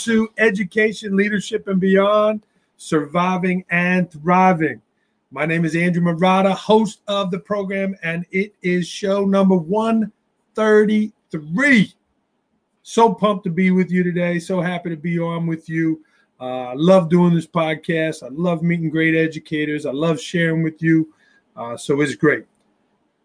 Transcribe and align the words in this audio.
Welcome 0.00 0.14
to 0.14 0.32
Education, 0.38 1.14
Leadership, 1.14 1.68
and 1.68 1.78
Beyond 1.78 2.42
Surviving 2.78 3.66
and 3.70 4.10
Thriving. 4.10 4.80
My 5.30 5.44
name 5.44 5.66
is 5.66 5.76
Andrew 5.76 6.02
Marotta, 6.02 6.54
host 6.54 7.02
of 7.06 7.30
the 7.30 7.38
program, 7.38 7.94
and 8.02 8.24
it 8.30 8.54
is 8.62 8.88
show 8.88 9.26
number 9.26 9.56
133. 9.56 11.94
So 12.82 13.12
pumped 13.12 13.44
to 13.44 13.50
be 13.50 13.70
with 13.72 13.90
you 13.90 14.02
today. 14.02 14.38
So 14.38 14.62
happy 14.62 14.88
to 14.88 14.96
be 14.96 15.18
on 15.18 15.46
with 15.46 15.68
you. 15.68 16.02
Uh, 16.40 16.68
I 16.68 16.72
love 16.74 17.10
doing 17.10 17.34
this 17.34 17.46
podcast. 17.46 18.22
I 18.22 18.28
love 18.30 18.62
meeting 18.62 18.88
great 18.88 19.14
educators. 19.14 19.84
I 19.84 19.92
love 19.92 20.18
sharing 20.18 20.62
with 20.62 20.82
you. 20.82 21.12
Uh, 21.54 21.76
so 21.76 22.00
it's 22.00 22.14
great. 22.14 22.46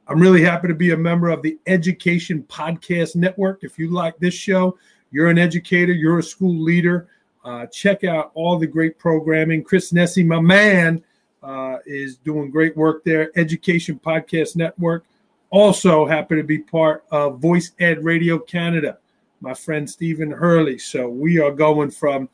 I'm 0.10 0.20
really 0.20 0.44
happy 0.44 0.68
to 0.68 0.76
be 0.76 0.92
a 0.92 0.98
member 0.98 1.30
of 1.30 1.42
the 1.42 1.58
Education 1.68 2.44
Podcast 2.50 3.16
Network. 3.16 3.64
If 3.64 3.80
you 3.80 3.94
like 3.94 4.18
this 4.18 4.34
show, 4.34 4.78
you're 5.16 5.30
an 5.30 5.38
educator, 5.38 5.94
you're 5.94 6.20
a 6.20 6.24
school 6.24 6.62
leader. 6.62 7.08
Uh, 7.46 7.66
check 7.68 8.04
out 8.04 8.32
all 8.34 8.60
the 8.60 8.68
great 8.68 9.00
programming. 9.00 9.64
Chris 9.64 9.94
Nesi, 9.94 10.26
my 10.26 10.42
man, 10.42 11.02
uh, 11.42 11.78
is 11.86 12.18
doing 12.18 12.52
great 12.52 12.76
work 12.76 13.06
there. 13.06 13.32
Education 13.38 13.98
Podcast 13.98 14.58
Network. 14.58 15.06
Also 15.52 16.06
happy 16.06 16.36
to 16.36 16.44
be 16.44 16.60
part 16.60 17.06
of 17.12 17.40
Voice 17.40 17.72
Ed 17.80 18.04
Radio 18.04 18.38
Canada. 18.38 18.98
My 19.40 19.54
friend 19.54 19.90
Stephen 19.90 20.32
Hurley. 20.32 20.78
So 20.78 21.08
we 21.08 21.40
are 21.40 21.52
going 21.52 21.92
from 21.92 22.28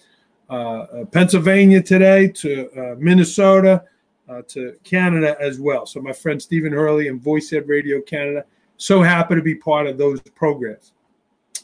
uh, 0.49 0.53
uh 0.53 1.05
Pennsylvania 1.05 1.83
today 1.83 2.29
to 2.29 2.71
uh, 2.71 2.95
Minnesota 2.97 3.83
uh, 4.27 4.41
to 4.47 4.75
Canada 4.83 5.37
as 5.39 5.59
well. 5.59 5.85
So 5.85 6.01
my 6.01 6.13
friend 6.13 6.41
Stephen 6.41 6.73
Hurley 6.73 7.09
and 7.09 7.21
Voice 7.21 7.53
Ed 7.53 7.67
Radio 7.67 8.01
Canada. 8.01 8.43
So 8.77 9.03
happy 9.03 9.35
to 9.35 9.41
be 9.43 9.53
part 9.53 9.85
of 9.85 9.99
those 9.99 10.19
programs. 10.33 10.93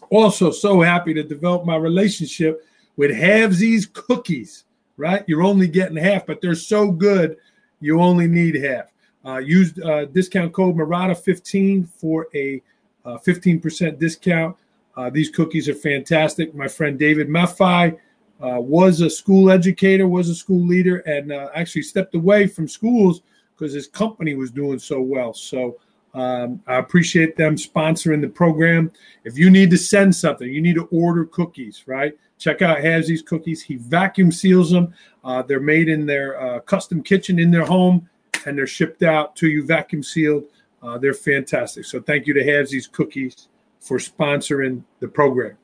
Also, 0.10 0.52
so 0.52 0.82
happy 0.82 1.14
to 1.14 1.24
develop 1.24 1.66
my 1.66 1.76
relationship 1.76 2.66
with 2.96 3.12
Halvesies 3.12 3.92
cookies, 3.92 4.66
right? 4.98 5.24
You're 5.28 5.44
only 5.44 5.68
getting 5.68 5.98
half, 5.98 6.26
but 6.26 6.42
they're 6.42 6.56
so 6.56 6.92
good, 6.92 7.38
you 7.80 8.00
only 8.00 8.28
need 8.28 8.56
half. 8.56 8.86
Uh, 9.26 9.38
use 9.38 9.78
uh, 9.80 10.06
discount 10.14 10.54
code 10.54 10.76
Marotta15 10.76 11.88
for 11.88 12.28
a 12.34 12.62
uh, 13.06 13.18
15% 13.18 14.00
discount. 14.00 14.56
Uh, 14.96 15.10
these 15.10 15.30
cookies 15.30 15.70
are 15.70 15.76
fantastic. 15.76 16.56
My 16.56 16.68
friend 16.68 16.98
David 16.98 17.28
Maffei 17.28 17.98
uh, 18.42 18.58
was 18.60 19.02
a 19.02 19.10
school 19.10 19.52
educator, 19.52 20.08
was 20.08 20.30
a 20.30 20.36
school 20.36 20.66
leader, 20.66 20.98
and 21.00 21.32
uh, 21.32 21.50
actually 21.54 21.84
stepped 21.84 22.16
away 22.16 22.48
from 22.48 22.68
schools 22.68 23.22
because 23.56 23.74
his 23.74 23.88
company 23.88 24.34
was 24.36 24.52
doing 24.52 24.80
so 24.80 25.02
well. 25.02 25.34
So 25.34 25.78
um, 26.14 26.62
I 26.68 26.78
appreciate 26.78 27.36
them 27.36 27.56
sponsoring 27.56 28.22
the 28.22 28.30
program. 28.30 28.92
If 29.24 29.38
you 29.38 29.50
need 29.50 29.70
to 29.72 29.78
send 29.78 30.16
something, 30.16 30.52
you 30.52 30.62
need 30.62 30.76
to 30.76 30.88
order 30.92 31.26
cookies, 31.26 31.84
right? 31.86 32.18
Check 32.38 32.62
out 32.62 32.80
Halvesies 32.80 33.26
cookies. 33.26 33.62
He 33.62 33.76
vacuum 33.76 34.32
seals 34.32 34.72
them. 34.72 34.94
Uh, 35.24 35.42
they're 35.42 35.60
made 35.60 35.90
in 35.90 36.06
their 36.06 36.40
uh, 36.40 36.60
custom 36.62 37.04
kitchen 37.04 37.40
in 37.40 37.52
their 37.52 37.66
home, 37.66 38.10
and 38.46 38.58
they're 38.58 38.68
shipped 38.68 39.04
out 39.04 39.36
to 39.38 39.48
you 39.48 39.66
vacuum 39.66 40.04
sealed. 40.04 40.46
Uh, 40.82 40.98
they're 40.98 41.14
fantastic. 41.14 41.86
So 41.86 42.02
thank 42.02 42.28
you 42.28 42.34
to 42.34 42.44
Halvesies 42.44 42.92
cookies 42.92 43.48
for 43.80 43.98
sponsoring 43.98 44.84
the 45.00 45.08
program. 45.08 45.58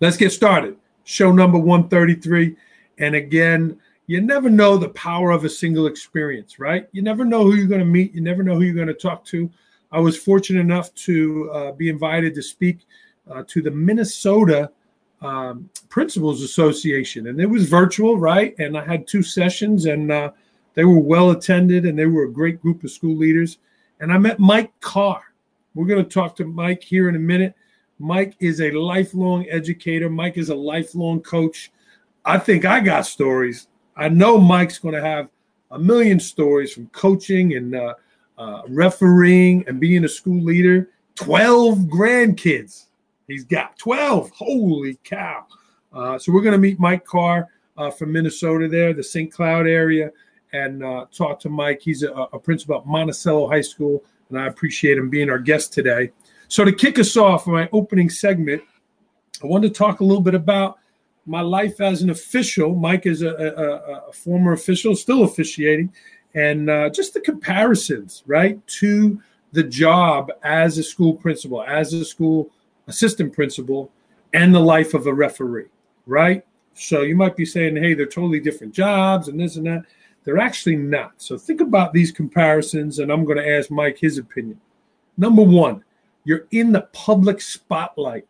Let's 0.00 0.16
get 0.16 0.32
started. 0.32 0.76
Show 1.04 1.32
number 1.32 1.58
133. 1.58 2.56
And 2.98 3.14
again, 3.14 3.78
you 4.06 4.20
never 4.20 4.48
know 4.48 4.76
the 4.76 4.88
power 4.90 5.32
of 5.32 5.44
a 5.44 5.48
single 5.48 5.86
experience, 5.86 6.58
right? 6.58 6.88
You 6.92 7.02
never 7.02 7.24
know 7.24 7.42
who 7.42 7.54
you're 7.54 7.66
going 7.66 7.80
to 7.80 7.84
meet. 7.84 8.14
You 8.14 8.20
never 8.20 8.42
know 8.42 8.54
who 8.54 8.62
you're 8.62 8.74
going 8.74 8.86
to 8.86 8.94
talk 8.94 9.24
to. 9.26 9.50
I 9.90 9.98
was 9.98 10.16
fortunate 10.16 10.60
enough 10.60 10.94
to 10.94 11.50
uh, 11.52 11.72
be 11.72 11.88
invited 11.88 12.34
to 12.34 12.42
speak 12.42 12.80
uh, 13.30 13.42
to 13.48 13.62
the 13.62 13.70
Minnesota 13.70 14.70
um, 15.22 15.68
Principals 15.88 16.42
Association, 16.42 17.28
and 17.28 17.40
it 17.40 17.46
was 17.46 17.68
virtual, 17.68 18.18
right? 18.18 18.54
And 18.58 18.76
I 18.76 18.84
had 18.84 19.06
two 19.06 19.22
sessions, 19.22 19.86
and 19.86 20.12
uh, 20.12 20.30
they 20.74 20.84
were 20.84 21.00
well 21.00 21.30
attended, 21.30 21.86
and 21.86 21.98
they 21.98 22.06
were 22.06 22.24
a 22.24 22.32
great 22.32 22.60
group 22.60 22.84
of 22.84 22.90
school 22.90 23.16
leaders. 23.16 23.58
And 23.98 24.12
I 24.12 24.18
met 24.18 24.38
Mike 24.38 24.78
Carr. 24.80 25.22
We're 25.74 25.86
going 25.86 26.04
to 26.04 26.10
talk 26.10 26.36
to 26.36 26.44
Mike 26.44 26.82
here 26.82 27.08
in 27.08 27.16
a 27.16 27.20
minute. 27.20 27.54
Mike 27.98 28.36
is 28.40 28.60
a 28.60 28.70
lifelong 28.70 29.46
educator. 29.48 30.10
Mike 30.10 30.36
is 30.36 30.50
a 30.50 30.54
lifelong 30.54 31.20
coach. 31.22 31.72
I 32.24 32.38
think 32.38 32.64
I 32.64 32.80
got 32.80 33.06
stories 33.06 33.68
I 33.96 34.08
know 34.08 34.38
Mike's 34.38 34.78
going 34.78 34.94
to 34.94 35.00
have 35.00 35.28
a 35.70 35.78
million 35.78 36.20
stories 36.20 36.72
from 36.72 36.86
coaching 36.88 37.54
and 37.54 37.74
uh, 37.74 37.94
uh, 38.38 38.62
refereeing 38.68 39.64
and 39.66 39.80
being 39.80 40.04
a 40.04 40.08
school 40.08 40.42
leader. 40.42 40.90
12 41.16 41.78
grandkids. 41.78 42.86
He's 43.26 43.44
got 43.44 43.78
12. 43.78 44.30
Holy 44.30 44.98
cow. 45.02 45.46
Uh, 45.92 46.18
so 46.18 46.32
we're 46.32 46.42
going 46.42 46.52
to 46.52 46.58
meet 46.58 46.78
Mike 46.78 47.04
Carr 47.04 47.48
uh, 47.76 47.90
from 47.90 48.12
Minnesota 48.12 48.68
there, 48.68 48.92
the 48.92 49.02
St. 49.02 49.32
Cloud 49.32 49.66
area, 49.66 50.10
and 50.52 50.84
uh, 50.84 51.06
talk 51.12 51.40
to 51.40 51.48
Mike. 51.48 51.80
He's 51.82 52.02
a, 52.02 52.12
a 52.12 52.38
principal 52.38 52.78
at 52.78 52.86
Monticello 52.86 53.48
High 53.48 53.62
School, 53.62 54.04
and 54.28 54.38
I 54.38 54.46
appreciate 54.46 54.98
him 54.98 55.10
being 55.10 55.30
our 55.30 55.38
guest 55.38 55.72
today. 55.72 56.12
So 56.48 56.64
to 56.64 56.72
kick 56.72 56.98
us 56.98 57.16
off, 57.16 57.46
my 57.46 57.68
opening 57.72 58.10
segment, 58.10 58.62
I 59.42 59.46
wanted 59.46 59.68
to 59.68 59.74
talk 59.74 60.00
a 60.00 60.04
little 60.04 60.22
bit 60.22 60.34
about 60.34 60.78
my 61.26 61.40
life 61.40 61.80
as 61.80 62.02
an 62.02 62.10
official. 62.10 62.74
Mike 62.74 63.06
is 63.06 63.22
a, 63.22 63.30
a, 63.30 64.08
a 64.08 64.12
former 64.12 64.52
official, 64.52 64.94
still 64.94 65.24
officiating, 65.24 65.92
and 66.34 66.70
uh, 66.70 66.88
just 66.90 67.14
the 67.14 67.20
comparisons, 67.20 68.22
right, 68.26 68.64
to 68.66 69.20
the 69.52 69.62
job 69.62 70.30
as 70.42 70.78
a 70.78 70.82
school 70.82 71.14
principal, 71.14 71.62
as 71.62 71.92
a 71.92 72.04
school 72.04 72.50
assistant 72.86 73.32
principal, 73.32 73.90
and 74.32 74.54
the 74.54 74.60
life 74.60 74.94
of 74.94 75.06
a 75.06 75.14
referee, 75.14 75.66
right? 76.06 76.44
So 76.74 77.02
you 77.02 77.16
might 77.16 77.36
be 77.36 77.46
saying, 77.46 77.76
hey, 77.76 77.94
they're 77.94 78.06
totally 78.06 78.40
different 78.40 78.74
jobs 78.74 79.28
and 79.28 79.40
this 79.40 79.56
and 79.56 79.66
that. 79.66 79.84
They're 80.24 80.38
actually 80.38 80.76
not. 80.76 81.12
So 81.16 81.38
think 81.38 81.60
about 81.60 81.92
these 81.92 82.12
comparisons, 82.12 82.98
and 82.98 83.10
I'm 83.10 83.24
going 83.24 83.38
to 83.38 83.48
ask 83.48 83.70
Mike 83.70 83.98
his 83.98 84.18
opinion. 84.18 84.60
Number 85.16 85.42
one, 85.42 85.84
you're 86.24 86.46
in 86.50 86.72
the 86.72 86.82
public 86.92 87.40
spotlight 87.40 88.26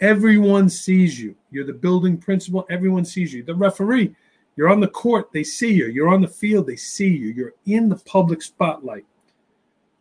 Everyone 0.00 0.68
sees 0.68 1.20
you. 1.20 1.34
You're 1.50 1.66
the 1.66 1.72
building 1.72 2.16
principal. 2.16 2.66
Everyone 2.70 3.04
sees 3.04 3.32
you. 3.32 3.42
The 3.42 3.54
referee, 3.54 4.14
you're 4.56 4.70
on 4.70 4.80
the 4.80 4.88
court. 4.88 5.30
They 5.32 5.44
see 5.44 5.72
you. 5.72 5.86
You're 5.86 6.08
on 6.08 6.22
the 6.22 6.28
field. 6.28 6.66
They 6.66 6.76
see 6.76 7.08
you. 7.08 7.28
You're 7.28 7.54
in 7.66 7.88
the 7.88 7.96
public 7.96 8.42
spotlight. 8.42 9.04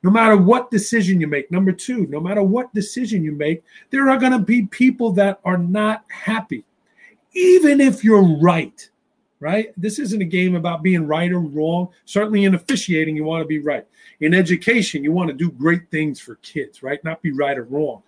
No 0.01 0.09
matter 0.09 0.37
what 0.37 0.71
decision 0.71 1.19
you 1.19 1.27
make, 1.27 1.51
number 1.51 1.73
two, 1.73 2.07
no 2.07 2.21
matter 2.21 2.41
what 2.41 2.73
decision 2.73 3.23
you 3.23 3.33
make, 3.33 3.63
there 3.89 4.09
are 4.09 4.17
going 4.17 4.31
to 4.31 4.39
be 4.39 4.65
people 4.67 5.11
that 5.13 5.41
are 5.43 5.57
not 5.57 6.05
happy, 6.07 6.63
even 7.33 7.81
if 7.81 8.01
you're 8.01 8.37
right, 8.37 8.89
right? 9.41 9.73
This 9.75 9.99
isn't 9.99 10.21
a 10.21 10.25
game 10.25 10.55
about 10.55 10.83
being 10.83 11.05
right 11.05 11.31
or 11.31 11.41
wrong. 11.41 11.89
Certainly 12.05 12.45
in 12.45 12.55
officiating, 12.55 13.17
you 13.17 13.25
want 13.25 13.41
to 13.41 13.47
be 13.47 13.59
right. 13.59 13.85
In 14.21 14.33
education, 14.33 15.03
you 15.03 15.11
want 15.11 15.29
to 15.29 15.35
do 15.35 15.51
great 15.51 15.91
things 15.91 16.21
for 16.21 16.35
kids, 16.35 16.81
right? 16.81 17.03
Not 17.03 17.21
be 17.21 17.31
right 17.31 17.57
or 17.57 17.63
wrong. 17.65 18.01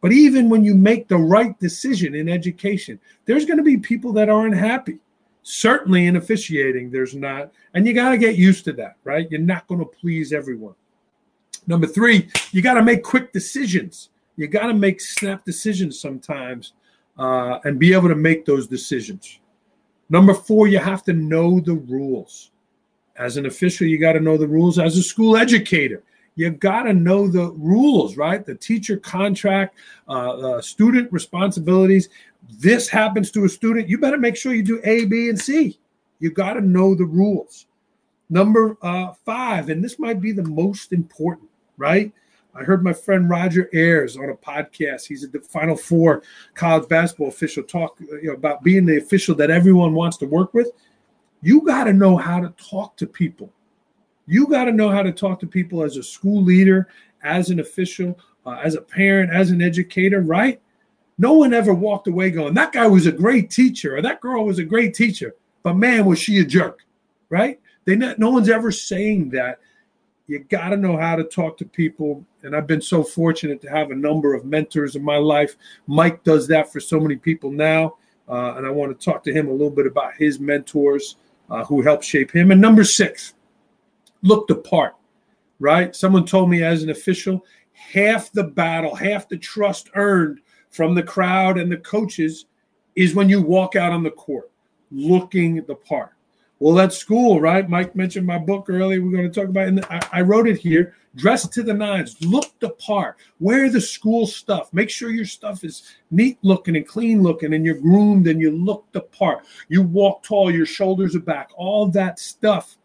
But 0.00 0.12
even 0.12 0.48
when 0.48 0.64
you 0.64 0.74
make 0.74 1.08
the 1.08 1.18
right 1.18 1.58
decision 1.58 2.14
in 2.14 2.28
education, 2.28 2.98
there's 3.26 3.44
going 3.44 3.58
to 3.58 3.62
be 3.62 3.76
people 3.76 4.12
that 4.14 4.30
aren't 4.30 4.56
happy. 4.56 4.98
Certainly 5.42 6.06
in 6.06 6.16
officiating, 6.16 6.90
there's 6.90 7.14
not. 7.14 7.52
And 7.74 7.86
you 7.86 7.92
got 7.92 8.10
to 8.10 8.18
get 8.18 8.36
used 8.36 8.64
to 8.64 8.72
that, 8.74 8.96
right? 9.04 9.30
You're 9.30 9.40
not 9.40 9.66
going 9.66 9.80
to 9.80 9.86
please 9.86 10.32
everyone. 10.32 10.74
Number 11.66 11.86
three, 11.86 12.28
you 12.52 12.62
got 12.62 12.74
to 12.74 12.82
make 12.82 13.02
quick 13.02 13.32
decisions. 13.32 14.10
You 14.36 14.48
got 14.48 14.66
to 14.66 14.74
make 14.74 15.00
snap 15.00 15.44
decisions 15.44 16.00
sometimes 16.00 16.72
uh, 17.18 17.58
and 17.64 17.78
be 17.78 17.92
able 17.92 18.08
to 18.08 18.14
make 18.14 18.46
those 18.46 18.66
decisions. 18.66 19.38
Number 20.08 20.34
four, 20.34 20.66
you 20.66 20.78
have 20.78 21.04
to 21.04 21.12
know 21.12 21.60
the 21.60 21.74
rules. 21.74 22.50
As 23.16 23.36
an 23.36 23.46
official, 23.46 23.86
you 23.86 23.98
got 23.98 24.14
to 24.14 24.20
know 24.20 24.38
the 24.38 24.48
rules. 24.48 24.78
As 24.78 24.96
a 24.96 25.02
school 25.02 25.36
educator, 25.36 26.02
you 26.36 26.50
got 26.50 26.84
to 26.84 26.92
know 26.92 27.28
the 27.28 27.50
rules, 27.52 28.16
right? 28.16 28.44
The 28.44 28.54
teacher 28.54 28.96
contract, 28.96 29.76
uh, 30.08 30.30
uh, 30.30 30.62
student 30.62 31.12
responsibilities. 31.12 32.08
This 32.58 32.88
happens 32.88 33.30
to 33.32 33.44
a 33.44 33.48
student. 33.48 33.88
You 33.88 33.98
better 33.98 34.18
make 34.18 34.36
sure 34.36 34.54
you 34.54 34.62
do 34.62 34.80
A, 34.84 35.04
B, 35.04 35.28
and 35.28 35.38
C. 35.38 35.78
You 36.18 36.30
got 36.30 36.54
to 36.54 36.60
know 36.60 36.94
the 36.94 37.04
rules. 37.04 37.66
Number 38.28 38.76
uh, 38.82 39.12
five, 39.24 39.70
and 39.70 39.82
this 39.82 39.98
might 39.98 40.20
be 40.20 40.32
the 40.32 40.44
most 40.44 40.92
important, 40.92 41.50
right? 41.76 42.12
I 42.54 42.62
heard 42.62 42.82
my 42.82 42.92
friend 42.92 43.28
Roger 43.28 43.68
Ayers 43.72 44.16
on 44.16 44.30
a 44.30 44.34
podcast. 44.34 45.06
He's 45.06 45.24
a 45.24 45.40
Final 45.40 45.76
Four 45.76 46.22
college 46.54 46.88
basketball 46.88 47.28
official 47.28 47.62
talk 47.62 47.98
you 48.00 48.28
know, 48.28 48.32
about 48.32 48.62
being 48.62 48.86
the 48.86 48.98
official 48.98 49.34
that 49.36 49.50
everyone 49.50 49.94
wants 49.94 50.16
to 50.18 50.26
work 50.26 50.54
with. 50.54 50.70
You 51.42 51.62
got 51.62 51.84
to 51.84 51.92
know 51.92 52.16
how 52.16 52.40
to 52.40 52.52
talk 52.56 52.96
to 52.98 53.06
people 53.06 53.52
you 54.26 54.46
got 54.46 54.64
to 54.64 54.72
know 54.72 54.88
how 54.88 55.02
to 55.02 55.12
talk 55.12 55.40
to 55.40 55.46
people 55.46 55.82
as 55.82 55.96
a 55.96 56.02
school 56.02 56.42
leader, 56.42 56.88
as 57.22 57.50
an 57.50 57.60
official, 57.60 58.18
uh, 58.46 58.58
as 58.62 58.74
a 58.74 58.80
parent, 58.80 59.32
as 59.32 59.50
an 59.50 59.60
educator, 59.60 60.20
right? 60.20 60.60
No 61.18 61.34
one 61.34 61.52
ever 61.52 61.74
walked 61.74 62.08
away 62.08 62.30
going, 62.30 62.54
that 62.54 62.72
guy 62.72 62.86
was 62.86 63.06
a 63.06 63.12
great 63.12 63.50
teacher 63.50 63.96
or 63.96 64.02
that 64.02 64.20
girl 64.20 64.44
was 64.44 64.58
a 64.58 64.64
great 64.64 64.94
teacher, 64.94 65.34
but 65.62 65.74
man, 65.74 66.06
was 66.06 66.18
she 66.18 66.38
a 66.38 66.44
jerk, 66.44 66.80
right? 67.28 67.60
They 67.84 67.96
not, 67.96 68.18
no 68.18 68.30
one's 68.30 68.48
ever 68.48 68.70
saying 68.70 69.30
that. 69.30 69.58
you 70.30 70.38
got 70.38 70.68
to 70.68 70.76
know 70.76 70.96
how 70.96 71.16
to 71.16 71.24
talk 71.24 71.58
to 71.58 71.64
people. 71.64 72.24
And 72.44 72.54
I've 72.54 72.68
been 72.68 72.80
so 72.80 73.02
fortunate 73.02 73.60
to 73.62 73.68
have 73.68 73.90
a 73.90 73.96
number 73.96 74.32
of 74.32 74.44
mentors 74.44 74.94
in 74.94 75.02
my 75.02 75.16
life. 75.16 75.56
Mike 75.88 76.22
does 76.22 76.46
that 76.48 76.72
for 76.72 76.78
so 76.78 77.00
many 77.00 77.16
people 77.16 77.50
now. 77.50 77.96
Uh, 78.28 78.54
and 78.56 78.64
I 78.64 78.70
want 78.70 78.96
to 78.96 79.04
talk 79.04 79.24
to 79.24 79.32
him 79.32 79.48
a 79.48 79.52
little 79.52 79.70
bit 79.70 79.88
about 79.88 80.14
his 80.14 80.38
mentors 80.38 81.16
uh, 81.50 81.64
who 81.64 81.82
helped 81.82 82.04
shape 82.04 82.30
him. 82.30 82.52
And 82.52 82.60
number 82.60 82.84
six, 82.84 83.34
look 84.22 84.46
the 84.46 84.56
part, 84.56 84.96
right? 85.58 85.94
Someone 85.94 86.24
told 86.24 86.50
me 86.50 86.62
as 86.62 86.82
an 86.82 86.90
official, 86.90 87.44
half 87.72 88.30
the 88.32 88.44
battle, 88.44 88.94
half 88.94 89.28
the 89.28 89.38
trust 89.38 89.90
earned 89.94 90.40
from 90.70 90.94
the 90.94 91.02
crowd 91.02 91.58
and 91.58 91.70
the 91.70 91.78
coaches 91.78 92.46
is 92.96 93.14
when 93.14 93.28
you 93.28 93.40
walk 93.40 93.76
out 93.76 93.92
on 93.92 94.02
the 94.02 94.10
court 94.10 94.50
looking 94.90 95.64
the 95.66 95.74
part. 95.74 96.12
Well, 96.58 96.74
that's 96.74 96.98
school, 96.98 97.40
right? 97.40 97.66
Mike 97.68 97.96
mentioned 97.96 98.26
my 98.26 98.36
book 98.36 98.66
earlier. 98.68 99.02
We're 99.02 99.16
going 99.16 99.30
to 99.30 99.40
talk 99.40 99.48
about 99.48 99.68
it. 99.68 99.84
I, 99.90 100.18
I 100.18 100.20
wrote 100.20 100.46
it 100.46 100.58
here. 100.58 100.94
Dress 101.16 101.48
to 101.48 101.62
the 101.62 101.72
nines. 101.72 102.22
Look 102.22 102.52
the 102.60 102.70
part. 102.70 103.16
Wear 103.40 103.70
the 103.70 103.80
school 103.80 104.26
stuff. 104.26 104.70
Make 104.74 104.90
sure 104.90 105.10
your 105.10 105.24
stuff 105.24 105.64
is 105.64 105.82
neat 106.10 106.38
looking 106.42 106.76
and 106.76 106.86
clean 106.86 107.22
looking 107.22 107.54
and 107.54 107.64
you're 107.64 107.80
groomed 107.80 108.28
and 108.28 108.40
you 108.40 108.50
look 108.50 108.84
the 108.92 109.00
part. 109.00 109.46
You 109.68 109.82
walk 109.82 110.22
tall, 110.22 110.50
your 110.50 110.66
shoulders 110.66 111.16
are 111.16 111.20
back. 111.20 111.50
All 111.56 111.86
that 111.88 112.18
stuff 112.18 112.76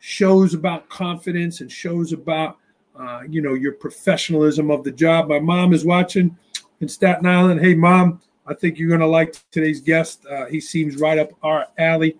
shows 0.00 0.54
about 0.54 0.88
confidence 0.88 1.60
and 1.60 1.70
shows 1.70 2.12
about, 2.12 2.56
uh, 2.98 3.20
you 3.28 3.40
know, 3.40 3.54
your 3.54 3.72
professionalism 3.72 4.70
of 4.70 4.82
the 4.82 4.90
job. 4.90 5.28
My 5.28 5.38
mom 5.38 5.72
is 5.72 5.84
watching 5.84 6.36
in 6.80 6.88
Staten 6.88 7.26
Island. 7.26 7.60
Hey, 7.60 7.74
mom, 7.74 8.20
I 8.46 8.54
think 8.54 8.78
you're 8.78 8.96
to 8.96 9.06
like 9.06 9.36
today's 9.50 9.80
guest. 9.80 10.26
Uh, 10.26 10.46
he 10.46 10.58
seems 10.60 10.96
right 10.96 11.18
up 11.18 11.30
our 11.42 11.68
alley. 11.78 12.16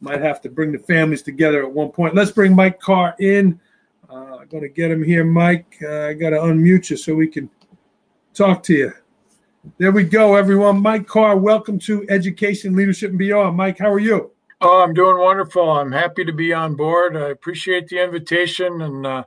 Might 0.00 0.22
have 0.22 0.40
to 0.40 0.48
bring 0.48 0.72
the 0.72 0.78
families 0.78 1.20
together 1.20 1.62
at 1.62 1.70
one 1.70 1.90
point. 1.90 2.14
Let's 2.14 2.30
bring 2.30 2.56
Mike 2.56 2.80
Carr 2.80 3.14
in. 3.20 3.60
Uh, 4.08 4.38
I'm 4.38 4.48
going 4.48 4.62
to 4.62 4.68
get 4.70 4.90
him 4.90 5.04
here, 5.04 5.24
Mike. 5.24 5.76
Uh, 5.82 6.06
I 6.06 6.14
got 6.14 6.30
to 6.30 6.36
unmute 6.36 6.88
you 6.88 6.96
so 6.96 7.14
we 7.14 7.28
can 7.28 7.50
talk 8.32 8.62
to 8.64 8.74
you. 8.74 8.92
There 9.76 9.92
we 9.92 10.04
go, 10.04 10.36
everyone. 10.36 10.80
Mike 10.80 11.06
Carr, 11.06 11.36
welcome 11.36 11.78
to 11.80 12.06
Education, 12.08 12.74
Leadership, 12.74 13.10
and 13.10 13.18
Beyond. 13.18 13.58
Mike, 13.58 13.78
how 13.78 13.92
are 13.92 14.00
you? 14.00 14.30
Oh, 14.62 14.82
I'm 14.82 14.92
doing 14.92 15.18
wonderful. 15.18 15.70
I'm 15.70 15.92
happy 15.92 16.24
to 16.24 16.32
be 16.32 16.52
on 16.52 16.74
board. 16.74 17.16
I 17.16 17.30
appreciate 17.30 17.88
the 17.88 18.02
invitation, 18.02 18.82
and 18.82 19.06
uh, 19.06 19.24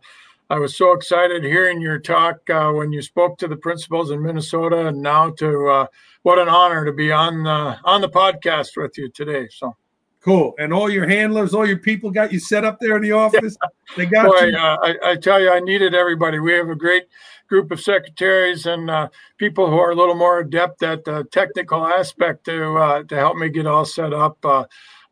I 0.49 0.59
was 0.59 0.75
so 0.75 0.91
excited 0.93 1.43
hearing 1.43 1.81
your 1.81 1.97
talk 1.97 2.47
uh, 2.49 2.71
when 2.71 2.91
you 2.91 3.01
spoke 3.01 3.39
to 3.39 3.47
the 3.47 3.55
principals 3.55 4.11
in 4.11 4.21
Minnesota, 4.21 4.87
and 4.87 5.01
now 5.01 5.31
to 5.31 5.67
uh, 5.67 5.87
what 6.21 6.37
an 6.37 6.49
honor 6.49 6.85
to 6.85 6.93
be 6.93 7.11
on 7.11 7.47
on 7.47 8.01
the 8.01 8.09
podcast 8.09 8.77
with 8.77 8.97
you 8.97 9.09
today. 9.09 9.47
So 9.49 9.75
Cool. 10.23 10.53
And 10.57 10.71
all 10.71 10.89
your 10.89 11.05
handlers, 11.05 11.53
all 11.53 11.67
your 11.67 11.79
people 11.79 12.09
got 12.09 12.31
you 12.31 12.39
set 12.39 12.63
up 12.63 12.79
there 12.79 12.95
in 12.95 13.01
the 13.01 13.11
office. 13.25 13.57
Yeah. 13.61 13.95
They 13.97 14.05
got 14.05 14.31
Boy, 14.31 14.45
you. 14.45 14.57
Uh, 14.57 14.77
I, 14.81 15.11
I, 15.11 15.15
tell 15.17 15.41
you, 15.41 15.51
I 15.51 15.59
needed 15.59 15.93
everybody. 15.93 16.39
We 16.39 16.53
have 16.53 16.69
a 16.69 16.75
great 16.75 17.07
group 17.49 17.71
of 17.71 17.81
secretaries 17.81 18.65
and 18.65 18.89
uh, 18.89 19.09
people 19.37 19.69
who 19.69 19.77
are 19.77 19.91
a 19.91 19.95
little 19.95 20.15
more 20.15 20.39
adept 20.39 20.81
at 20.81 21.03
the 21.03 21.25
technical 21.25 21.85
aspect 21.85 22.45
to 22.45 22.77
uh, 22.77 23.03
to 23.03 23.15
help 23.15 23.35
me 23.35 23.49
get 23.49 23.67
all 23.67 23.83
set 23.83 24.13
up. 24.13 24.37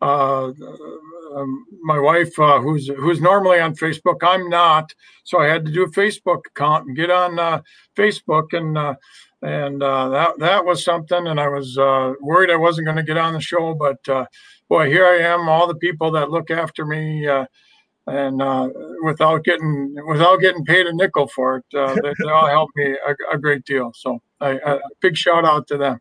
Uh, 0.01 0.49
uh, 0.49 1.35
um, 1.35 1.65
my 1.83 1.99
wife, 1.99 2.37
uh, 2.39 2.59
who's 2.59 2.87
who's 2.87 3.21
normally 3.21 3.59
on 3.59 3.75
Facebook, 3.75 4.17
I'm 4.21 4.49
not, 4.49 4.93
so 5.23 5.39
I 5.39 5.47
had 5.47 5.65
to 5.65 5.71
do 5.71 5.83
a 5.83 5.91
Facebook 5.91 6.41
account 6.47 6.87
and 6.87 6.95
get 6.95 7.09
on 7.09 7.63
Facebook 7.95 8.53
and 8.53 8.97
and 9.41 9.81
uh, 9.81 10.09
that 10.09 10.39
that 10.39 10.65
was 10.65 10.83
something. 10.83 11.27
And 11.27 11.39
I 11.39 11.47
was 11.47 11.77
uh, 11.77 12.13
worried 12.19 12.51
I 12.51 12.55
wasn't 12.55 12.85
going 12.85 12.97
to 12.97 13.03
get 13.03 13.17
on 13.17 13.33
the 13.33 13.41
show, 13.41 13.73
but 13.73 14.07
uh, 14.07 14.25
boy, 14.69 14.87
here 14.89 15.05
I 15.05 15.17
am, 15.19 15.49
all 15.49 15.67
the 15.67 15.75
people 15.75 16.11
that 16.11 16.29
look 16.29 16.51
after 16.51 16.85
me, 16.85 17.27
uh, 17.27 17.45
and 18.07 18.41
uh, 18.41 18.69
without 19.03 19.43
getting 19.43 19.95
without 20.07 20.41
getting 20.41 20.65
paid 20.65 20.87
a 20.87 20.93
nickel 20.93 21.27
for 21.27 21.57
it, 21.57 21.77
uh, 21.77 21.95
they, 21.95 22.13
they, 22.19 22.29
all 22.29 22.47
helped 22.47 22.75
me 22.75 22.95
a, 23.07 23.35
a 23.35 23.37
great 23.37 23.65
deal. 23.65 23.91
So, 23.95 24.21
I, 24.39 24.51
a 24.51 24.79
big 25.01 25.17
shout 25.17 25.45
out 25.45 25.67
to 25.67 25.77
them. 25.77 25.99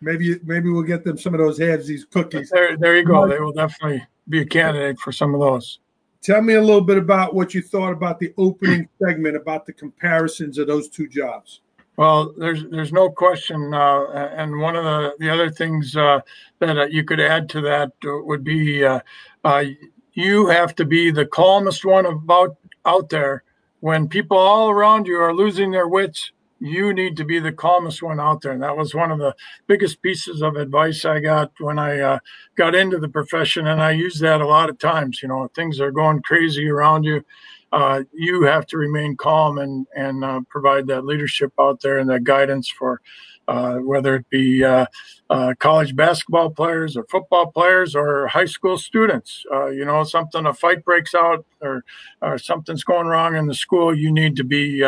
Maybe 0.00 0.38
maybe 0.44 0.70
we'll 0.70 0.82
get 0.82 1.04
them 1.04 1.18
some 1.18 1.34
of 1.34 1.40
those 1.40 1.58
halves 1.58 1.86
these 1.86 2.04
cookies. 2.04 2.50
There, 2.50 2.76
there 2.76 2.96
you 2.96 3.04
go. 3.04 3.26
They 3.26 3.40
will 3.40 3.52
definitely 3.52 4.06
be 4.28 4.40
a 4.40 4.46
candidate 4.46 4.98
for 5.00 5.10
some 5.12 5.34
of 5.34 5.40
those. 5.40 5.80
Tell 6.22 6.42
me 6.42 6.54
a 6.54 6.60
little 6.60 6.80
bit 6.80 6.98
about 6.98 7.34
what 7.34 7.54
you 7.54 7.62
thought 7.62 7.92
about 7.92 8.18
the 8.18 8.32
opening 8.36 8.88
segment 9.02 9.36
about 9.36 9.66
the 9.66 9.72
comparisons 9.72 10.58
of 10.58 10.66
those 10.66 10.88
two 10.88 11.08
jobs. 11.08 11.60
Well, 11.96 12.32
there's 12.38 12.64
there's 12.70 12.92
no 12.92 13.10
question, 13.10 13.74
uh, 13.74 14.04
and 14.36 14.60
one 14.60 14.76
of 14.76 14.84
the, 14.84 15.14
the 15.18 15.30
other 15.30 15.50
things 15.50 15.96
uh, 15.96 16.20
that 16.60 16.78
uh, 16.78 16.86
you 16.86 17.02
could 17.02 17.18
add 17.18 17.48
to 17.50 17.60
that 17.62 17.90
would 18.04 18.44
be 18.44 18.84
uh, 18.84 19.00
uh, 19.44 19.64
you 20.12 20.46
have 20.46 20.76
to 20.76 20.84
be 20.84 21.10
the 21.10 21.26
calmest 21.26 21.84
one 21.84 22.06
about 22.06 22.56
out 22.84 23.08
there 23.08 23.42
when 23.80 24.08
people 24.08 24.36
all 24.36 24.70
around 24.70 25.08
you 25.08 25.16
are 25.16 25.34
losing 25.34 25.72
their 25.72 25.88
wits. 25.88 26.30
You 26.60 26.92
need 26.92 27.16
to 27.18 27.24
be 27.24 27.38
the 27.38 27.52
calmest 27.52 28.02
one 28.02 28.18
out 28.20 28.40
there, 28.40 28.52
and 28.52 28.62
that 28.62 28.76
was 28.76 28.94
one 28.94 29.10
of 29.10 29.18
the 29.18 29.34
biggest 29.66 30.02
pieces 30.02 30.42
of 30.42 30.56
advice 30.56 31.04
I 31.04 31.20
got 31.20 31.52
when 31.60 31.78
I 31.78 32.00
uh, 32.00 32.18
got 32.56 32.74
into 32.74 32.98
the 32.98 33.08
profession, 33.08 33.66
and 33.66 33.82
I 33.82 33.92
use 33.92 34.18
that 34.20 34.40
a 34.40 34.46
lot 34.46 34.68
of 34.68 34.78
times. 34.78 35.20
You 35.22 35.28
know, 35.28 35.48
things 35.54 35.80
are 35.80 35.92
going 35.92 36.22
crazy 36.22 36.68
around 36.68 37.04
you 37.04 37.24
uh, 37.72 38.02
you 38.12 38.42
have 38.42 38.66
to 38.66 38.78
remain 38.78 39.16
calm 39.16 39.58
and 39.58 39.86
and 39.94 40.24
uh, 40.24 40.40
provide 40.48 40.86
that 40.86 41.04
leadership 41.04 41.52
out 41.60 41.80
there 41.80 41.98
and 41.98 42.08
that 42.08 42.24
guidance 42.24 42.68
for 42.68 43.00
uh, 43.46 43.76
whether 43.76 44.16
it 44.16 44.28
be 44.30 44.64
uh, 44.64 44.86
uh, 45.30 45.54
college 45.58 45.94
basketball 45.96 46.50
players 46.50 46.96
or 46.96 47.04
football 47.10 47.50
players 47.50 47.94
or 47.94 48.26
high 48.26 48.44
school 48.46 48.78
students. 48.78 49.44
You 49.50 49.84
know, 49.84 50.04
something 50.04 50.46
a 50.46 50.54
fight 50.54 50.84
breaks 50.84 51.14
out 51.14 51.44
or 51.60 51.84
or 52.22 52.38
something's 52.38 52.84
going 52.84 53.06
wrong 53.06 53.36
in 53.36 53.46
the 53.46 53.54
school, 53.54 53.94
you 53.94 54.12
need 54.12 54.36
to 54.36 54.44
be 54.44 54.82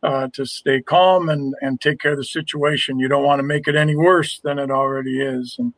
Uh, 0.00 0.28
to 0.32 0.46
stay 0.46 0.80
calm 0.80 1.28
and 1.28 1.54
and 1.60 1.80
take 1.80 1.98
care 1.98 2.12
of 2.12 2.18
the 2.18 2.24
situation. 2.24 3.00
You 3.00 3.08
don't 3.08 3.24
want 3.24 3.40
to 3.40 3.42
make 3.42 3.66
it 3.66 3.74
any 3.74 3.96
worse 3.96 4.38
than 4.38 4.58
it 4.58 4.70
already 4.70 5.20
is. 5.20 5.56
And 5.58 5.74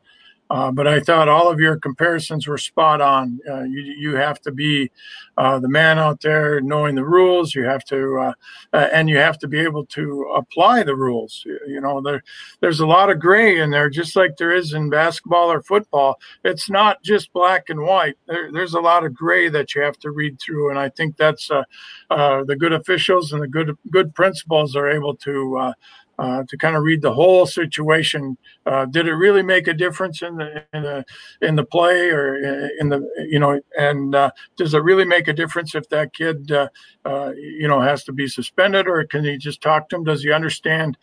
uh, 0.51 0.69
but 0.69 0.85
I 0.85 0.99
thought 0.99 1.29
all 1.29 1.49
of 1.49 1.61
your 1.61 1.77
comparisons 1.77 2.45
were 2.45 2.57
spot 2.57 2.99
on. 2.99 3.39
Uh, 3.49 3.63
you, 3.63 3.79
you 3.97 4.15
have 4.15 4.41
to 4.41 4.51
be 4.51 4.91
uh, 5.37 5.59
the 5.59 5.69
man 5.69 5.97
out 5.97 6.19
there 6.19 6.59
knowing 6.59 6.95
the 6.95 7.05
rules. 7.05 7.55
You 7.55 7.63
have 7.63 7.85
to, 7.85 8.17
uh, 8.17 8.33
uh, 8.73 8.89
and 8.91 9.09
you 9.09 9.15
have 9.15 9.37
to 9.39 9.47
be 9.47 9.59
able 9.61 9.85
to 9.85 10.29
apply 10.35 10.83
the 10.83 10.95
rules. 10.95 11.45
You 11.45 11.79
know, 11.79 12.01
there, 12.01 12.21
there's 12.59 12.81
a 12.81 12.85
lot 12.85 13.09
of 13.09 13.17
gray 13.17 13.61
in 13.61 13.69
there, 13.69 13.89
just 13.89 14.17
like 14.17 14.35
there 14.35 14.51
is 14.51 14.73
in 14.73 14.89
basketball 14.89 15.49
or 15.49 15.61
football. 15.61 16.19
It's 16.43 16.69
not 16.69 17.01
just 17.01 17.31
black 17.31 17.69
and 17.69 17.83
white. 17.83 18.17
There, 18.27 18.51
there's 18.51 18.73
a 18.73 18.81
lot 18.81 19.05
of 19.05 19.13
gray 19.13 19.47
that 19.47 19.73
you 19.73 19.81
have 19.83 19.99
to 19.99 20.11
read 20.11 20.37
through, 20.41 20.69
and 20.69 20.77
I 20.77 20.89
think 20.89 21.15
that's 21.15 21.49
uh, 21.49 21.63
the 22.09 22.57
good 22.59 22.73
officials 22.73 23.31
and 23.31 23.41
the 23.41 23.47
good 23.47 23.77
good 23.89 24.13
principals 24.13 24.75
are 24.75 24.89
able 24.89 25.15
to 25.15 25.73
uh, 26.21 26.43
to 26.47 26.55
kind 26.55 26.75
of 26.75 26.83
read 26.83 27.01
the 27.01 27.13
whole 27.13 27.47
situation. 27.47 28.37
Uh, 28.67 28.85
did 28.85 29.07
it 29.07 29.13
really 29.13 29.41
make 29.41 29.67
a 29.67 29.73
difference 29.73 30.21
in 30.21 30.35
the 30.35 30.63
in 30.71 30.83
the 30.83 31.03
in 31.41 31.55
the 31.55 31.65
play 31.65 32.11
or 32.11 32.35
in 32.79 32.89
the 32.89 33.01
you 33.27 33.39
know? 33.39 33.59
And 33.75 34.13
uh, 34.13 34.29
does 34.55 34.75
it 34.75 34.83
really 34.83 35.03
make 35.03 35.27
a 35.27 35.33
difference 35.33 35.73
if 35.73 35.89
that 35.89 36.13
kid 36.13 36.51
uh, 36.51 36.67
uh, 37.05 37.31
you 37.35 37.67
know 37.67 37.81
has 37.81 38.03
to 38.03 38.13
be 38.13 38.27
suspended 38.27 38.87
or 38.87 39.03
can 39.05 39.23
he 39.23 39.35
just 39.35 39.61
talk 39.61 39.89
to 39.89 39.95
him? 39.95 40.03
Does 40.03 40.21
he 40.21 40.31
understand? 40.31 40.95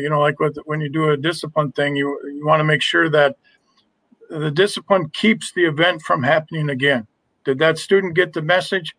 you 0.00 0.08
know, 0.08 0.20
like 0.20 0.40
with, 0.40 0.56
when 0.64 0.80
you 0.80 0.88
do 0.88 1.10
a 1.10 1.18
discipline 1.18 1.70
thing, 1.72 1.94
you 1.94 2.18
you 2.34 2.46
want 2.46 2.60
to 2.60 2.64
make 2.64 2.80
sure 2.80 3.10
that 3.10 3.36
the 4.30 4.50
discipline 4.50 5.10
keeps 5.10 5.52
the 5.52 5.66
event 5.66 6.00
from 6.00 6.22
happening 6.22 6.70
again. 6.70 7.06
Did 7.44 7.58
that 7.58 7.76
student 7.76 8.14
get 8.14 8.32
the 8.32 8.42
message? 8.42 8.96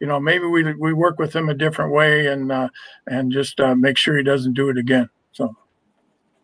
You 0.00 0.06
know, 0.06 0.20
maybe 0.20 0.46
we 0.46 0.72
we 0.74 0.92
work 0.92 1.18
with 1.18 1.34
him 1.34 1.48
a 1.48 1.54
different 1.54 1.92
way 1.92 2.26
and 2.26 2.52
uh, 2.52 2.68
and 3.06 3.32
just 3.32 3.60
uh, 3.60 3.74
make 3.74 3.96
sure 3.96 4.16
he 4.16 4.22
doesn't 4.22 4.54
do 4.54 4.68
it 4.68 4.78
again. 4.78 5.08
So. 5.32 5.54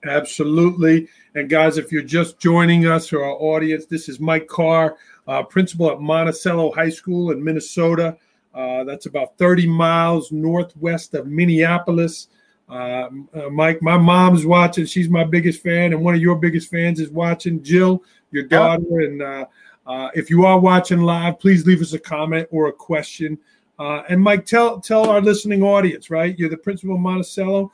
Absolutely. 0.07 1.09
And 1.35 1.49
guys, 1.49 1.79
if 1.79 1.91
you're 1.91 2.03
just 2.03 2.39
joining 2.39 2.87
us 2.87 3.11
or 3.11 3.25
our 3.25 3.33
audience, 3.33 3.87
this 3.87 4.09
is 4.09 4.21
Mike 4.21 4.47
Carr, 4.49 4.97
uh, 5.27 5.43
principal 5.45 5.91
at 5.91 5.99
Monticello 5.99 6.73
High 6.73 6.91
School 6.91 7.31
in 7.31 7.43
Minnesota. 7.43 8.19
Uh, 8.55 8.85
that's 8.85 9.07
about 9.07 9.39
30 9.39 9.67
miles 9.67 10.31
northwest 10.31 11.15
of 11.15 11.27
Minneapolis. 11.27 12.29
Uh, 12.69 13.09
uh, 13.35 13.49
Mike, 13.51 13.83
my 13.83 13.97
mom's 13.97 14.47
watching. 14.47 14.87
She's 14.87 15.09
my 15.09 15.25
biggest 15.25 15.63
fan, 15.63 15.93
and 15.93 16.03
one 16.03 16.15
of 16.15 16.21
your 16.21 16.37
biggest 16.37 16.71
fans 16.71 17.01
is 17.01 17.11
watching. 17.11 17.63
Jill, 17.63 18.03
your 18.31 18.45
daughter, 18.45 19.01
and 19.01 19.47
uh, 19.87 20.09
if 20.15 20.31
you 20.31 20.45
are 20.45 20.59
watching 20.59 21.01
live, 21.01 21.39
please 21.39 21.67
leave 21.67 21.83
us 21.83 21.93
a 21.93 21.99
comment 21.99 22.49
or 22.51 22.69
a 22.69 22.73
question. 22.73 23.39
Uh, 23.79 24.03
and 24.09 24.21
Mike, 24.21 24.47
tell 24.47 24.81
tell 24.81 25.09
our 25.11 25.21
listening 25.21 25.63
audience, 25.63 26.11
right? 26.11 26.39
You're 26.39 26.49
the 26.49 26.57
principal 26.57 26.95
of 26.95 27.01
Monticello. 27.01 27.73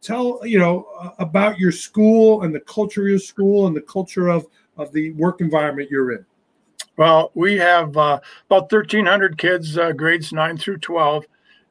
Tell 0.00 0.40
you 0.44 0.58
know 0.58 0.86
uh, 0.98 1.10
about 1.18 1.58
your 1.58 1.72
school 1.72 2.42
and 2.42 2.54
the 2.54 2.60
culture 2.60 3.02
of 3.02 3.08
your 3.08 3.18
school 3.18 3.66
and 3.66 3.76
the 3.76 3.82
culture 3.82 4.28
of 4.28 4.46
of 4.76 4.92
the 4.92 5.10
work 5.12 5.40
environment 5.40 5.90
you're 5.90 6.12
in. 6.12 6.24
Well, 6.96 7.30
we 7.34 7.56
have 7.56 7.96
uh, 7.96 8.20
about 8.46 8.70
1,300 8.70 9.38
kids, 9.38 9.78
uh, 9.78 9.92
grades 9.92 10.32
nine 10.32 10.58
through 10.58 10.78
12, 10.78 11.24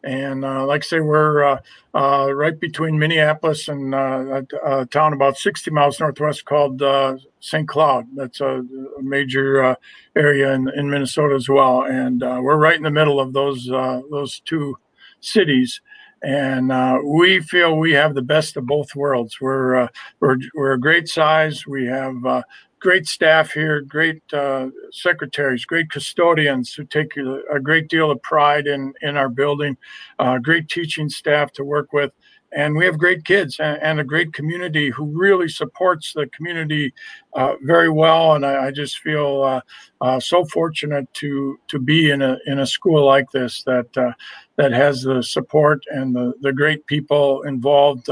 And 0.03 0.46
uh, 0.46 0.65
like 0.65 0.84
I 0.84 0.88
say, 0.88 1.00
we're 1.01 1.44
uh, 1.44 1.60
uh, 1.94 2.34
right 2.34 2.58
between 2.58 2.98
Minneapolis 2.98 3.68
and 3.68 3.94
uh, 3.94 4.44
a, 4.63 4.82
a, 4.82 4.86
town 4.86 5.12
about 5.12 5.38
60 5.38 5.72
miles 5.72 6.00
northwest 6.00 6.46
called 6.46 6.82
uh, 6.82 7.18
St. 7.41 7.68
Cloud. 7.68 8.08
That's 8.15 8.39
a, 8.39 8.63
major 9.01 9.63
uh, 9.63 9.75
area 10.15 10.53
in, 10.53 10.70
in, 10.75 10.89
Minnesota 10.89 11.36
as 11.36 11.50
well. 11.50 11.84
And 11.84 12.22
we're 12.22 12.58
right 12.58 12.77
in 12.77 12.84
the 12.84 12.91
middle 12.91 13.20
of 13.20 13.34
those 13.34 13.65
those 13.65 14.39
two 14.41 14.77
cities. 15.20 15.82
And 16.22 16.70
we 17.06 17.39
feel 17.41 17.77
we 17.77 17.94
have 17.94 18.13
the 18.13 18.22
best 18.22 18.56
of 18.58 18.65
both 18.65 18.96
worlds. 18.96 19.39
We're 19.41 19.89
we're, 20.20 20.38
we're 20.53 20.74
a 20.74 20.79
great 20.79 21.08
size. 21.08 21.65
We 21.65 21.88
have 21.88 22.44
great 22.80 23.08
staff 23.08 23.52
here, 23.52 23.82
great 23.82 24.22
uh, 24.34 24.68
secretaries, 24.92 25.66
great 25.66 25.90
custodians 25.90 26.74
who 26.74 26.86
take 26.86 27.16
a, 27.18 27.60
great 27.60 27.90
deal 27.90 28.10
of 28.12 28.22
pride 28.22 28.68
in 28.68 28.94
in 29.02 29.18
our 29.18 29.30
building, 29.30 29.78
uh, 30.20 30.38
great 30.38 30.70
teaching 30.70 31.10
staff 31.10 31.52
to 31.54 31.64
work 31.64 31.94
with, 31.94 32.12
and 32.52 32.76
we 32.76 32.86
have 32.86 32.98
great 32.98 33.26
kids 33.26 33.60
and, 33.60 33.82
and 33.82 34.00
a 34.00 34.04
great 34.04 34.34
community 34.34 34.90
who 34.90 35.06
really 35.06 35.48
supports 35.48 36.14
the 36.14 36.28
community 36.28 36.94
uh, 37.34 37.54
very 37.64 37.90
well. 37.90 38.34
And 38.34 38.46
I, 38.46 38.68
I 38.68 38.72
just 38.72 39.00
feel 39.00 39.44
uh, 39.44 39.62
uh, 40.02 40.20
so 40.20 40.46
fortunate 40.46 41.12
to 41.16 41.60
to 41.68 41.80
be 41.80 42.10
in 42.10 42.22
a 42.22 42.38
in 42.48 42.60
a 42.60 42.66
school 42.66 43.06
like 43.06 43.30
this 43.32 43.64
that 43.64 43.96
uh, 43.98 44.14
that 44.56 44.72
has 44.72 45.04
the 45.04 45.22
support 45.22 45.84
and 45.90 46.16
the 46.16 46.34
the 46.42 46.54
great 46.54 46.86
people 46.88 47.44
involved 47.44 48.10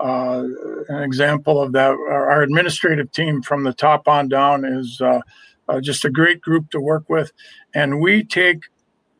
uh, 0.00 0.44
an 0.88 1.02
example 1.02 1.60
of 1.60 1.72
that, 1.72 1.90
our, 1.90 2.42
administrative 2.42 3.10
team 3.12 3.42
from 3.42 3.64
the 3.64 3.72
top 3.72 4.06
on 4.06 4.28
down 4.28 4.64
is 4.64 5.00
uh, 5.00 5.20
uh, 5.68 5.80
just 5.80 6.04
a 6.04 6.10
great 6.10 6.40
group 6.40 6.70
to 6.70 6.80
work 6.80 7.08
with. 7.08 7.32
And 7.74 8.00
we 8.00 8.24
take 8.24 8.62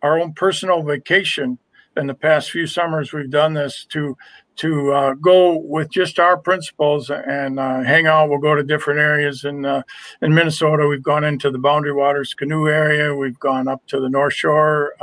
our 0.03 0.19
own 0.19 0.33
personal 0.33 0.83
vacation 0.83 1.59
in 1.97 2.07
the 2.07 2.15
past 2.15 2.51
few 2.51 2.67
summers. 2.67 3.13
We've 3.13 3.31
done 3.31 3.55
this 3.55 3.85
to 3.91 4.17
to 4.57 4.93
uh, 4.93 5.15
go 5.15 5.57
with 5.57 5.89
just 5.89 6.19
our 6.19 6.37
principals 6.37 7.11
and 7.11 7.61
uh, 7.61 7.81
hang 7.83 8.09
out. 8.09 8.29
We'll 8.29 8.41
go 8.41 8.57
to 8.57 8.65
different 8.65 8.99
areas 8.99 9.45
in 9.45 9.65
uh, 9.65 9.83
in 10.23 10.35
Minnesota. 10.35 10.87
We've 10.87 11.03
gone 11.03 11.25
into 11.25 11.51
the 11.51 11.59
Boundary 11.59 11.93
Waters 11.93 12.35
canoe 12.35 12.69
area. 12.69 13.15
We've 13.15 13.39
gone 13.39 13.69
up 13.69 13.87
to 13.89 14.01
the 14.01 14.09
North 14.09 14.35
Shore 14.35 14.95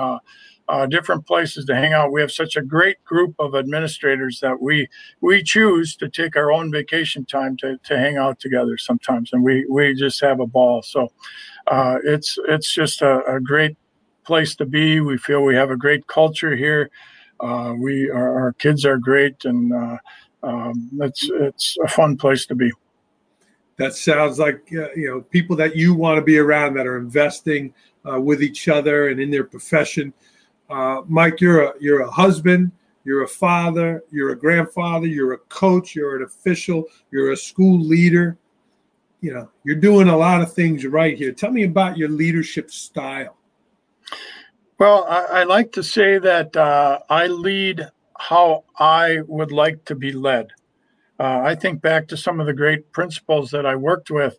uh, 0.67 0.85
different 0.85 1.25
places 1.25 1.65
to 1.65 1.75
hang 1.75 1.93
out. 1.93 2.11
We 2.11 2.21
have 2.21 2.31
such 2.31 2.55
a 2.55 2.61
great 2.61 3.03
group 3.03 3.35
of 3.39 3.55
administrators 3.55 4.39
that 4.39 4.61
we 4.61 4.87
we 5.21 5.43
choose 5.43 5.95
to 5.97 6.09
take 6.09 6.35
our 6.35 6.51
own 6.51 6.71
vacation 6.71 7.25
time 7.25 7.55
to, 7.57 7.77
to 7.83 7.97
hang 7.97 8.17
out 8.17 8.39
together 8.39 8.77
sometimes, 8.77 9.31
and 9.31 9.43
we 9.43 9.65
we 9.69 9.93
just 9.93 10.21
have 10.21 10.39
a 10.39 10.47
ball. 10.47 10.81
So 10.81 11.11
uh, 11.67 11.97
it's 12.03 12.37
it's 12.47 12.73
just 12.73 13.01
a, 13.01 13.23
a, 13.25 13.39
great 13.39 13.77
place 14.23 14.55
to 14.55 14.65
be. 14.65 14.99
We 14.99 15.17
feel 15.17 15.43
we 15.43 15.55
have 15.55 15.71
a 15.71 15.77
great 15.77 16.07
culture 16.07 16.55
here. 16.55 16.89
Uh, 17.39 17.73
we 17.77 18.09
our, 18.09 18.39
our, 18.39 18.53
kids 18.53 18.85
are 18.85 18.97
great, 18.97 19.45
and 19.45 19.73
uh, 19.73 19.97
um, 20.43 20.89
it's 21.01 21.29
it's 21.31 21.77
a 21.83 21.87
fun 21.87 22.17
place 22.17 22.45
to 22.47 22.55
be. 22.55 22.71
That 23.77 23.93
sounds 23.93 24.39
like 24.39 24.61
uh, 24.71 24.91
you 24.95 25.09
know 25.09 25.21
people 25.21 25.55
that 25.57 25.75
you 25.75 25.93
want 25.93 26.17
to 26.17 26.23
be 26.23 26.37
around 26.39 26.75
that 26.75 26.87
are 26.87 26.97
investing 26.97 27.73
uh, 28.09 28.19
with 28.19 28.41
each 28.41 28.67
other 28.67 29.09
and 29.09 29.19
in 29.19 29.29
their 29.29 29.43
profession. 29.43 30.13
Uh, 30.69 31.01
Mike, 31.07 31.41
you're 31.41 31.63
a 31.63 31.73
you're 31.79 32.01
a 32.01 32.09
husband, 32.09 32.71
you're 33.03 33.23
a 33.23 33.27
father, 33.27 34.03
you're 34.11 34.31
a 34.31 34.35
grandfather, 34.37 35.05
you're 35.05 35.33
a 35.33 35.37
coach, 35.37 35.95
you're 35.95 36.15
an 36.17 36.23
official, 36.23 36.85
you're 37.11 37.31
a 37.31 37.37
school 37.37 37.79
leader. 37.79 38.37
You 39.21 39.33
know, 39.33 39.49
you're 39.63 39.75
doing 39.75 40.09
a 40.09 40.17
lot 40.17 40.41
of 40.41 40.53
things 40.53 40.85
right 40.85 41.17
here. 41.17 41.31
Tell 41.31 41.51
me 41.51 41.63
about 41.63 41.97
your 41.97 42.09
leadership 42.09 42.69
style. 42.69 43.37
Well, 44.77 45.05
I, 45.09 45.23
I 45.23 45.43
like 45.43 45.71
to 45.73 45.83
say 45.83 46.17
that 46.17 46.55
uh, 46.55 46.99
I 47.09 47.27
lead 47.27 47.87
how 48.17 48.65
I 48.77 49.21
would 49.27 49.51
like 49.51 49.85
to 49.85 49.95
be 49.95 50.11
led. 50.11 50.47
Uh, 51.19 51.41
I 51.43 51.55
think 51.55 51.81
back 51.81 52.07
to 52.09 52.17
some 52.17 52.39
of 52.39 52.45
the 52.45 52.53
great 52.53 52.91
principals 52.91 53.49
that 53.51 53.65
I 53.65 53.75
worked 53.75 54.11
with, 54.11 54.37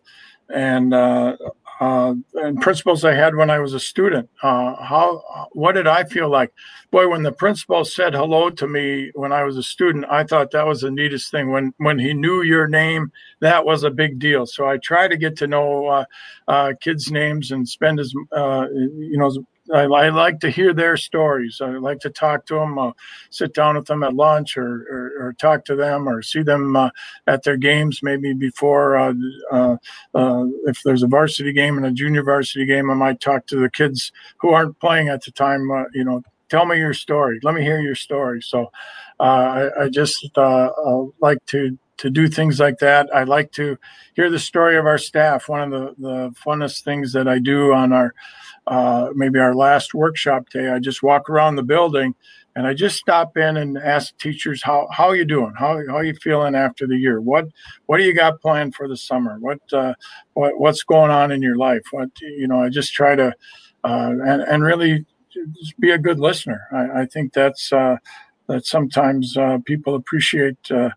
and 0.53 0.93
uh, 0.93 1.35
uh, 1.79 2.15
and 2.35 2.61
principles 2.61 3.05
I 3.05 3.13
had 3.13 3.35
when 3.35 3.49
I 3.49 3.59
was 3.59 3.73
a 3.73 3.79
student. 3.79 4.29
Uh, 4.41 4.75
how 4.81 5.47
what 5.51 5.73
did 5.73 5.87
I 5.87 6.03
feel 6.03 6.29
like? 6.29 6.51
Boy, 6.89 7.07
when 7.07 7.23
the 7.23 7.31
principal 7.31 7.85
said 7.85 8.13
hello 8.13 8.49
to 8.49 8.67
me 8.67 9.11
when 9.13 9.31
I 9.31 9.43
was 9.43 9.57
a 9.57 9.63
student, 9.63 10.05
I 10.09 10.23
thought 10.23 10.51
that 10.51 10.65
was 10.65 10.81
the 10.81 10.91
neatest 10.91 11.29
thing. 11.29 11.51
When 11.51 11.73
when 11.77 11.99
he 11.99 12.13
knew 12.13 12.41
your 12.41 12.67
name, 12.67 13.11
that 13.41 13.65
was 13.65 13.83
a 13.83 13.91
big 13.91 14.17
deal. 14.17 14.45
So 14.45 14.67
I 14.67 14.77
try 14.77 15.07
to 15.07 15.17
get 15.17 15.35
to 15.37 15.47
know 15.47 15.87
uh, 15.87 16.05
uh 16.47 16.73
kids' 16.81 17.11
names 17.11 17.51
and 17.51 17.67
spend 17.67 17.99
as 17.99 18.13
uh, 18.31 18.67
you 18.71 19.17
know 19.17 19.45
I, 19.73 19.81
I, 19.81 20.09
like 20.09 20.39
to 20.41 20.49
hear 20.49 20.73
their 20.73 20.97
stories. 20.97 21.59
I 21.61 21.71
like 21.71 21.99
to 21.99 22.09
talk 22.09 22.45
to 22.47 22.55
them, 22.55 22.77
uh, 22.77 22.91
sit 23.29 23.53
down 23.53 23.75
with 23.75 23.85
them 23.85 24.03
at 24.03 24.13
lunch, 24.13 24.57
or, 24.57 24.85
or, 24.89 25.27
or 25.27 25.33
talk 25.33 25.65
to 25.65 25.75
them, 25.75 26.07
or 26.07 26.21
see 26.21 26.41
them 26.41 26.75
uh, 26.75 26.89
at 27.27 27.43
their 27.43 27.57
games. 27.57 28.01
Maybe 28.01 28.33
before, 28.33 28.97
uh, 28.97 29.13
uh, 29.51 29.77
uh, 30.13 30.45
if 30.65 30.81
there's 30.83 31.03
a 31.03 31.07
varsity 31.07 31.53
game 31.53 31.77
and 31.77 31.85
a 31.85 31.91
junior 31.91 32.23
varsity 32.23 32.65
game, 32.65 32.89
I 32.89 32.93
might 32.93 33.19
talk 33.19 33.47
to 33.47 33.59
the 33.59 33.69
kids 33.69 34.11
who 34.37 34.49
aren't 34.49 34.79
playing 34.79 35.09
at 35.09 35.23
the 35.23 35.31
time. 35.31 35.69
Uh, 35.69 35.85
you 35.93 36.03
know, 36.03 36.23
tell 36.49 36.65
me 36.65 36.77
your 36.77 36.93
story. 36.93 37.39
Let 37.43 37.55
me 37.55 37.61
hear 37.61 37.79
your 37.79 37.95
story. 37.95 38.41
So, 38.41 38.71
I, 39.19 39.69
I, 39.79 39.89
just 39.89 40.29
like 41.19 41.43
to 41.47 41.77
to 41.97 42.09
do 42.09 42.27
things 42.27 42.59
like 42.59 42.77
that. 42.79 43.09
I 43.13 43.23
like 43.23 43.51
to 43.53 43.77
hear 44.15 44.29
the 44.29 44.39
story 44.39 44.77
of 44.77 44.85
our 44.85 44.97
staff. 44.97 45.49
One 45.49 45.61
of 45.61 45.71
the, 45.71 45.95
the 45.97 46.35
funnest 46.45 46.83
things 46.83 47.13
that 47.13 47.27
I 47.27 47.39
do 47.39 47.73
on 47.73 47.91
our 47.91 48.13
uh, 48.67 49.09
maybe 49.15 49.39
our 49.39 49.55
last 49.55 49.93
workshop 49.93 50.49
day, 50.49 50.69
I 50.69 50.79
just 50.79 51.01
walk 51.01 51.29
around 51.29 51.55
the 51.55 51.63
building 51.63 52.15
and 52.57 52.65
I 52.65 52.73
just 52.73 52.97
stop 52.97 53.37
in 53.37 53.55
and 53.55 53.77
ask 53.77 54.17
teachers 54.17 54.63
how 54.63 54.87
how 54.91 55.11
you 55.11 55.25
doing, 55.25 55.53
how 55.57 55.79
how 55.89 55.99
you 55.99 56.15
feeling 56.15 56.55
after 56.55 56.87
the 56.87 56.97
year, 56.97 57.21
what 57.21 57.45
what 57.85 57.99
do 57.99 58.03
you 58.03 58.15
got 58.15 58.41
planned 58.41 58.73
for 58.73 58.87
the 58.87 58.97
summer, 58.97 59.37
what 59.39 59.59
uh, 59.71 59.93
what 60.33 60.59
what's 60.59 60.83
going 60.83 61.11
on 61.11 61.31
in 61.31 61.41
your 61.43 61.55
life, 61.55 61.83
what 61.91 62.09
you 62.19 62.47
know. 62.47 62.61
I 62.63 62.69
just 62.69 62.93
try 62.93 63.15
to 63.15 63.27
uh, 63.83 64.13
and 64.25 64.41
and 64.41 64.63
really 64.63 65.05
be 65.79 65.91
a 65.91 65.99
good 65.99 66.19
listener. 66.19 66.67
I, 66.73 67.01
I 67.01 67.05
think 67.05 67.31
that's 67.31 67.71
uh, 67.71 67.97
that 68.47 68.65
sometimes 68.65 69.37
uh, 69.37 69.59
people 69.65 69.93
appreciate 69.93 70.57
uh, 70.71 70.89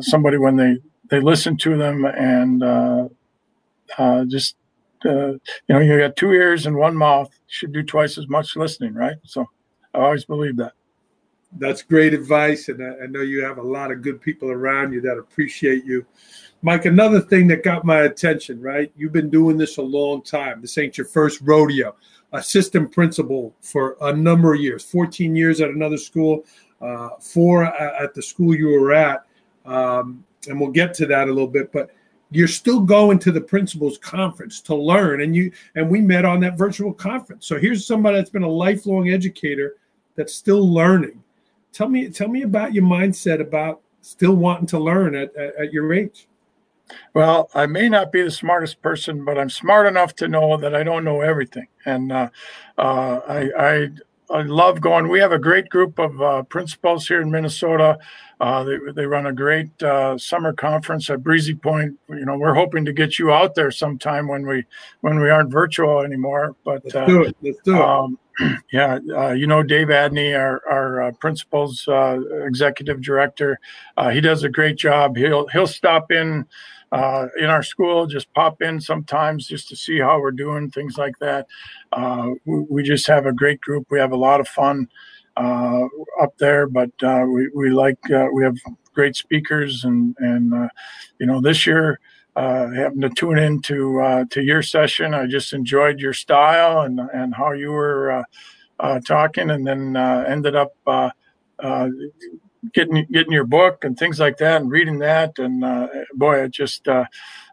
somebody 0.00 0.36
when 0.36 0.56
they 0.56 0.78
they 1.10 1.20
listen 1.20 1.56
to 1.58 1.76
them 1.76 2.04
and 2.04 3.10
just 4.28 4.56
uh, 5.04 5.32
you 5.32 5.40
know, 5.68 5.78
you 5.78 5.98
got 5.98 6.16
two 6.16 6.32
ears 6.32 6.66
and 6.66 6.76
one 6.76 6.96
mouth. 6.96 7.30
Should 7.46 7.72
do 7.72 7.82
twice 7.82 8.18
as 8.18 8.28
much 8.28 8.56
listening, 8.56 8.94
right? 8.94 9.16
So 9.24 9.46
I 9.94 9.98
always 9.98 10.24
believe 10.24 10.56
that. 10.56 10.72
That's 11.58 11.82
great 11.82 12.14
advice. 12.14 12.68
And 12.68 12.82
I, 12.82 13.04
I 13.04 13.06
know 13.06 13.22
you 13.22 13.44
have 13.44 13.58
a 13.58 13.62
lot 13.62 13.90
of 13.90 14.02
good 14.02 14.20
people 14.20 14.50
around 14.50 14.92
you 14.92 15.00
that 15.00 15.18
appreciate 15.18 15.84
you. 15.84 16.06
Mike, 16.62 16.84
another 16.84 17.20
thing 17.20 17.46
that 17.48 17.64
got 17.64 17.84
my 17.84 18.02
attention, 18.02 18.60
right? 18.60 18.92
You've 18.96 19.12
been 19.12 19.30
doing 19.30 19.56
this 19.56 19.78
a 19.78 19.82
long 19.82 20.22
time. 20.22 20.60
This 20.60 20.76
ain't 20.76 20.98
your 20.98 21.06
first 21.06 21.40
rodeo. 21.40 21.96
Assistant 22.32 22.92
principal 22.92 23.54
for 23.62 23.96
a 24.02 24.12
number 24.12 24.54
of 24.54 24.60
years, 24.60 24.84
14 24.84 25.34
years 25.34 25.60
at 25.60 25.70
another 25.70 25.96
school, 25.96 26.44
uh, 26.80 27.10
four 27.18 27.64
at 27.64 28.14
the 28.14 28.22
school 28.22 28.54
you 28.54 28.68
were 28.68 28.92
at. 28.92 29.24
Um, 29.64 30.24
and 30.48 30.60
we'll 30.60 30.70
get 30.70 30.94
to 30.94 31.06
that 31.06 31.28
a 31.28 31.32
little 31.32 31.48
bit. 31.48 31.72
But 31.72 31.90
you're 32.30 32.48
still 32.48 32.80
going 32.80 33.18
to 33.18 33.32
the 33.32 33.40
principals 33.40 33.98
conference 33.98 34.60
to 34.60 34.74
learn 34.74 35.22
and 35.22 35.34
you 35.34 35.50
and 35.74 35.88
we 35.88 36.00
met 36.00 36.24
on 36.24 36.40
that 36.40 36.56
virtual 36.56 36.92
conference. 36.92 37.46
So 37.46 37.58
here's 37.58 37.86
somebody 37.86 38.16
that's 38.16 38.30
been 38.30 38.42
a 38.42 38.48
lifelong 38.48 39.10
educator 39.10 39.76
that's 40.16 40.34
still 40.34 40.72
learning. 40.72 41.22
Tell 41.72 41.88
me 41.88 42.08
tell 42.08 42.28
me 42.28 42.42
about 42.42 42.72
your 42.74 42.84
mindset 42.84 43.40
about 43.40 43.80
still 44.02 44.34
wanting 44.34 44.66
to 44.66 44.78
learn 44.78 45.14
at, 45.14 45.34
at, 45.36 45.54
at 45.56 45.72
your 45.72 45.92
age. 45.92 46.26
Well, 47.14 47.50
I 47.54 47.66
may 47.66 47.88
not 47.88 48.10
be 48.10 48.22
the 48.22 48.30
smartest 48.30 48.82
person, 48.82 49.24
but 49.24 49.38
I'm 49.38 49.50
smart 49.50 49.86
enough 49.86 50.14
to 50.16 50.28
know 50.28 50.56
that 50.56 50.74
I 50.74 50.82
don't 50.82 51.04
know 51.04 51.20
everything, 51.20 51.68
and 51.84 52.10
uh, 52.10 52.30
uh, 52.78 53.20
I, 53.28 53.50
I 53.56 53.90
I 54.32 54.42
love 54.42 54.80
going. 54.80 55.08
We 55.08 55.20
have 55.20 55.32
a 55.32 55.38
great 55.38 55.68
group 55.68 55.98
of 55.98 56.20
uh, 56.22 56.42
principals 56.44 57.08
here 57.08 57.20
in 57.20 57.30
Minnesota. 57.30 57.98
Uh, 58.40 58.64
they, 58.64 58.78
they 58.94 59.06
run 59.06 59.26
a 59.26 59.32
great 59.32 59.82
uh, 59.82 60.16
summer 60.16 60.52
conference 60.52 61.10
at 61.10 61.22
Breezy 61.22 61.54
Point. 61.54 61.98
You 62.08 62.24
know, 62.24 62.38
we're 62.38 62.54
hoping 62.54 62.84
to 62.84 62.92
get 62.92 63.18
you 63.18 63.32
out 63.32 63.54
there 63.54 63.70
sometime 63.70 64.28
when 64.28 64.46
we 64.46 64.64
when 65.00 65.20
we 65.20 65.30
aren't 65.30 65.50
virtual 65.50 66.00
anymore. 66.00 66.54
But 66.64 66.82
let's 66.84 67.06
do 67.06 67.22
it. 67.24 67.36
Let's 67.42 67.58
do 67.64 67.76
it. 67.76 67.80
Um, 67.80 68.18
yeah, 68.72 68.98
uh, 69.14 69.32
you 69.32 69.46
know 69.46 69.62
Dave 69.62 69.88
Adney, 69.88 70.38
our 70.38 70.62
our 70.70 71.02
uh, 71.02 71.12
principal's 71.12 71.86
uh, 71.88 72.20
executive 72.44 73.02
director. 73.02 73.58
he 74.12 74.20
does 74.20 74.44
a 74.44 74.48
great 74.48 74.76
job. 74.76 75.16
He'll 75.16 75.48
he'll 75.48 75.66
stop 75.66 76.10
in 76.10 76.46
uh, 76.92 77.28
in 77.38 77.46
our 77.46 77.62
school, 77.62 78.06
just 78.06 78.32
pop 78.34 78.62
in 78.62 78.80
sometimes 78.80 79.46
just 79.46 79.68
to 79.68 79.76
see 79.76 79.98
how 79.98 80.20
we're 80.20 80.32
doing, 80.32 80.70
things 80.70 80.98
like 80.98 81.18
that. 81.20 81.46
Uh, 81.92 82.30
we, 82.44 82.60
we, 82.68 82.82
just 82.82 83.06
have 83.06 83.26
a 83.26 83.32
great 83.32 83.60
group. 83.60 83.86
We 83.90 84.00
have 84.00 84.12
a 84.12 84.16
lot 84.16 84.40
of 84.40 84.48
fun 84.48 84.88
uh, 85.36 85.84
up 86.20 86.36
there, 86.38 86.66
but 86.66 86.90
uh, 87.02 87.24
we, 87.28 87.48
we 87.54 87.70
like, 87.70 87.98
uh, 88.10 88.26
we 88.32 88.42
have 88.42 88.56
great 88.92 89.14
speakers 89.14 89.84
and, 89.84 90.16
and 90.18 90.52
uh, 90.52 90.68
you 91.18 91.26
know, 91.26 91.40
this 91.40 91.66
year, 91.66 92.00
uh, 92.36 92.68
having 92.70 93.00
to 93.00 93.10
tune 93.10 93.38
into 93.38 94.24
to 94.30 94.42
your 94.42 94.62
session, 94.62 95.14
I 95.14 95.26
just 95.26 95.52
enjoyed 95.52 95.98
your 95.98 96.12
style 96.12 96.82
and 96.82 97.00
and 97.12 97.34
how 97.34 97.50
you 97.50 97.70
were 97.70 98.24
talking, 99.04 99.50
and 99.50 99.66
then 99.66 99.96
ended 99.96 100.54
up 100.54 100.72
getting 102.72 103.06
getting 103.10 103.32
your 103.32 103.44
book 103.44 103.84
and 103.84 103.98
things 103.98 104.20
like 104.20 104.38
that, 104.38 104.60
and 104.60 104.70
reading 104.70 104.98
that, 105.00 105.38
and 105.38 105.62
boy, 106.14 106.42
it 106.42 106.50
just 106.50 106.88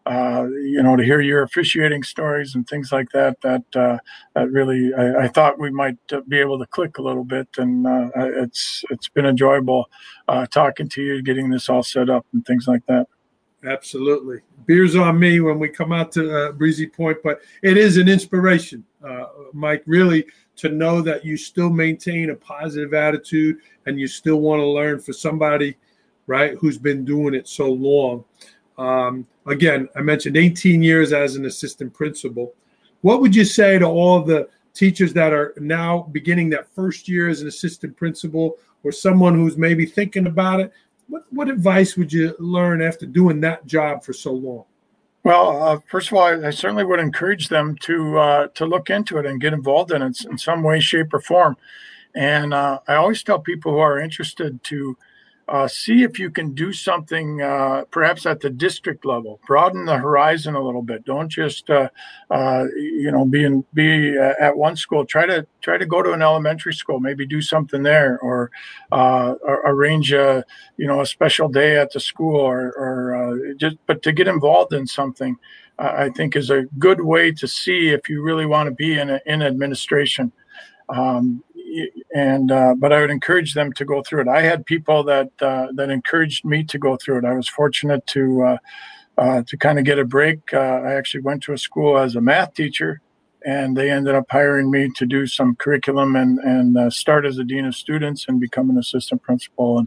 uh, 0.08 0.48
you 0.64 0.82
know, 0.82 0.96
to 0.96 1.04
hear 1.04 1.20
your 1.20 1.44
officiating 1.44 2.02
stories 2.02 2.56
and 2.56 2.66
things 2.68 2.94
like 2.94 3.10
that, 3.10 3.40
that, 3.42 3.64
uh, 3.76 3.98
that 4.36 4.50
really, 4.50 4.94
I, 4.94 5.24
I, 5.24 5.28
thought 5.28 5.60
we 5.60 5.70
might 5.70 5.98
uh, 6.14 6.22
be 6.30 6.40
able 6.40 6.58
to 6.60 6.66
click 6.66 6.98
a 6.98 7.02
little 7.02 7.26
bit, 7.26 7.50
and 7.58 7.86
uh, 7.86 8.10
it's 8.16 8.86
it's 8.90 9.10
been 9.10 9.26
enjoyable 9.26 9.90
uh, 10.30 10.46
talking 10.46 10.88
to 10.90 11.02
you, 11.02 11.22
getting 11.22 11.50
this 11.50 11.68
all 11.68 11.84
set 11.84 12.10
up 12.10 12.26
and 12.32 12.46
things 12.46 12.70
like 12.70 12.86
that. 12.86 13.08
Absolutely, 13.66 14.40
beers 14.66 14.96
on 14.96 15.20
me 15.20 15.42
when 15.42 15.60
we 15.60 15.68
come 15.68 15.92
out 15.92 16.14
to 16.14 16.54
Breezy 16.54 16.88
Point, 16.88 17.18
but 17.22 17.42
it 17.62 17.76
is 17.78 17.98
an 17.98 18.08
inspiration, 18.08 18.86
Mike. 19.52 19.84
Really, 19.86 20.26
to 20.58 20.70
know 20.70 21.02
that 21.02 21.24
you 21.24 21.38
still 21.38 21.70
maintain 21.70 22.32
a 22.32 22.36
positive 22.36 22.94
attitude 22.94 23.58
and 23.86 24.00
you 24.00 24.08
still 24.08 24.42
want 24.42 24.60
to 24.60 24.68
learn 24.68 25.00
for 25.00 25.14
somebody, 25.14 25.78
right, 26.26 26.56
who's 26.56 26.78
been 26.78 27.06
doing 27.06 27.34
it 27.34 27.48
so 27.48 27.72
long. 27.72 28.26
Um, 28.78 29.28
again, 29.46 29.88
I 29.96 30.02
mentioned 30.02 30.38
18 30.38 30.84
years 30.84 31.14
as 31.14 31.36
an 31.36 31.46
assistant 31.46 31.94
principal. 31.94 32.54
What 33.02 33.22
would 33.22 33.36
you 33.36 33.46
say 33.46 33.80
to 33.80 33.86
all 33.86 34.22
the 34.22 34.50
teachers 34.74 35.14
that 35.14 35.34
are 35.34 35.54
now 35.58 36.10
beginning 36.12 36.50
that 36.52 36.68
first 36.74 37.08
year 37.08 37.30
as 37.30 37.42
an 37.42 37.48
assistant 37.48 37.96
principal 37.96 38.58
or 38.84 38.92
someone 38.92 39.36
who's 39.36 39.58
maybe 39.58 39.86
thinking 39.86 40.28
about 40.28 40.60
it? 40.60 40.72
What, 41.08 41.24
what 41.32 41.50
advice 41.50 41.96
would 41.96 42.12
you 42.12 42.36
learn 42.40 42.82
after 42.82 43.06
doing 43.06 43.40
that 43.42 43.66
job 43.66 44.04
for 44.04 44.14
so 44.14 44.34
long? 44.34 44.66
Well, 45.28 45.62
uh, 45.62 45.80
first 45.88 46.10
of 46.10 46.18
all, 46.18 46.24
I, 46.24 46.48
I, 46.48 46.50
certainly 46.52 46.86
would 46.86 47.02
encourage 47.02 47.50
them 47.50 47.76
to 47.82 48.18
uh, 48.18 48.48
to 48.54 48.66
look 48.66 48.90
into 48.90 49.18
it 49.18 49.26
and 49.26 49.42
get 49.42 49.52
involved 49.52 49.92
in 49.92 50.02
it 50.02 50.24
in 50.24 50.38
some 50.38 50.64
way, 50.64 50.80
shape, 50.80 51.14
or 51.14 51.20
form. 51.20 51.58
And 52.16 52.54
uh, 52.54 52.80
I 52.88 52.96
always 52.96 53.24
tell 53.24 53.38
people 53.38 53.74
who 53.74 53.80
are 53.80 54.00
interested 54.00 54.64
to 54.64 54.96
uh, 55.50 55.68
see 55.68 56.04
if 56.04 56.20
you 56.20 56.30
can 56.30 56.54
do 56.54 56.74
something 56.74 57.42
uh, 57.42 57.86
perhaps 57.89 58.25
at 58.25 58.42
the 58.42 58.50
district 58.50 59.06
level. 59.06 59.39
Broaden 59.48 59.86
the 59.86 59.98
horizon 59.98 60.56
a 60.56 60.62
little 60.62 60.82
bit. 60.82 61.06
Don't 61.06 61.30
just 61.30 61.70
uh, 61.70 61.89
uh 62.30 62.66
you 62.75 63.12
know 63.12 63.25
be 63.25 63.46
in, 63.46 63.63
be 63.74 64.18
uh, 64.18 64.34
at 64.39 64.58
one 64.58 64.75
school. 64.75 65.06
Try 65.06 65.25
to 65.25 65.48
try 65.62 65.77
to 65.77 65.86
go 65.86 66.01
to 66.01 66.12
an 66.12 66.22
elementary 66.22 66.74
school. 66.74 67.00
Maybe 67.00 67.25
do 67.25 67.42
something 67.42 67.84
there 67.84 68.20
or, 68.20 68.51
uh, 68.92 69.36
arrange 69.66 70.12
a 70.12 70.44
you 70.77 70.88
know 70.88 71.01
a 71.01 71.06
special 71.06 71.48
day 71.48 71.77
at 71.77 71.92
the 71.92 72.00
school 72.00 72.36
or, 72.36 72.74
or 72.74 73.54
just 73.56 73.77
but 73.86 74.01
to 74.04 74.12
get 74.12 74.27
involved 74.27 74.74
in 74.74 74.86
something 74.86 75.36
i 75.80 76.10
think 76.10 76.36
is 76.36 76.50
a 76.50 76.63
good 76.80 77.01
way 77.01 77.32
to 77.32 77.48
see 77.48 77.89
if 77.89 78.10
you 78.10 78.22
really 78.22 78.46
want 78.46 78.68
to 78.68 78.74
be 78.74 78.98
in, 78.98 79.10
a, 79.10 79.20
in 79.25 79.42
administration. 79.42 80.32
Um, 80.89 81.44
and 82.14 82.52
uh, 82.52 82.76
but 82.78 82.94
I 82.94 83.02
would 83.02 83.10
encourage 83.10 83.54
them 83.54 83.74
to 83.74 83.86
go 83.86 84.02
through 84.02 84.22
it. 84.22 84.28
I 84.28 84.42
had 84.42 84.66
people 84.66 85.04
that 85.04 85.30
uh, 85.42 85.68
that 85.74 85.90
encouraged 85.90 86.46
me 86.46 86.64
to 86.66 86.78
go 86.78 86.98
through 86.98 87.20
it. 87.20 87.26
I 87.26 87.34
was 87.34 87.48
fortunate 87.48 88.06
to 88.08 88.44
uh, 88.44 88.58
uh 89.18 89.44
to 89.48 89.58
kind 89.58 89.80
of 89.80 89.86
get 89.86 90.00
a 90.00 90.06
break. 90.06 90.54
Uh, 90.54 90.58
I 90.58 90.94
actually 90.94 91.22
went 91.22 91.44
to 91.44 91.54
a 91.54 91.58
school 91.58 91.98
as 91.98 92.16
a 92.16 92.22
math 92.22 92.54
teacher, 92.54 93.02
and 93.46 93.76
they 93.76 93.92
ended 93.92 94.16
up 94.16 94.26
hiring 94.30 94.72
me 94.72 94.90
to 94.96 95.06
do 95.06 95.28
some 95.28 95.56
curriculum 95.56 96.16
and 96.16 96.40
and 96.40 96.78
uh, 96.78 96.90
start 96.90 97.26
as 97.26 97.38
a 97.38 97.44
dean 97.44 97.66
of 97.66 97.76
students 97.76 98.26
and 98.28 98.40
become 98.40 98.70
an 98.70 98.78
assistant 98.78 99.22
principal. 99.22 99.80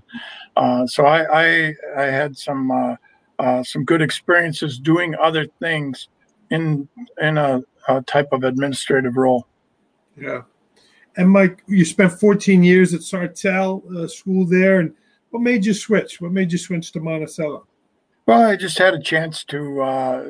And 0.56 0.90
so 0.90 1.06
I, 1.06 1.42
I, 1.42 1.74
I 1.96 2.02
had 2.04 2.36
some 2.36 2.98
some 3.62 3.84
good 3.84 4.02
experiences 4.02 4.78
doing 4.78 5.14
other 5.16 5.46
things 5.60 6.08
in 6.50 6.88
in 7.20 7.38
a, 7.38 7.62
a 7.88 8.02
type 8.02 8.28
of 8.32 8.44
administrative 8.44 9.16
role. 9.16 9.46
Yeah. 10.16 10.42
And 11.16 11.28
Mike, 11.28 11.62
you 11.66 11.84
spent 11.84 12.12
14 12.12 12.62
years 12.62 12.94
at 12.94 13.00
Sartell 13.00 13.82
uh, 13.96 14.08
School 14.08 14.46
there, 14.46 14.80
and 14.80 14.94
what 15.30 15.42
made 15.42 15.64
you 15.64 15.74
switch? 15.74 16.20
What 16.20 16.32
made 16.32 16.52
you 16.52 16.58
switch 16.58 16.92
to 16.92 17.00
Monticello? 17.00 17.66
Well, 18.26 18.42
I 18.48 18.56
just 18.56 18.78
had 18.78 18.94
a 18.94 19.02
chance 19.02 19.42
to 19.44 19.82
uh, 19.82 20.22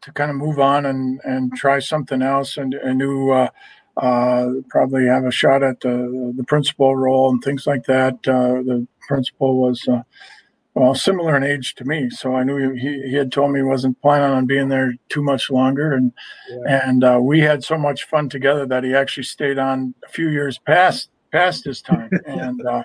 to 0.00 0.12
kind 0.12 0.30
of 0.30 0.36
move 0.36 0.60
on 0.60 0.86
and 0.86 1.20
and 1.24 1.52
try 1.56 1.80
something 1.80 2.22
else, 2.22 2.56
and 2.56 2.74
a 2.74 2.94
new 2.94 3.30
uh, 3.30 3.48
uh, 3.96 4.50
probably 4.68 5.06
have 5.06 5.24
a 5.24 5.32
shot 5.32 5.62
at 5.62 5.80
the 5.80 6.32
the 6.36 6.44
principal 6.44 6.94
role 6.94 7.30
and 7.30 7.42
things 7.42 7.66
like 7.66 7.84
that. 7.86 8.14
Uh, 8.28 8.62
the 8.62 8.86
principal 9.08 9.56
was 9.56 9.86
uh, 9.88 10.02
well, 10.74 10.94
similar 10.94 11.36
in 11.36 11.42
age 11.42 11.74
to 11.76 11.84
me. 11.84 12.10
So 12.10 12.36
I 12.36 12.44
knew 12.44 12.72
he, 12.74 13.02
he 13.02 13.14
had 13.14 13.32
told 13.32 13.52
me 13.52 13.60
he 13.60 13.64
wasn't 13.64 14.00
planning 14.00 14.30
on 14.30 14.46
being 14.46 14.68
there 14.68 14.94
too 15.08 15.22
much 15.22 15.50
longer. 15.50 15.92
And, 15.92 16.12
yeah. 16.48 16.88
and 16.88 17.04
uh, 17.04 17.18
we 17.20 17.40
had 17.40 17.64
so 17.64 17.76
much 17.76 18.04
fun 18.04 18.28
together 18.28 18.66
that 18.66 18.84
he 18.84 18.94
actually 18.94 19.24
stayed 19.24 19.58
on 19.58 19.94
a 20.04 20.08
few 20.08 20.28
years 20.28 20.58
past, 20.58 21.10
past 21.32 21.64
his 21.64 21.82
time. 21.82 22.10
and, 22.26 22.64
uh, 22.64 22.82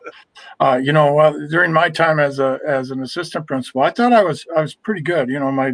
uh, 0.59 0.79
you 0.81 0.91
know, 0.91 1.19
uh, 1.19 1.33
during 1.51 1.71
my 1.71 1.89
time 1.89 2.19
as 2.19 2.39
a, 2.39 2.59
as 2.67 2.89
an 2.89 3.03
assistant 3.03 3.45
principal, 3.45 3.81
I 3.81 3.91
thought 3.91 4.13
I 4.13 4.23
was, 4.23 4.45
I 4.57 4.61
was 4.61 4.73
pretty 4.73 5.01
good. 5.01 5.29
You 5.29 5.39
know, 5.39 5.51
my, 5.51 5.73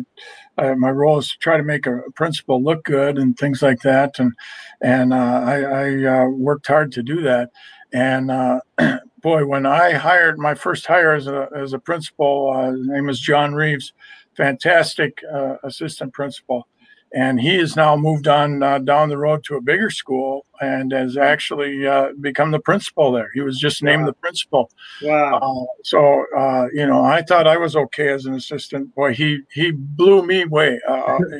uh, 0.58 0.76
my 0.76 0.92
role 0.92 1.20
is 1.20 1.30
to 1.30 1.38
try 1.38 1.56
to 1.56 1.64
make 1.64 1.88
a 1.88 2.02
principal 2.16 2.62
look 2.62 2.84
good 2.84 3.18
and 3.18 3.38
things 3.38 3.62
like 3.62 3.80
that. 3.84 4.20
And, 4.20 4.34
and 4.82 5.14
uh, 5.14 5.42
I, 5.46 6.04
I 6.06 6.26
worked 6.26 6.68
hard 6.68 6.92
to 6.94 7.04
do 7.04 7.22
that. 7.22 7.50
And 7.94 8.62
boy, 9.22 9.46
when 9.46 9.66
I 9.66 9.94
hired 9.94 10.40
my 10.40 10.56
first 10.56 10.86
hire 10.86 11.14
as 11.14 11.28
a 11.28 11.50
as 11.56 11.74
a 11.74 11.80
principal, 11.80 12.52
uh, 12.56 12.72
his 12.72 12.88
name 12.88 13.10
is 13.10 13.20
John 13.20 13.54
Reeves, 13.54 13.94
fantastic 14.36 15.22
uh, 15.32 15.56
assistant 15.64 16.14
principal, 16.14 16.68
and 17.14 17.40
he 17.40 17.56
has 17.58 17.76
now 17.76 17.96
moved 17.96 18.28
on 18.28 18.62
uh, 18.62 18.80
down 18.80 19.10
the 19.10 19.18
road 19.18 19.44
to 19.46 19.56
a 19.56 19.62
bigger 19.62 19.90
school 19.90 20.46
and 20.62 20.92
has 20.92 21.18
actually 21.18 21.88
uh, 21.88 22.10
become 22.20 22.52
the 22.52 22.60
principal 22.60 23.12
there. 23.12 23.30
He 23.34 23.42
was 23.42 23.60
just 23.60 23.82
named 23.82 24.02
wow. 24.02 24.08
the 24.08 24.14
principal. 24.14 24.72
Wow! 25.02 25.40
Uh, 25.42 25.82
so 25.84 26.26
uh, 26.38 26.68
you 26.74 26.86
know, 26.86 27.04
I 27.04 27.22
thought 27.22 27.48
I 27.48 27.58
was 27.58 27.76
okay 27.76 28.10
as 28.10 28.26
an 28.26 28.34
assistant. 28.34 28.94
Boy, 28.96 29.14
he 29.14 29.42
he 29.52 29.72
blew 29.72 30.26
me 30.26 30.46
way. 30.46 30.80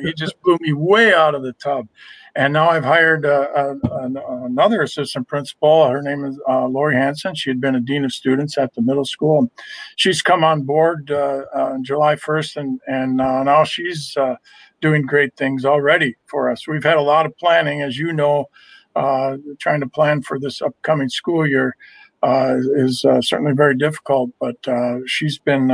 he 0.02 0.12
just 0.16 0.40
blew 0.42 0.58
me 0.60 0.72
way 0.72 1.14
out 1.14 1.34
of 1.34 1.42
the 1.42 1.52
tub 1.54 1.88
and 2.36 2.52
now 2.52 2.70
I've 2.70 2.84
hired 2.84 3.26
uh, 3.26 3.74
another 4.44 4.82
assistant 4.82 5.26
principal. 5.26 5.88
Her 5.88 6.02
name 6.02 6.24
is 6.24 6.38
uh, 6.48 6.66
Lori 6.66 6.94
Hanson. 6.94 7.34
She 7.34 7.50
had 7.50 7.60
been 7.60 7.74
a 7.74 7.80
dean 7.80 8.04
of 8.04 8.12
students 8.12 8.56
at 8.56 8.72
the 8.74 8.82
middle 8.82 9.04
school. 9.04 9.50
She's 9.96 10.22
come 10.22 10.44
on 10.44 10.62
board 10.62 11.10
uh, 11.10 11.42
on 11.54 11.84
July 11.84 12.14
1st, 12.14 12.56
and, 12.56 12.80
and 12.86 13.20
uh, 13.20 13.42
now 13.42 13.64
she's 13.64 14.16
uh, 14.16 14.36
doing 14.80 15.02
great 15.02 15.36
things 15.36 15.64
already 15.64 16.16
for 16.26 16.50
us. 16.50 16.66
We've 16.66 16.84
had 16.84 16.96
a 16.96 17.02
lot 17.02 17.26
of 17.26 17.36
planning, 17.38 17.82
as 17.82 17.98
you 17.98 18.12
know, 18.12 18.46
uh, 18.96 19.36
trying 19.58 19.80
to 19.80 19.88
plan 19.88 20.22
for 20.22 20.38
this 20.38 20.60
upcoming 20.60 21.08
school 21.08 21.46
year. 21.46 21.76
Uh, 22.22 22.56
is 22.74 23.02
uh, 23.06 23.18
certainly 23.22 23.54
very 23.54 23.74
difficult, 23.74 24.30
but 24.38 24.56
uh, 24.68 24.98
she's 25.06 25.38
been 25.38 25.70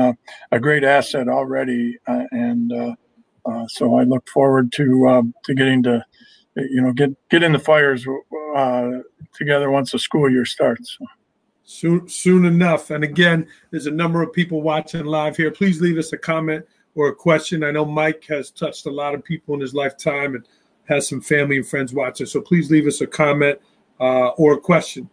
a 0.52 0.60
great 0.60 0.84
asset 0.84 1.26
already, 1.26 1.98
and 2.06 2.72
so 3.66 3.96
I 3.96 4.04
look 4.04 4.28
forward 4.28 4.70
to 4.74 5.08
um, 5.08 5.34
to 5.44 5.54
getting 5.54 5.82
to 5.82 6.04
you 6.54 6.80
know 6.80 6.92
get 6.92 7.10
get 7.30 7.42
in 7.42 7.52
the 7.52 7.58
fires 7.58 8.06
uh, 8.54 8.90
together 9.34 9.70
once 9.70 9.90
the 9.90 9.98
school 9.98 10.30
year 10.30 10.44
starts. 10.44 10.96
Soon, 11.64 12.08
soon 12.08 12.44
enough. 12.44 12.90
And 12.90 13.02
again, 13.02 13.48
there's 13.72 13.86
a 13.86 13.90
number 13.90 14.22
of 14.22 14.32
people 14.32 14.62
watching 14.62 15.04
live 15.04 15.36
here. 15.36 15.50
Please 15.50 15.80
leave 15.80 15.98
us 15.98 16.12
a 16.12 16.16
comment 16.16 16.64
or 16.96 17.08
a 17.08 17.14
question. 17.14 17.62
I 17.62 17.70
know 17.70 17.84
Mike 17.84 18.24
has 18.28 18.50
touched 18.50 18.86
a 18.86 18.90
lot 18.90 19.14
of 19.14 19.22
people 19.22 19.54
in 19.54 19.60
his 19.60 19.74
lifetime 19.74 20.34
and 20.34 20.48
has 20.88 21.08
some 21.08 21.20
family 21.20 21.58
and 21.58 21.66
friends 21.66 21.92
watching. 21.92 22.26
So 22.26 22.40
please 22.40 22.70
leave 22.70 22.88
us 22.88 23.00
a 23.00 23.06
comment 23.06 23.60
uh, 24.00 24.28
or 24.30 24.54
a 24.54 24.60
question. 24.60 25.08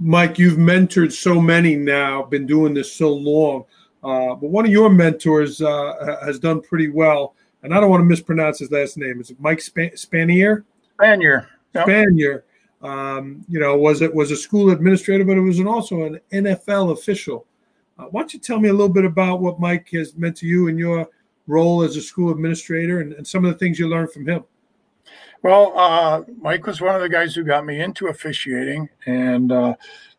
Mike, 0.00 0.38
you've 0.38 0.58
mentored 0.58 1.12
so 1.12 1.40
many 1.40 1.76
now, 1.76 2.24
been 2.24 2.46
doing 2.46 2.74
this 2.74 2.92
so 2.92 3.12
long. 3.12 3.64
Uh, 4.02 4.34
but 4.34 4.50
one 4.50 4.64
of 4.64 4.72
your 4.72 4.90
mentors 4.90 5.62
uh, 5.62 6.16
has 6.24 6.40
done 6.40 6.60
pretty 6.60 6.88
well 6.88 7.36
and 7.62 7.72
I 7.72 7.80
don't 7.80 7.90
want 7.90 8.00
to 8.00 8.04
mispronounce 8.04 8.58
his 8.58 8.70
last 8.70 8.98
name. 8.98 9.20
Is 9.20 9.30
it 9.30 9.40
Mike 9.40 9.60
Span- 9.60 9.92
Spanier? 9.92 10.64
Spanier. 10.98 11.46
Yep. 11.74 11.86
Spanier. 11.86 12.42
Um, 12.82 13.44
you 13.48 13.60
know, 13.60 13.76
was 13.76 14.02
it 14.02 14.12
was 14.12 14.32
a 14.32 14.36
school 14.36 14.70
administrator, 14.70 15.24
but 15.24 15.36
it 15.36 15.40
was 15.40 15.60
an, 15.60 15.68
also 15.68 16.02
an 16.02 16.20
NFL 16.32 16.92
official. 16.92 17.46
Uh, 18.02 18.06
why 18.10 18.20
don't 18.20 18.34
you 18.34 18.40
tell 18.40 18.58
me 18.58 18.68
a 18.68 18.72
little 18.72 18.88
bit 18.88 19.04
about 19.04 19.40
what 19.40 19.60
Mike 19.60 19.90
has 19.90 20.16
meant 20.16 20.36
to 20.36 20.46
you 20.46 20.68
and 20.68 20.78
your 20.78 21.08
role 21.46 21.82
as 21.82 21.96
a 21.96 22.00
school 22.00 22.32
administrator 22.32 23.00
and, 23.00 23.12
and 23.12 23.26
some 23.26 23.44
of 23.44 23.52
the 23.52 23.58
things 23.58 23.78
you 23.78 23.88
learned 23.88 24.12
from 24.12 24.26
him? 24.26 24.44
Well, 25.42 25.72
uh, 25.76 26.22
Mike 26.40 26.66
was 26.66 26.80
one 26.80 26.94
of 26.94 27.00
the 27.00 27.08
guys 27.08 27.34
who 27.34 27.44
got 27.44 27.66
me 27.66 27.80
into 27.80 28.08
officiating, 28.08 28.88
and 29.06 29.50
uh, 29.50 29.74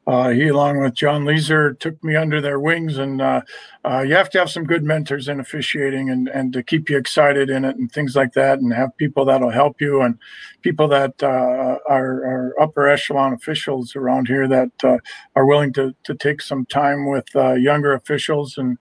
uh, 0.06 0.30
he, 0.30 0.50
along 0.50 0.82
with 0.82 0.94
John 0.94 1.24
Leeser, 1.24 1.80
took 1.80 2.02
me 2.04 2.16
under 2.16 2.42
their 2.42 2.60
wings. 2.60 2.98
And 2.98 3.22
uh, 3.22 3.42
uh, 3.86 4.04
you 4.06 4.16
have 4.16 4.30
to 4.32 4.40
have 4.40 4.50
some 4.50 4.66
good 4.66 4.84
mentors 4.84 5.30
in 5.30 5.40
officiating 5.40 6.10
and, 6.10 6.28
and 6.28 6.52
to 6.54 6.62
keep 6.62 6.90
you 6.90 6.98
excited 6.98 7.50
in 7.50 7.64
it 7.64 7.78
and 7.78 7.90
things 7.90 8.16
like 8.16 8.34
that, 8.34 8.60
and 8.60 8.74
have 8.74 8.96
people 8.98 9.24
that'll 9.24 9.50
help 9.50 9.80
you 9.80 10.02
and 10.02 10.18
people 10.62 10.90
that 10.90 11.22
uh, 11.24 11.78
are, 11.88 12.26
are, 12.26 12.54
upper 12.62 12.88
echelon 12.88 13.34
officials 13.34 13.96
around 13.96 14.28
here 14.28 14.48
that 14.48 14.72
uh, 14.84 14.98
are 15.36 15.46
willing 15.46 15.74
to, 15.74 15.96
to 16.04 16.14
take 16.16 16.42
some 16.42 16.66
time 16.66 17.10
with 17.10 17.28
uh, 17.36 17.54
younger 17.54 17.94
officials 17.94 18.58
and 18.58 18.78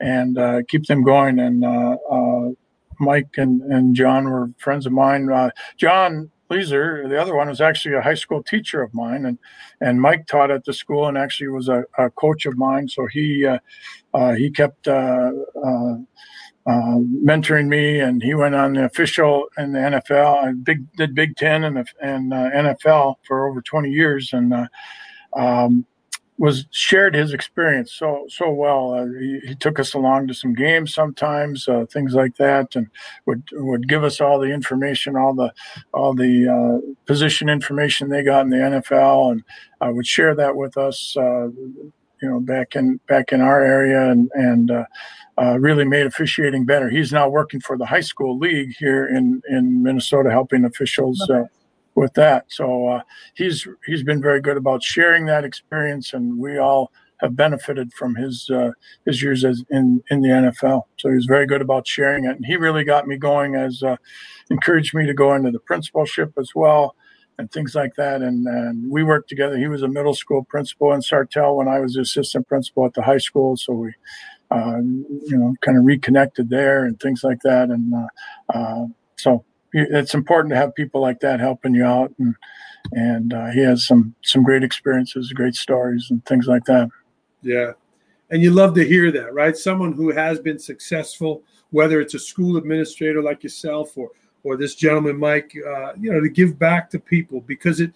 and 0.00 0.38
keep 0.68 0.84
them 0.86 1.02
going. 1.02 1.38
And 1.38 1.64
Mike 3.00 3.34
and, 3.38 3.62
and 3.62 3.96
John 3.96 4.24
were 4.24 4.50
friends 4.58 4.84
of 4.84 4.92
mine. 4.92 5.30
John 5.78 6.30
Leeser, 6.50 7.08
the 7.08 7.20
other 7.20 7.34
one 7.34 7.48
was 7.48 7.60
actually 7.60 7.94
a 7.94 8.02
high 8.02 8.14
school 8.14 8.42
teacher 8.42 8.82
of 8.82 8.94
mine, 8.94 9.26
and 9.26 9.38
and 9.80 10.00
Mike 10.00 10.26
taught 10.26 10.50
at 10.50 10.64
the 10.64 10.72
school 10.72 11.06
and 11.06 11.18
actually 11.18 11.48
was 11.48 11.68
a, 11.68 11.84
a 11.98 12.10
coach 12.10 12.46
of 12.46 12.56
mine. 12.56 12.88
So 12.88 13.06
he 13.06 13.44
uh, 13.44 13.58
uh, 14.14 14.32
he 14.32 14.50
kept 14.50 14.86
uh, 14.86 15.32
uh, 15.64 15.94
uh 16.66 16.98
mentoring 17.24 17.66
me, 17.66 18.00
and 18.00 18.22
he 18.22 18.34
went 18.34 18.54
on 18.54 18.74
the 18.74 18.84
official 18.84 19.46
in 19.58 19.72
the 19.72 19.80
NFL. 19.80 20.44
I 20.44 20.52
big 20.52 20.90
did 20.92 21.14
Big 21.14 21.36
Ten 21.36 21.64
and 21.64 21.88
and 22.00 22.32
uh, 22.32 22.50
NFL 22.50 23.16
for 23.26 23.48
over 23.48 23.60
twenty 23.60 23.90
years, 23.90 24.32
and 24.32 24.54
um, 25.36 25.84
was 26.38 26.66
shared 26.70 27.14
his 27.14 27.32
experience 27.32 27.92
so 27.92 28.26
so 28.28 28.50
well. 28.50 28.92
Uh, 28.92 29.06
he, 29.18 29.40
he, 29.48 29.54
took 29.54 29.78
us 29.78 29.94
along 29.94 30.26
to 30.26 30.34
some 30.34 30.54
games 30.54 30.92
sometimes, 30.94 31.66
uh, 31.68 31.86
things 31.86 32.14
like 32.14 32.36
that, 32.36 32.76
and 32.76 32.88
would 33.26 33.42
would 33.52 33.88
give 33.88 34.04
us 34.04 34.20
all 34.20 34.38
the 34.38 34.52
information, 34.52 35.16
all 35.16 35.34
the 35.34 35.52
all 35.92 36.14
the 36.14 36.48
uh, 36.48 36.92
position 37.06 37.48
information 37.48 38.08
they 38.08 38.22
got 38.22 38.42
in 38.42 38.50
the 38.50 38.56
NFL, 38.56 39.32
and 39.32 39.44
uh, 39.80 39.90
would 39.92 40.06
share 40.06 40.34
that 40.34 40.56
with 40.56 40.76
us. 40.76 41.16
Uh, 41.16 41.48
you 42.22 42.30
know, 42.30 42.40
back 42.40 42.76
in 42.76 43.00
back 43.08 43.32
in 43.32 43.40
our 43.40 43.62
area, 43.62 44.10
and 44.10 44.30
and 44.34 44.70
uh, 44.70 45.58
really 45.58 45.84
made 45.84 46.06
officiating 46.06 46.64
better. 46.64 46.90
He's 46.90 47.12
now 47.12 47.28
working 47.28 47.60
for 47.60 47.76
the 47.78 47.86
high 47.86 48.00
school 48.00 48.38
league 48.38 48.74
here 48.78 49.06
in 49.06 49.42
in 49.48 49.82
Minnesota, 49.82 50.30
helping 50.30 50.64
officials. 50.64 51.30
With 51.96 52.14
that. 52.14 52.44
So 52.48 52.88
uh, 52.88 53.00
he's 53.34 53.66
he's 53.86 54.04
been 54.04 54.22
very 54.22 54.40
good 54.40 54.56
about 54.56 54.82
sharing 54.82 55.26
that 55.26 55.44
experience, 55.44 56.12
and 56.12 56.38
we 56.38 56.58
all 56.58 56.92
have 57.20 57.34
benefited 57.34 57.92
from 57.94 58.14
his 58.14 58.48
uh, 58.50 58.70
his 59.06 59.22
years 59.22 59.44
as 59.44 59.64
in 59.70 60.04
in 60.10 60.20
the 60.20 60.28
NFL. 60.28 60.82
So 60.98 61.10
he's 61.10 61.24
very 61.24 61.46
good 61.46 61.62
about 61.62 61.88
sharing 61.88 62.26
it, 62.26 62.36
and 62.36 62.46
he 62.46 62.56
really 62.56 62.84
got 62.84 63.08
me 63.08 63.16
going 63.16 63.56
as 63.56 63.82
uh, 63.82 63.96
encouraged 64.50 64.94
me 64.94 65.06
to 65.06 65.14
go 65.14 65.34
into 65.34 65.50
the 65.50 65.58
principalship 65.58 66.32
as 66.38 66.50
well. 66.54 66.94
And 67.38 67.52
things 67.52 67.74
like 67.74 67.96
that, 67.96 68.22
and, 68.22 68.46
and 68.46 68.90
we 68.90 69.02
worked 69.02 69.28
together. 69.28 69.58
He 69.58 69.68
was 69.68 69.82
a 69.82 69.88
middle 69.88 70.14
school 70.14 70.42
principal 70.44 70.94
in 70.94 71.00
Sartell 71.00 71.56
when 71.56 71.68
I 71.68 71.80
was 71.80 71.94
assistant 71.94 72.48
principal 72.48 72.86
at 72.86 72.94
the 72.94 73.02
high 73.02 73.18
school. 73.18 73.58
So 73.58 73.74
we, 73.74 73.92
uh, 74.50 74.78
you 74.78 75.36
know, 75.36 75.54
kind 75.60 75.76
of 75.76 75.84
reconnected 75.84 76.48
there 76.48 76.86
and 76.86 76.98
things 76.98 77.22
like 77.22 77.40
that. 77.44 77.68
And 77.68 77.92
uh, 77.92 78.06
uh, 78.58 78.86
so 79.16 79.44
it's 79.76 80.14
important 80.14 80.50
to 80.50 80.56
have 80.56 80.74
people 80.74 81.00
like 81.00 81.20
that 81.20 81.40
helping 81.40 81.74
you 81.74 81.84
out 81.84 82.12
and 82.18 82.34
and 82.92 83.34
uh, 83.34 83.46
he 83.48 83.60
has 83.60 83.86
some 83.86 84.14
some 84.22 84.42
great 84.42 84.62
experiences 84.62 85.32
great 85.32 85.54
stories 85.54 86.08
and 86.10 86.24
things 86.24 86.46
like 86.46 86.64
that. 86.64 86.88
Yeah. 87.42 87.72
And 88.30 88.42
you 88.42 88.50
love 88.50 88.74
to 88.74 88.84
hear 88.84 89.12
that 89.12 89.34
right? 89.34 89.56
Someone 89.56 89.92
who 89.92 90.10
has 90.10 90.38
been 90.38 90.58
successful 90.58 91.42
whether 91.70 92.00
it's 92.00 92.14
a 92.14 92.18
school 92.18 92.56
administrator 92.56 93.22
like 93.22 93.42
yourself 93.42 93.96
or 93.96 94.10
or 94.44 94.56
this 94.56 94.74
gentleman 94.74 95.18
mike 95.18 95.52
uh, 95.66 95.92
you 95.98 96.12
know 96.12 96.20
to 96.20 96.28
give 96.28 96.58
back 96.58 96.88
to 96.90 96.98
people 96.98 97.40
because 97.42 97.80
it 97.80 97.92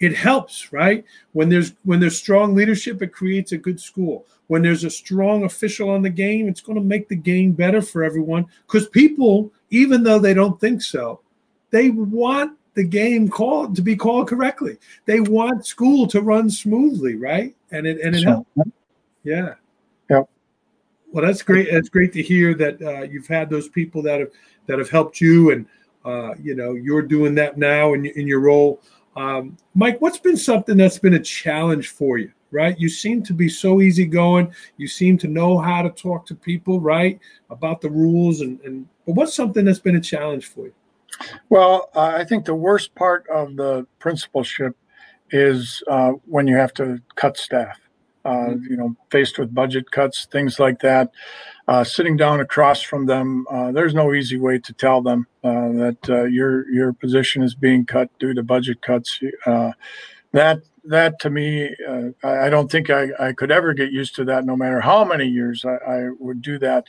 it 0.00 0.16
helps 0.16 0.72
right? 0.72 1.04
When 1.32 1.48
there's 1.48 1.74
when 1.84 2.00
there's 2.00 2.18
strong 2.18 2.54
leadership 2.54 3.02
it 3.02 3.12
creates 3.12 3.52
a 3.52 3.58
good 3.58 3.78
school. 3.78 4.26
When 4.48 4.62
there's 4.62 4.82
a 4.82 4.90
strong 4.90 5.44
official 5.44 5.90
on 5.90 6.02
the 6.02 6.10
game 6.10 6.48
it's 6.48 6.60
going 6.60 6.78
to 6.78 6.84
make 6.84 7.08
the 7.08 7.16
game 7.16 7.52
better 7.52 7.82
for 7.82 8.02
everyone 8.02 8.46
because 8.66 8.88
people 8.88 9.52
even 9.70 10.02
though 10.02 10.18
they 10.18 10.34
don't 10.34 10.58
think 10.60 10.82
so 10.82 11.20
they 11.70 11.90
want 11.90 12.58
the 12.74 12.84
game 12.84 13.28
called 13.28 13.76
to 13.76 13.82
be 13.82 13.94
called 13.94 14.28
correctly. 14.28 14.78
They 15.04 15.20
want 15.20 15.66
school 15.66 16.06
to 16.08 16.20
run 16.20 16.50
smoothly 16.50 17.14
right? 17.16 17.54
And 17.70 17.86
it 17.86 18.00
and 18.00 18.16
it 18.16 18.24
helps. 18.24 18.50
Yeah. 19.22 19.54
Well 21.12 21.24
that's 21.24 21.42
great 21.42 21.68
it's 21.68 21.88
great 21.88 22.12
to 22.14 22.22
hear 22.22 22.54
that 22.54 22.80
uh, 22.80 23.02
you've 23.02 23.26
had 23.26 23.50
those 23.50 23.68
people 23.68 24.02
that 24.02 24.20
have 24.20 24.30
that 24.66 24.78
have 24.78 24.90
helped 24.90 25.20
you 25.20 25.50
and 25.50 25.66
uh, 26.04 26.34
you 26.40 26.54
know 26.54 26.74
you're 26.74 27.02
doing 27.02 27.34
that 27.34 27.58
now 27.58 27.92
in, 27.94 28.06
in 28.06 28.26
your 28.26 28.40
role 28.40 28.80
um, 29.16 29.56
Mike, 29.74 30.00
what's 30.00 30.18
been 30.18 30.36
something 30.36 30.76
that's 30.76 30.98
been 30.98 31.14
a 31.14 31.22
challenge 31.22 31.88
for 31.88 32.18
you? 32.18 32.32
Right, 32.52 32.76
you 32.80 32.88
seem 32.88 33.22
to 33.24 33.32
be 33.32 33.48
so 33.48 33.80
easygoing. 33.80 34.52
You 34.76 34.88
seem 34.88 35.16
to 35.18 35.28
know 35.28 35.56
how 35.58 35.82
to 35.82 35.90
talk 35.90 36.26
to 36.26 36.34
people, 36.34 36.80
right, 36.80 37.20
about 37.48 37.80
the 37.80 37.90
rules. 37.90 38.40
And, 38.40 38.60
and 38.62 38.88
but 39.06 39.14
what's 39.14 39.34
something 39.34 39.64
that's 39.64 39.78
been 39.78 39.94
a 39.94 40.00
challenge 40.00 40.46
for 40.46 40.66
you? 40.66 40.74
Well, 41.48 41.90
uh, 41.94 42.14
I 42.16 42.24
think 42.24 42.44
the 42.44 42.54
worst 42.54 42.92
part 42.96 43.24
of 43.28 43.54
the 43.54 43.86
principalship 44.00 44.76
is 45.30 45.80
uh, 45.86 46.12
when 46.26 46.48
you 46.48 46.56
have 46.56 46.74
to 46.74 47.00
cut 47.14 47.36
staff. 47.36 47.78
Uh, 48.24 48.30
mm-hmm. 48.30 48.70
You 48.70 48.76
know, 48.76 48.96
faced 49.10 49.38
with 49.38 49.54
budget 49.54 49.90
cuts, 49.90 50.26
things 50.26 50.60
like 50.60 50.80
that 50.80 51.10
uh, 51.70 51.84
sitting 51.84 52.16
down 52.16 52.40
across 52.40 52.82
from 52.82 53.06
them, 53.06 53.46
uh, 53.48 53.70
there's 53.70 53.94
no 53.94 54.12
easy 54.12 54.36
way 54.36 54.58
to 54.58 54.72
tell 54.72 55.00
them 55.00 55.24
uh, 55.44 55.68
that 55.70 55.98
uh, 56.08 56.24
your 56.24 56.68
your 56.68 56.92
position 56.92 57.44
is 57.44 57.54
being 57.54 57.86
cut 57.86 58.10
due 58.18 58.34
to 58.34 58.42
budget 58.42 58.82
cuts. 58.82 59.20
Uh, 59.46 59.70
that 60.32 60.62
that 60.82 61.20
to 61.20 61.30
me, 61.30 61.72
uh, 61.88 62.08
I, 62.24 62.46
I, 62.46 62.50
don't 62.50 62.68
think 62.68 62.90
I, 62.90 63.10
I 63.20 63.32
could 63.32 63.52
ever 63.52 63.72
get 63.72 63.92
used 63.92 64.16
to 64.16 64.24
that. 64.24 64.44
No 64.44 64.56
matter 64.56 64.80
how 64.80 65.04
many 65.04 65.26
years 65.26 65.64
I, 65.64 65.76
I 65.76 66.08
would 66.18 66.42
do 66.42 66.58
that, 66.58 66.88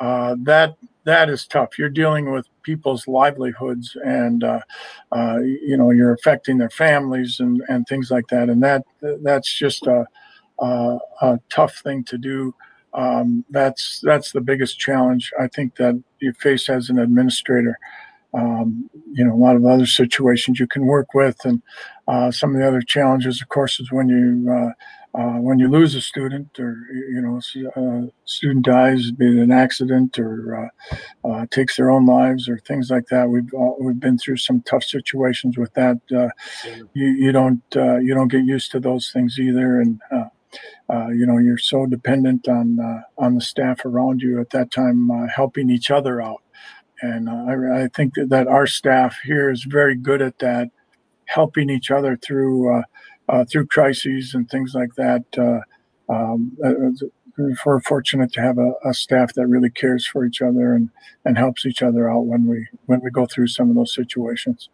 that 0.00 0.74
that 1.04 1.30
is 1.30 1.46
tough. 1.46 1.78
You're 1.78 1.88
dealing 1.88 2.32
with 2.32 2.48
people's 2.64 3.06
livelihoods, 3.06 3.96
and 4.04 4.42
you 4.42 5.76
know 5.76 5.92
you're 5.92 6.14
affecting 6.14 6.58
their 6.58 6.70
families 6.70 7.38
and, 7.38 7.62
and 7.68 7.86
things 7.86 8.10
like 8.10 8.26
that. 8.30 8.48
And 8.48 8.60
that 8.64 8.82
that's 9.22 9.56
just 9.56 9.86
a, 9.86 10.08
a, 10.60 10.98
a 11.22 11.40
tough 11.50 11.80
thing 11.84 12.04
to 12.04 12.18
do 12.18 12.54
um, 12.96 13.44
that's 13.50 14.00
that's 14.02 14.32
the 14.32 14.40
biggest 14.40 14.78
challenge 14.78 15.30
I 15.38 15.48
think 15.48 15.76
that 15.76 16.02
you 16.20 16.32
face 16.32 16.68
as 16.68 16.88
an 16.88 16.98
administrator. 16.98 17.78
Um, 18.34 18.90
you 19.12 19.24
know, 19.24 19.34
a 19.34 19.36
lot 19.36 19.56
of 19.56 19.64
other 19.64 19.86
situations 19.86 20.58
you 20.58 20.66
can 20.66 20.84
work 20.84 21.14
with, 21.14 21.36
and 21.44 21.62
uh, 22.08 22.30
some 22.30 22.54
of 22.54 22.60
the 22.60 22.66
other 22.66 22.82
challenges, 22.82 23.40
of 23.40 23.48
course, 23.48 23.80
is 23.80 23.92
when 23.92 24.08
you 24.08 24.50
uh, 24.50 25.18
uh, 25.18 25.38
when 25.40 25.58
you 25.58 25.68
lose 25.68 25.94
a 25.94 26.00
student, 26.00 26.58
or 26.58 26.86
you 26.90 27.20
know, 27.20 27.38
a 27.76 28.08
student 28.24 28.64
dies, 28.64 29.10
be 29.10 29.26
it 29.26 29.42
an 29.42 29.52
accident, 29.52 30.18
or 30.18 30.70
uh, 31.24 31.28
uh, 31.28 31.46
takes 31.50 31.76
their 31.76 31.90
own 31.90 32.06
lives, 32.06 32.48
or 32.48 32.58
things 32.58 32.90
like 32.90 33.06
that. 33.08 33.28
We've 33.28 33.50
we've 33.78 34.00
been 34.00 34.18
through 34.18 34.38
some 34.38 34.62
tough 34.62 34.84
situations 34.84 35.58
with 35.58 35.72
that. 35.74 35.98
Uh, 36.10 36.28
you, 36.94 37.08
you 37.08 37.32
don't 37.32 37.62
you 37.74 38.14
don't 38.14 38.28
get 38.28 38.44
used 38.44 38.70
to 38.72 38.80
those 38.80 39.10
things 39.10 39.38
either, 39.38 39.80
and 39.80 40.00
uh, 40.88 41.08
you 41.08 41.26
know 41.26 41.38
you're 41.38 41.58
so 41.58 41.86
dependent 41.86 42.48
on 42.48 42.78
uh, 42.80 43.02
on 43.18 43.34
the 43.34 43.40
staff 43.40 43.84
around 43.84 44.22
you 44.22 44.40
at 44.40 44.50
that 44.50 44.70
time 44.70 45.10
uh, 45.10 45.26
helping 45.34 45.70
each 45.70 45.90
other 45.90 46.20
out. 46.22 46.42
And 47.02 47.28
uh, 47.28 47.32
I, 47.32 47.84
I, 47.84 47.88
think 47.88 48.14
that, 48.16 48.46
our 48.48 48.66
staff 48.66 49.18
here 49.22 49.50
is 49.50 49.64
very 49.64 49.94
good 49.94 50.22
at 50.22 50.38
that 50.38 50.70
helping 51.26 51.68
each 51.68 51.90
other 51.90 52.16
through 52.16 52.82
uh, 53.28 53.44
through 53.50 53.66
crises 53.66 54.34
and 54.34 54.48
things 54.48 54.74
like 54.74 54.94
that 54.94 55.24
um, 56.08 56.56
we're 57.36 57.80
fortunate 57.80 58.32
to 58.32 58.40
have 58.40 58.58
a, 58.58 58.72
a, 58.84 58.94
staff 58.94 59.34
that 59.34 59.46
really 59.46 59.70
cares 59.70 60.06
for 60.06 60.24
each 60.24 60.40
other 60.40 60.74
and, 60.74 60.90
and 61.24 61.36
helps 61.36 61.66
each 61.66 61.82
other 61.82 62.10
out 62.10 62.26
when 62.26 62.46
we 62.46 62.66
when 62.86 63.00
we 63.02 63.10
go 63.10 63.26
through 63.26 63.48
some 63.48 63.68
of 63.68 63.76
those 63.76 63.94
situations. 63.94 64.70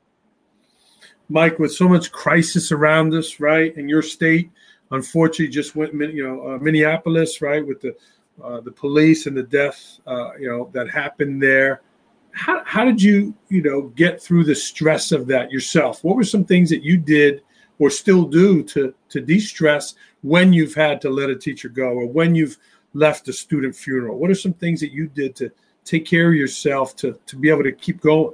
Mike 1.29 1.59
with 1.59 1.73
so 1.73 1.89
much 1.89 2.13
crisis 2.13 2.71
around 2.71 3.15
us 3.15 3.41
right 3.41 3.77
in 3.77 3.89
your 3.89 4.03
state 4.03 4.51
unfortunately 4.93 5.49
just 5.49 5.75
went, 5.75 5.93
you 5.93 6.27
know, 6.27 6.55
uh, 6.55 6.59
Minneapolis, 6.59 7.43
right, 7.43 7.67
with 7.67 7.81
the 7.81 7.97
uh, 8.43 8.61
the 8.61 8.71
police 8.73 9.27
and 9.27 9.37
the 9.37 9.43
death, 9.43 9.99
uh, 10.07 10.31
you 10.39 10.49
know, 10.49 10.71
that 10.73 10.89
happened 10.89 11.43
there. 11.43 11.83
How, 12.33 12.63
how 12.65 12.85
did 12.85 13.01
you, 13.01 13.35
you 13.51 13.61
know, 13.61 13.83
get 13.95 14.23
through 14.23 14.45
the 14.45 14.55
stress 14.55 15.13
of 15.13 15.27
that 15.27 15.51
yourself? 15.51 16.03
What 16.03 16.17
were 16.17 16.25
some 16.25 16.45
things 16.45 16.71
that 16.71 16.83
you 16.83 16.97
did 16.97 17.43
or 17.79 17.91
still 17.91 18.25
do 18.25 18.63
to 18.65 18.95
to 19.11 19.21
de-stress 19.21 19.95
when 20.23 20.53
you've 20.53 20.75
had 20.75 21.01
to 21.03 21.11
let 21.11 21.29
a 21.31 21.37
teacher 21.37 21.69
go 21.69 21.91
or 21.91 22.07
when 22.07 22.35
you've 22.35 22.57
left 22.95 23.29
a 23.29 23.33
student 23.33 23.77
funeral? 23.77 24.19
What 24.19 24.31
are 24.31 24.35
some 24.35 24.55
things 24.55 24.81
that 24.81 24.93
you 24.93 25.09
did 25.09 25.37
to 25.37 25.51
take 25.85 26.07
care 26.07 26.29
of 26.29 26.35
yourself 26.35 26.97
to 26.97 27.19
to 27.27 27.37
be 27.37 27.51
able 27.51 27.65
to 27.65 27.73
keep 27.73 28.01
going? 28.01 28.33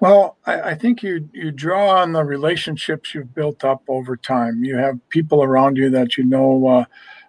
Well, 0.00 0.36
I, 0.46 0.60
I, 0.60 0.74
think 0.74 1.02
you 1.02 1.28
you 1.32 1.50
draw 1.50 2.00
on 2.00 2.12
the 2.12 2.22
relationships 2.22 3.14
you've 3.14 3.34
built 3.34 3.64
up 3.64 3.82
over 3.88 4.16
time. 4.16 4.62
You 4.62 4.76
have 4.76 4.98
people 5.08 5.42
around 5.42 5.76
you 5.76 5.90
that 5.90 6.16
you 6.16 6.24
know 6.24 6.66
uh, 6.66 6.84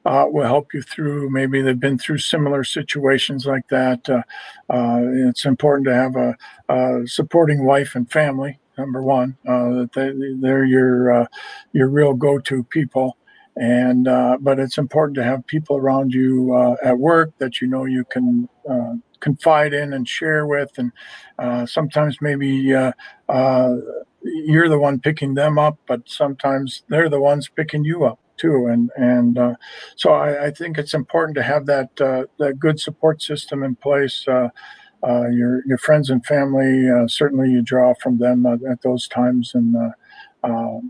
uh, 0.05 0.25
will 0.27 0.45
help 0.45 0.73
you 0.73 0.81
through. 0.81 1.29
Maybe 1.29 1.61
they've 1.61 1.79
been 1.79 1.97
through 1.97 2.19
similar 2.19 2.63
situations 2.63 3.45
like 3.45 3.67
that. 3.69 4.07
Uh, 4.09 4.21
uh 4.69 5.01
it's 5.29 5.45
important 5.45 5.87
to 5.87 5.93
have 5.93 6.15
a, 6.15 6.35
a, 6.69 7.07
supporting 7.07 7.65
wife 7.65 7.95
and 7.95 8.11
family. 8.11 8.59
Number 8.77 9.01
one, 9.01 9.37
uh, 9.47 9.69
that 9.69 9.93
they, 9.93 10.11
they're 10.39 10.65
your 10.65 11.21
uh, 11.21 11.25
your 11.73 11.89
real 11.89 12.13
go-to 12.13 12.63
people 12.63 13.17
and 13.57 14.07
uh, 14.07 14.37
but 14.39 14.59
it's 14.59 14.77
important 14.77 15.15
to 15.15 15.23
have 15.23 15.45
people 15.47 15.77
around 15.77 16.13
you 16.13 16.53
uh, 16.53 16.75
at 16.83 16.99
work 16.99 17.31
that 17.39 17.59
you 17.59 17.67
know 17.67 17.85
you 17.85 18.05
can 18.05 18.47
uh, 18.69 18.93
confide 19.19 19.73
in 19.73 19.93
and 19.93 20.07
share 20.07 20.45
with. 20.45 20.71
And 20.77 20.91
uh, 21.39 21.65
sometimes 21.65 22.17
maybe 22.21 22.73
uh, 22.73 22.91
uh, 23.27 23.75
you're 24.21 24.69
the 24.69 24.77
one 24.77 24.99
picking 24.99 25.33
them 25.33 25.57
up 25.57 25.77
but 25.87 26.01
sometimes 26.05 26.83
they're 26.89 27.09
the 27.09 27.19
ones 27.19 27.49
picking 27.49 27.83
you 27.83 28.05
up 28.05 28.19
too. 28.37 28.67
And 28.67 28.91
and 28.95 29.57
so 29.95 30.11
I, 30.11 30.45
I, 30.45 30.51
think 30.51 30.77
it's 30.77 30.93
important 30.93 31.35
to 31.37 31.43
have 31.43 31.65
that 31.65 31.95
that 31.95 32.59
good 32.59 32.79
support 32.79 33.23
system 33.23 33.63
in 33.63 33.75
place. 33.75 34.25
Your 34.27 35.65
your 35.65 35.77
friends 35.79 36.11
and 36.11 36.23
family. 36.23 36.87
Certainly, 37.07 37.49
you 37.49 37.63
draw 37.63 37.95
from 37.95 38.19
them 38.19 38.45
at 38.45 38.83
those 38.83 39.07
times, 39.07 39.53
and 39.55 39.75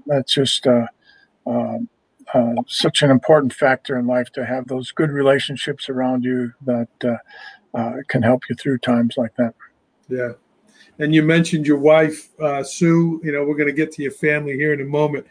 that's 0.05 0.33
just 0.33 0.67
such 2.67 3.01
an 3.01 3.11
important 3.11 3.53
factor 3.53 3.97
in 3.97 4.07
life 4.07 4.31
to 4.31 4.45
have 4.45 4.67
those 4.67 4.91
good 4.91 5.11
relationships 5.11 5.89
around 5.89 6.23
you 6.23 6.53
that 6.65 6.89
can 8.07 8.23
help 8.23 8.43
you 8.49 8.55
through 8.55 8.79
times 8.79 9.15
like 9.17 9.35
that. 9.37 9.53
Yeah. 10.09 10.33
And 10.99 11.13
you 11.13 11.21
mentioned 11.21 11.67
your 11.67 11.77
wife, 11.77 12.29
uh, 12.39 12.63
Sue. 12.63 13.21
You 13.23 13.31
know, 13.31 13.43
we're 13.43 13.55
going 13.55 13.67
to 13.67 13.73
get 13.73 13.91
to 13.93 14.01
your 14.01 14.11
family 14.11 14.53
here 14.53 14.73
in 14.73 14.81
a 14.81 14.85
moment. 14.85 15.27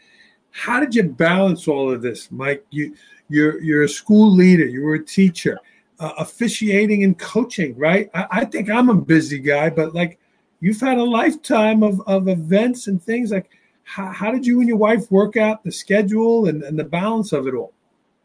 How 0.51 0.79
did 0.79 0.95
you 0.95 1.03
balance 1.03 1.67
all 1.67 1.91
of 1.91 2.01
this, 2.01 2.31
Mike? 2.31 2.65
You, 2.69 2.95
you're 3.29 3.61
you're 3.61 3.83
a 3.83 3.89
school 3.89 4.31
leader. 4.31 4.65
You 4.65 4.81
were 4.83 4.95
a 4.95 5.03
teacher, 5.03 5.59
uh, 5.99 6.13
officiating 6.17 7.03
and 7.03 7.19
coaching, 7.19 7.77
right? 7.77 8.09
I, 8.13 8.27
I 8.31 8.45
think 8.45 8.69
I'm 8.69 8.89
a 8.89 8.95
busy 8.95 9.39
guy, 9.39 9.69
but 9.69 9.93
like 9.93 10.19
you've 10.61 10.79
had 10.79 10.97
a 10.97 11.03
lifetime 11.03 11.83
of, 11.83 12.01
of 12.07 12.29
events 12.29 12.87
and 12.87 13.03
things. 13.03 13.31
Like, 13.31 13.49
how, 13.87 14.11
how 14.11 14.31
did 14.31 14.45
you 14.45 14.59
and 14.59 14.67
your 14.67 14.77
wife 14.77 15.09
work 15.09 15.37
out 15.37 15.63
the 15.63 15.71
schedule 15.71 16.47
and, 16.47 16.61
and 16.61 16.77
the 16.77 16.83
balance 16.83 17.31
of 17.31 17.47
it 17.47 17.53
all? 17.53 17.73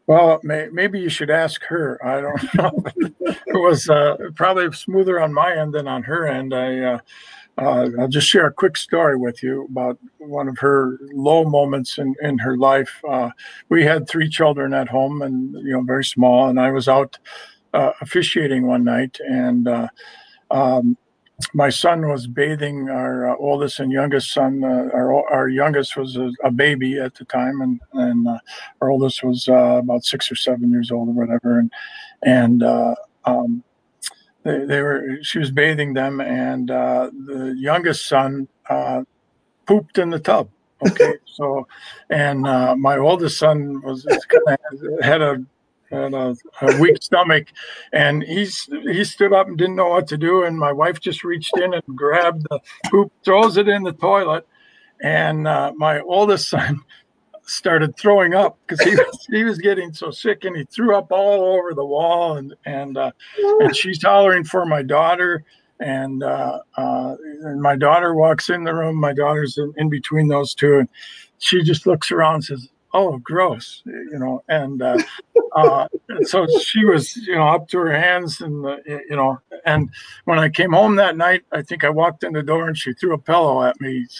Well, 0.05 0.41
may, 0.43 0.67
maybe 0.71 0.99
you 0.99 1.07
should 1.07 1.29
ask 1.29 1.63
her. 1.63 2.05
I 2.05 2.19
don't 2.19 2.53
know. 2.55 2.83
it 3.21 3.53
was 3.53 3.89
uh, 3.89 4.17
probably 4.35 4.71
smoother 4.73 5.21
on 5.21 5.33
my 5.33 5.55
end 5.55 5.73
than 5.73 5.87
on 5.87 6.03
her 6.03 6.27
end. 6.27 6.53
I 6.53 6.79
uh, 6.79 6.99
uh, 7.57 7.87
I'll 7.99 8.07
just 8.07 8.27
share 8.27 8.47
a 8.47 8.53
quick 8.53 8.75
story 8.75 9.15
with 9.15 9.43
you 9.43 9.65
about 9.69 9.99
one 10.17 10.47
of 10.47 10.57
her 10.57 10.97
low 11.13 11.45
moments 11.45 11.99
in, 11.99 12.15
in 12.21 12.39
her 12.39 12.57
life. 12.57 12.99
Uh, 13.07 13.29
we 13.69 13.83
had 13.83 14.09
three 14.09 14.27
children 14.27 14.73
at 14.73 14.89
home, 14.89 15.21
and 15.21 15.53
you 15.53 15.71
know, 15.71 15.81
very 15.81 16.03
small. 16.03 16.49
And 16.49 16.59
I 16.59 16.71
was 16.71 16.87
out 16.87 17.17
uh, 17.73 17.91
officiating 18.01 18.65
one 18.65 18.83
night, 18.83 19.19
and 19.19 19.67
uh, 19.67 19.87
um, 20.49 20.97
my 21.53 21.69
son 21.69 22.09
was 22.09 22.27
bathing 22.27 22.89
our 22.89 23.29
uh, 23.29 23.35
oldest 23.37 23.79
and 23.79 23.91
youngest 23.91 24.33
son. 24.33 24.63
Uh, 24.63 24.89
our 24.93 25.29
our 25.31 25.49
youngest 25.49 25.97
was 25.97 26.15
a, 26.17 26.31
a, 26.43 26.51
baby 26.51 26.99
at 26.99 27.15
the 27.15 27.25
time, 27.25 27.61
and 27.61 27.79
and 27.93 28.27
uh, 28.27 28.37
our 28.81 28.89
oldest 28.89 29.23
was 29.23 29.47
uh, 29.47 29.79
about 29.79 30.03
six 30.03 30.31
or 30.31 30.35
seven 30.35 30.71
years 30.71 30.91
old 30.91 31.09
or 31.09 31.13
whatever. 31.13 31.59
And 31.59 31.71
and 32.23 32.63
uh, 32.63 32.95
um, 33.25 33.63
they, 34.43 34.65
they, 34.65 34.81
were 34.81 35.17
she 35.21 35.39
was 35.39 35.51
bathing 35.51 35.93
them, 35.93 36.21
and 36.21 36.69
uh, 36.69 37.09
the 37.25 37.55
youngest 37.57 38.07
son 38.07 38.47
pooped 39.65 39.97
in 39.97 40.09
the 40.09 40.19
tub. 40.19 40.49
Okay, 40.85 41.13
so 41.25 41.67
and 42.09 42.41
my 42.41 42.97
oldest 42.97 43.39
son 43.39 43.81
was 43.81 44.05
kind 44.27 44.57
of 44.71 45.03
had 45.03 45.21
a 45.21 45.43
had 45.93 46.13
a, 46.13 46.35
a, 46.61 46.79
weak 46.79 47.01
stomach, 47.01 47.47
and 47.91 48.23
he's 48.23 48.65
he 48.83 49.03
stood 49.03 49.33
up 49.33 49.47
and 49.47 49.57
didn't 49.57 49.75
know 49.75 49.89
what 49.89 50.07
to 50.07 50.17
do. 50.17 50.43
And 50.43 50.57
my 50.57 50.71
wife 50.71 50.99
just 50.99 51.23
reached 51.23 51.57
in 51.57 51.73
and 51.73 51.83
grabbed 51.95 52.43
the 52.49 52.59
poop, 52.89 53.11
throws 53.23 53.57
it 53.57 53.67
in 53.67 53.83
the 53.83 53.93
toilet, 53.93 54.47
and 55.01 55.47
uh, 55.47 55.73
my 55.75 55.99
oldest 56.01 56.49
son 56.49 56.81
started 57.45 57.95
throwing 57.97 58.33
up 58.33 58.57
because 58.65 58.81
he 58.85 58.95
was 58.95 59.27
he 59.31 59.43
was 59.43 59.57
getting 59.59 59.93
so 59.93 60.11
sick, 60.11 60.43
and 60.45 60.55
he 60.55 60.63
threw 60.65 60.95
up 60.95 61.11
all 61.11 61.55
over 61.55 61.73
the 61.73 61.85
wall, 61.85 62.37
and 62.37 62.55
and 62.65 62.97
uh, 62.97 63.11
and 63.59 63.75
she's 63.75 64.01
hollering 64.01 64.43
for 64.43 64.65
my 64.65 64.81
daughter. 64.81 65.43
And, 65.79 66.23
uh, 66.23 66.59
uh, 66.77 67.15
and 67.41 67.61
my 67.61 67.75
daughter 67.75 68.13
walks 68.13 68.49
in 68.49 68.63
the 68.63 68.73
room. 68.73 68.95
My 68.95 69.11
daughter's 69.11 69.57
in, 69.57 69.73
in 69.75 69.89
between 69.89 70.29
those 70.29 70.53
two, 70.53 70.79
and 70.79 70.87
she 71.39 71.61
just 71.61 71.85
looks 71.85 72.09
around 72.09 72.35
and 72.35 72.43
says, 72.45 72.69
oh 72.93 73.17
gross 73.19 73.81
you 73.85 74.19
know 74.19 74.43
and 74.49 74.81
uh, 74.81 74.97
uh, 75.55 75.87
so 76.23 76.45
she 76.59 76.85
was 76.85 77.15
you 77.17 77.35
know 77.35 77.47
up 77.47 77.67
to 77.67 77.77
her 77.77 77.97
hands 77.97 78.41
and 78.41 78.65
uh, 78.65 78.77
you 78.87 79.15
know 79.15 79.39
and 79.65 79.89
when 80.25 80.39
i 80.39 80.49
came 80.49 80.71
home 80.73 80.95
that 80.95 81.17
night 81.17 81.43
i 81.51 81.61
think 81.61 81.83
i 81.83 81.89
walked 81.89 82.23
in 82.23 82.33
the 82.33 82.43
door 82.43 82.67
and 82.67 82.77
she 82.77 82.93
threw 82.93 83.13
a 83.13 83.17
pillow 83.17 83.63
at 83.63 83.79
me. 83.81 84.05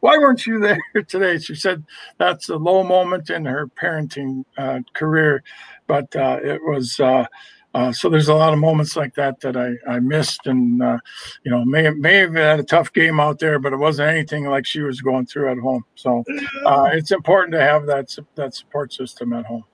Why 0.00 0.18
weren't 0.18 0.48
you 0.48 0.58
there 0.58 0.80
today? 1.06 1.38
She 1.38 1.54
said 1.54 1.84
that's 2.18 2.48
a 2.48 2.56
low 2.56 2.82
moment 2.82 3.30
in 3.30 3.44
her 3.44 3.68
parenting 3.68 4.44
uh, 4.58 4.80
career 4.94 5.44
but 5.86 6.14
uh, 6.16 6.38
it 6.42 6.60
was 6.62 6.98
uh, 7.74 7.90
so 7.92 8.08
there's 8.10 8.28
a 8.28 8.34
lot 8.34 8.52
of 8.52 8.58
moments 8.58 8.96
like 8.96 9.14
that 9.14 9.40
that 9.40 9.56
I, 9.56 9.72
I 9.90 9.98
missed, 9.98 10.46
and 10.46 10.82
uh, 10.82 10.98
you 11.42 11.50
know 11.50 11.64
may 11.64 11.88
may 11.90 12.16
have 12.16 12.34
had 12.34 12.60
a 12.60 12.64
tough 12.64 12.92
game 12.92 13.18
out 13.18 13.38
there, 13.38 13.58
but 13.58 13.72
it 13.72 13.78
wasn't 13.78 14.10
anything 14.10 14.44
like 14.44 14.66
she 14.66 14.82
was 14.82 15.00
going 15.00 15.26
through 15.26 15.50
at 15.50 15.58
home. 15.58 15.84
So 15.94 16.22
uh, 16.66 16.90
it's 16.92 17.12
important 17.12 17.52
to 17.52 17.60
have 17.60 17.86
that 17.86 18.14
that 18.34 18.54
support 18.54 18.92
system 18.92 19.32
at 19.32 19.46
home. 19.46 19.64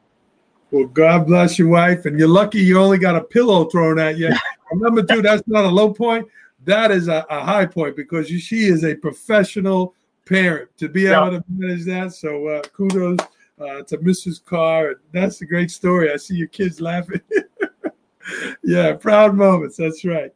Well, 0.70 0.86
God 0.86 1.26
bless 1.26 1.58
your 1.58 1.68
wife, 1.68 2.04
and 2.04 2.18
you're 2.18 2.28
lucky 2.28 2.60
you 2.60 2.78
only 2.78 2.98
got 2.98 3.16
a 3.16 3.22
pillow 3.22 3.64
thrown 3.64 3.98
at 3.98 4.16
you. 4.16 4.30
Number 4.72 5.02
two, 5.02 5.22
that's 5.22 5.42
not 5.48 5.64
a 5.64 5.68
low 5.68 5.92
point. 5.92 6.28
That 6.64 6.90
is 6.90 7.08
a, 7.08 7.24
a 7.30 7.40
high 7.40 7.66
point 7.66 7.96
because 7.96 8.30
you, 8.30 8.38
she 8.38 8.66
is 8.66 8.84
a 8.84 8.94
professional 8.94 9.94
parent 10.26 10.68
to 10.76 10.88
be 10.88 11.06
able 11.06 11.30
to 11.30 11.44
manage 11.48 11.84
that. 11.86 12.12
So 12.12 12.46
uh, 12.48 12.62
kudos 12.74 13.18
uh, 13.58 13.82
to 13.82 13.98
Mrs. 13.98 14.44
Carr. 14.44 14.96
That's 15.12 15.40
a 15.40 15.46
great 15.46 15.70
story. 15.70 16.12
I 16.12 16.16
see 16.16 16.34
your 16.34 16.48
kids 16.48 16.80
laughing. 16.80 17.20
yeah, 18.64 18.94
proud 18.94 19.34
moments. 19.34 19.76
That's 19.76 20.04
right. 20.04 20.32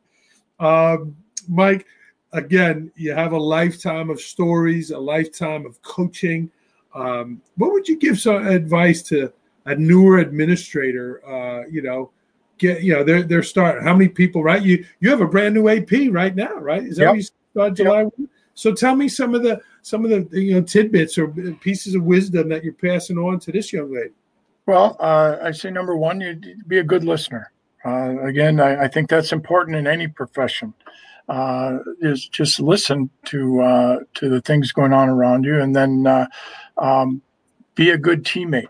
Um, 0.60 1.16
Mike, 1.48 1.86
again, 2.32 2.90
you 2.96 3.12
have 3.12 3.32
a 3.32 3.38
lifetime 3.38 4.10
of 4.10 4.20
stories, 4.20 4.90
a 4.90 4.98
lifetime 4.98 5.66
of 5.66 5.80
coaching. 5.82 6.50
Um, 6.94 7.42
what 7.56 7.72
would 7.72 7.88
you 7.88 7.98
give 7.98 8.20
some 8.20 8.46
advice 8.46 9.02
to 9.04 9.32
a 9.66 9.74
newer 9.74 10.18
administrator? 10.18 11.22
Uh, 11.26 11.66
you 11.68 11.82
know, 11.82 12.10
get 12.58 12.82
you 12.82 12.92
know 12.94 13.04
they're 13.04 13.22
they're 13.22 13.42
starting. 13.42 13.84
How 13.84 13.94
many 13.94 14.08
people? 14.08 14.42
Right, 14.42 14.62
you 14.62 14.84
you 15.00 15.10
have 15.10 15.20
a 15.20 15.26
brand 15.26 15.54
new 15.54 15.68
AP 15.68 16.10
right 16.10 16.34
now, 16.34 16.54
right? 16.56 16.82
Is 16.82 16.96
that 16.96 17.04
yep. 17.04 17.16
you 17.16 17.22
start 17.22 17.74
July? 17.74 18.02
Yep. 18.02 18.12
So 18.54 18.74
tell 18.74 18.94
me 18.94 19.08
some 19.08 19.34
of 19.34 19.42
the 19.42 19.60
some 19.82 20.04
of 20.04 20.10
the 20.10 20.40
you 20.40 20.54
know 20.54 20.62
tidbits 20.62 21.18
or 21.18 21.28
pieces 21.60 21.94
of 21.94 22.02
wisdom 22.04 22.48
that 22.50 22.64
you're 22.64 22.72
passing 22.74 23.18
on 23.18 23.40
to 23.40 23.52
this 23.52 23.72
young 23.72 23.92
lady. 23.92 24.14
Well, 24.66 24.96
uh, 25.00 25.38
I 25.42 25.50
say 25.50 25.70
number 25.70 25.96
one, 25.96 26.20
you 26.20 26.40
be 26.68 26.78
a 26.78 26.84
good 26.84 27.04
listener. 27.04 27.52
Uh, 27.84 28.20
again, 28.22 28.60
I, 28.60 28.84
I, 28.84 28.88
think 28.88 29.08
that's 29.08 29.32
important 29.32 29.76
in 29.76 29.86
any 29.86 30.06
profession. 30.06 30.72
Uh, 31.28 31.78
is 32.00 32.28
just 32.28 32.60
listen 32.60 33.08
to 33.24 33.60
uh, 33.60 33.98
to 34.14 34.28
the 34.28 34.40
things 34.40 34.72
going 34.72 34.92
on 34.92 35.08
around 35.08 35.44
you, 35.44 35.60
and 35.60 35.74
then 35.74 36.06
uh, 36.06 36.26
um, 36.78 37.22
be 37.74 37.90
a 37.90 37.98
good 37.98 38.24
teammate. 38.24 38.66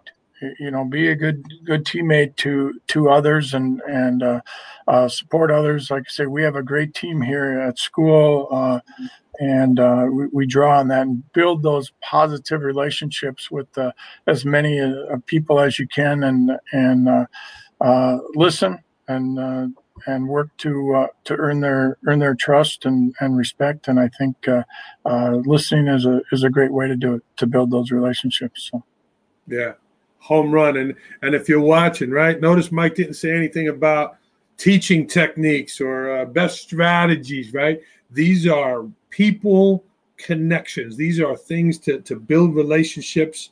You 0.59 0.71
know, 0.71 0.85
be 0.85 1.09
a 1.09 1.15
good 1.15 1.45
good 1.65 1.85
teammate 1.85 2.37
to 2.37 2.79
to 2.89 3.11
others, 3.11 3.55
and 3.55 3.81
and 3.87 4.23
uh, 4.23 4.41
uh, 4.87 5.09
support 5.09 5.51
others. 5.51 5.91
Like 5.91 6.05
I 6.07 6.11
say, 6.11 6.27
we 6.27 6.43
have 6.43 6.57
a 6.57 6.63
great 6.63 6.95
team 6.95 7.21
here 7.21 7.59
at 7.59 7.79
school, 7.79 8.81
and 9.41 9.79
we, 10.15 10.27
we, 10.33 10.47
draw 10.47 10.79
on 10.79 10.89
that 10.89 11.03
and 11.03 11.33
build 11.33 11.63
those 11.63 11.93
positive 12.03 12.63
relationships 12.63 13.51
with 13.51 13.69
as 14.27 14.45
many 14.45 14.81
people 15.27 15.59
as 15.59 15.79
you 15.79 15.87
can, 15.87 16.23
and 16.23 16.53
and 16.73 17.27
listen 18.35 18.79
and 19.15 19.39
uh, 19.39 19.67
and 20.07 20.29
work 20.29 20.49
to 20.59 20.95
uh, 20.95 21.07
to 21.25 21.37
earn 21.37 21.61
their 21.61 21.99
earn 22.07 22.19
their 22.19 22.35
trust 22.35 22.85
and, 22.85 23.15
and 23.21 23.37
respect. 23.37 23.89
And 23.89 24.01
I 24.01 24.09
think 24.19 24.49
uh, 24.49 24.63
uh, 25.05 25.37
listening 25.45 25.89
is 25.89 26.07
a 26.07 26.23
is 26.33 26.43
a 26.43 26.51
great 26.51 26.73
way 26.73 26.89
to 26.89 26.97
do 26.97 27.15
it 27.15 27.23
to 27.37 27.47
build 27.47 27.71
those 27.71 27.91
relationships. 27.91 28.71
So. 28.71 28.83
Yeah, 29.47 29.73
home 30.19 30.53
run. 30.53 30.77
And 30.77 30.95
and 31.23 31.35
if 31.35 31.49
you're 31.49 31.61
watching, 31.61 32.11
right, 32.11 32.41
notice 32.41 32.73
Mike 32.73 32.95
didn't 32.95 33.15
say 33.15 33.31
anything 33.31 33.69
about 33.69 34.17
teaching 34.57 35.07
techniques 35.07 35.81
or 35.81 36.17
uh, 36.17 36.25
best 36.25 36.63
strategies. 36.63 37.53
Right, 37.53 37.81
these 38.11 38.47
are 38.47 38.85
people 39.11 39.85
connections. 40.17 40.97
These 40.97 41.21
are 41.21 41.37
things 41.37 41.79
to 41.81 42.01
to 42.01 42.17
build 42.17 42.55
relationships 42.55 43.51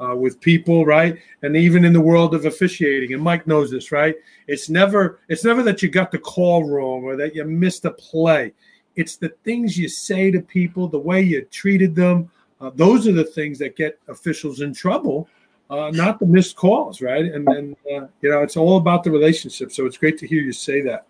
uh, 0.00 0.14
with 0.14 0.40
people, 0.40 0.86
right? 0.86 1.18
And 1.42 1.56
even 1.56 1.84
in 1.84 1.92
the 1.92 2.00
world 2.00 2.34
of 2.34 2.46
officiating, 2.46 3.12
and 3.12 3.22
Mike 3.22 3.46
knows 3.46 3.70
this, 3.70 3.92
right? 3.92 4.14
It's 4.46 4.68
never 4.68 5.20
it's 5.28 5.44
never 5.44 5.62
that 5.64 5.82
you 5.82 5.88
got 5.88 6.10
the 6.10 6.18
call 6.18 6.64
wrong 6.64 7.04
or 7.04 7.16
that 7.16 7.34
you 7.34 7.44
missed 7.44 7.84
a 7.84 7.90
play. 7.90 8.52
It's 8.96 9.16
the 9.16 9.30
things 9.44 9.78
you 9.78 9.88
say 9.88 10.30
to 10.30 10.40
people, 10.40 10.88
the 10.88 10.98
way 10.98 11.20
you 11.20 11.42
treated 11.46 11.94
them. 11.94 12.30
Uh, 12.60 12.70
those 12.74 13.06
are 13.06 13.12
the 13.12 13.24
things 13.24 13.58
that 13.58 13.76
get 13.76 13.98
officials 14.08 14.60
in 14.60 14.74
trouble, 14.74 15.28
uh, 15.70 15.90
not 15.94 16.18
the 16.18 16.26
missed 16.26 16.56
calls, 16.56 17.00
right? 17.00 17.24
And 17.24 17.46
then 17.46 17.76
uh, 17.86 18.06
you 18.22 18.30
know 18.30 18.42
it's 18.42 18.56
all 18.56 18.78
about 18.78 19.04
the 19.04 19.10
relationship. 19.10 19.72
So 19.72 19.86
it's 19.86 19.98
great 19.98 20.18
to 20.18 20.26
hear 20.26 20.42
you 20.42 20.52
say 20.52 20.80
that. 20.82 21.06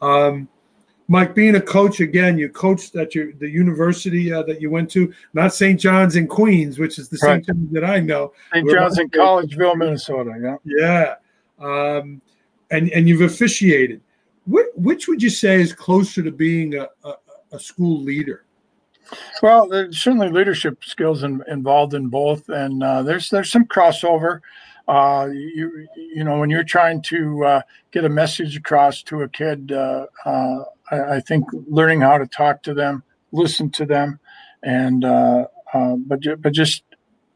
Um, 0.00 0.48
Mike, 1.10 1.34
being 1.34 1.56
a 1.56 1.60
coach 1.60 2.00
again, 2.00 2.36
you 2.38 2.50
coached 2.50 2.94
at 2.94 3.14
your 3.14 3.32
the 3.32 3.48
university 3.48 4.30
uh, 4.30 4.42
that 4.42 4.60
you 4.60 4.70
went 4.70 4.90
to, 4.90 5.12
not 5.32 5.54
St. 5.54 5.80
John's 5.80 6.16
in 6.16 6.28
Queens, 6.28 6.78
which 6.78 6.98
is 6.98 7.08
the 7.08 7.18
right. 7.22 7.42
St. 7.42 7.46
John's 7.46 7.72
that 7.72 7.84
I 7.84 7.98
know. 7.98 8.32
St. 8.52 8.70
John's 8.70 8.98
in 8.98 9.08
Collegeville, 9.08 9.76
Minnesota. 9.76 10.34
Yeah. 10.40 10.56
Yeah. 10.64 11.14
Um, 11.58 12.20
and 12.70 12.90
and 12.90 13.08
you've 13.08 13.22
officiated. 13.22 14.02
Which, 14.46 14.66
which 14.76 15.08
would 15.08 15.22
you 15.22 15.30
say 15.30 15.60
is 15.60 15.72
closer 15.72 16.22
to 16.22 16.30
being 16.30 16.74
a, 16.74 16.88
a, 17.04 17.14
a 17.52 17.60
school 17.60 18.00
leader? 18.00 18.44
Well, 19.42 19.66
there's 19.68 19.98
certainly 19.98 20.28
leadership 20.28 20.84
skills 20.84 21.22
in, 21.22 21.42
involved 21.48 21.94
in 21.94 22.08
both, 22.08 22.48
and 22.50 22.82
uh, 22.82 23.02
there's 23.02 23.30
there's 23.30 23.50
some 23.50 23.64
crossover. 23.64 24.40
uh, 24.88 25.28
you 25.32 25.86
you 25.96 26.24
know 26.24 26.38
when 26.38 26.50
you're 26.50 26.64
trying 26.64 27.00
to 27.02 27.44
uh, 27.44 27.62
get 27.92 28.04
a 28.04 28.08
message 28.10 28.58
across 28.58 29.02
to 29.04 29.22
a 29.22 29.28
kid, 29.28 29.72
uh, 29.72 30.06
uh 30.26 30.64
I, 30.90 31.16
I, 31.16 31.20
think 31.20 31.44
learning 31.68 32.00
how 32.00 32.18
to 32.18 32.26
talk 32.26 32.62
to 32.64 32.74
them, 32.74 33.02
listen 33.32 33.70
to 33.70 33.86
them, 33.86 34.20
and 34.62 35.04
uh, 35.04 35.46
uh, 35.72 35.96
but 35.96 36.20
but 36.40 36.52
just 36.52 36.82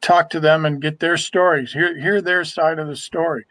talk 0.01 0.31
to 0.31 0.41
them 0.41 0.65
and 0.65 0.83
get 0.83 1.01
their 1.01 1.17
stories, 1.17 1.73
hear 1.73 1.99
hear 1.99 2.21
their 2.21 2.45
side 2.45 2.79
of 2.79 2.89
the 2.89 2.97
story 2.97 3.45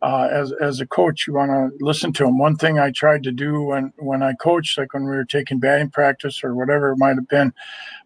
uh, 0.00 0.28
as 0.30 0.52
as 0.60 0.80
a 0.80 0.86
coach, 0.86 1.26
you 1.26 1.34
want 1.34 1.50
to 1.50 1.84
listen 1.84 2.12
to 2.12 2.24
them. 2.24 2.38
One 2.38 2.56
thing 2.56 2.78
I 2.78 2.90
tried 2.92 3.24
to 3.24 3.32
do 3.32 3.62
when 3.62 3.92
when 3.98 4.22
I 4.22 4.34
coached, 4.34 4.78
like 4.78 4.94
when 4.94 5.04
we 5.04 5.10
were 5.10 5.24
taking 5.24 5.58
batting 5.58 5.90
practice 5.90 6.44
or 6.44 6.54
whatever 6.54 6.92
it 6.92 6.98
might 6.98 7.16
have 7.16 7.28
been, 7.28 7.52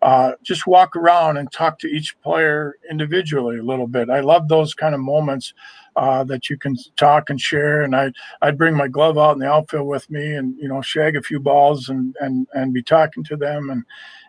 uh, 0.01 0.33
just 0.43 0.67
walk 0.67 0.97
around 0.97 1.37
and 1.37 1.53
talk 1.53 1.79
to 1.81 1.89
each 1.89 2.19
player 2.23 2.77
individually 2.91 3.59
a 3.59 3.63
little 3.63 3.87
bit. 3.87 4.09
I 4.09 4.21
love 4.21 4.49
those 4.49 4.73
kind 4.73 4.95
of 4.95 5.01
moments 5.01 5.53
uh, 5.97 6.25
that 6.25 6.49
you 6.49 6.59
can 6.59 6.77
talk 6.97 7.31
and 7.31 7.41
share. 7.41 7.83
And 7.83 7.95
I 7.95 8.13
I'd 8.41 8.59
bring 8.59 8.77
my 8.77 8.89
glove 8.89 9.19
out 9.19 9.33
in 9.33 9.39
the 9.39 9.51
outfield 9.51 9.87
with 9.87 10.11
me 10.11 10.35
and 10.35 10.57
you 10.59 10.69
know 10.69 10.83
shag 10.83 11.17
a 11.17 11.23
few 11.23 11.41
balls 11.41 11.89
and 11.89 12.15
and 12.21 12.47
and 12.55 12.73
be 12.73 12.83
talking 12.83 13.25
to 13.25 13.37
them 13.37 13.71
and 13.71 13.85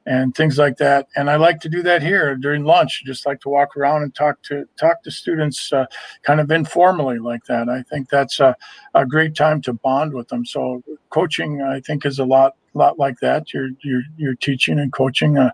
and 0.05 0.35
things 0.35 0.57
like 0.57 0.77
that. 0.77 1.07
And 1.15 1.29
I 1.29 1.37
like 1.37 1.59
to 1.61 1.69
do 1.69 1.81
that 1.83 2.01
here 2.01 2.35
during 2.35 2.63
lunch. 2.63 3.03
Just 3.05 3.25
like 3.25 3.39
to 3.41 3.49
walk 3.49 3.77
around 3.77 4.03
and 4.03 4.13
talk 4.13 4.41
to 4.43 4.65
talk 4.77 5.03
to 5.03 5.11
students, 5.11 5.71
uh, 5.71 5.85
kind 6.23 6.39
of 6.39 6.51
informally 6.51 7.19
like 7.19 7.45
that. 7.45 7.69
I 7.69 7.83
think 7.83 8.09
that's 8.09 8.39
a, 8.39 8.55
a 8.93 9.05
great 9.05 9.35
time 9.35 9.61
to 9.63 9.73
bond 9.73 10.13
with 10.13 10.27
them. 10.27 10.45
So 10.45 10.83
coaching, 11.09 11.61
I 11.61 11.79
think, 11.79 12.05
is 12.05 12.19
a 12.19 12.25
lot 12.25 12.55
lot 12.73 12.99
like 12.99 13.19
that. 13.21 13.53
You're 13.53 13.69
you're 13.83 14.03
you're 14.17 14.35
teaching 14.35 14.79
and 14.79 14.91
coaching. 14.91 15.37
Uh, 15.37 15.51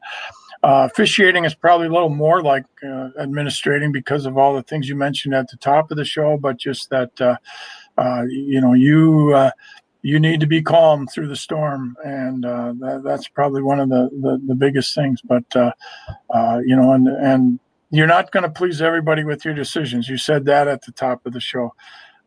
uh, 0.62 0.88
officiating 0.92 1.46
is 1.46 1.56
probably 1.56 1.88
a 1.88 1.92
little 1.92 2.10
more 2.10 2.42
like 2.42 2.66
uh, 2.86 3.10
administrating 3.18 3.92
because 3.92 4.26
of 4.26 4.38
all 4.38 4.54
the 4.54 4.64
things 4.64 4.90
you 4.90 4.96
mentioned 4.96 5.34
at 5.34 5.50
the 5.50 5.58
top 5.58 5.90
of 5.90 5.98
the 5.98 6.04
show, 6.04 6.38
but 6.38 6.58
just 6.58 6.90
that 6.90 7.22
uh, 7.22 7.36
uh 7.98 8.24
you 8.30 8.60
know 8.60 8.74
you 8.74 9.34
uh, 9.34 9.52
you 10.02 10.20
need 10.20 10.40
to 10.40 10.48
be 10.48 10.62
calm 10.62 11.08
through 11.08 11.28
the 11.28 11.36
storm, 11.36 11.96
and 12.04 12.46
uh, 12.46 12.74
that, 12.80 13.02
that's 13.04 13.28
probably 13.28 13.62
one 13.62 13.80
of 13.80 13.90
the, 13.90 14.10
the, 14.22 14.42
the 14.48 14.56
biggest 14.56 14.96
things. 14.96 15.22
But 15.22 15.46
you 15.54 16.76
know, 16.76 16.92
and 16.92 17.08
and 17.08 17.60
you're 17.92 18.08
not 18.08 18.32
going 18.32 18.44
to 18.44 18.50
please 18.50 18.82
everybody 18.82 19.24
with 19.24 19.46
your 19.46 19.54
decisions. 19.54 20.10
You 20.10 20.18
said 20.18 20.46
that 20.46 20.68
at 20.68 20.84
the 20.84 20.92
top 20.92 21.26
of 21.26 21.34
the 21.34 21.40
show. 21.40 21.74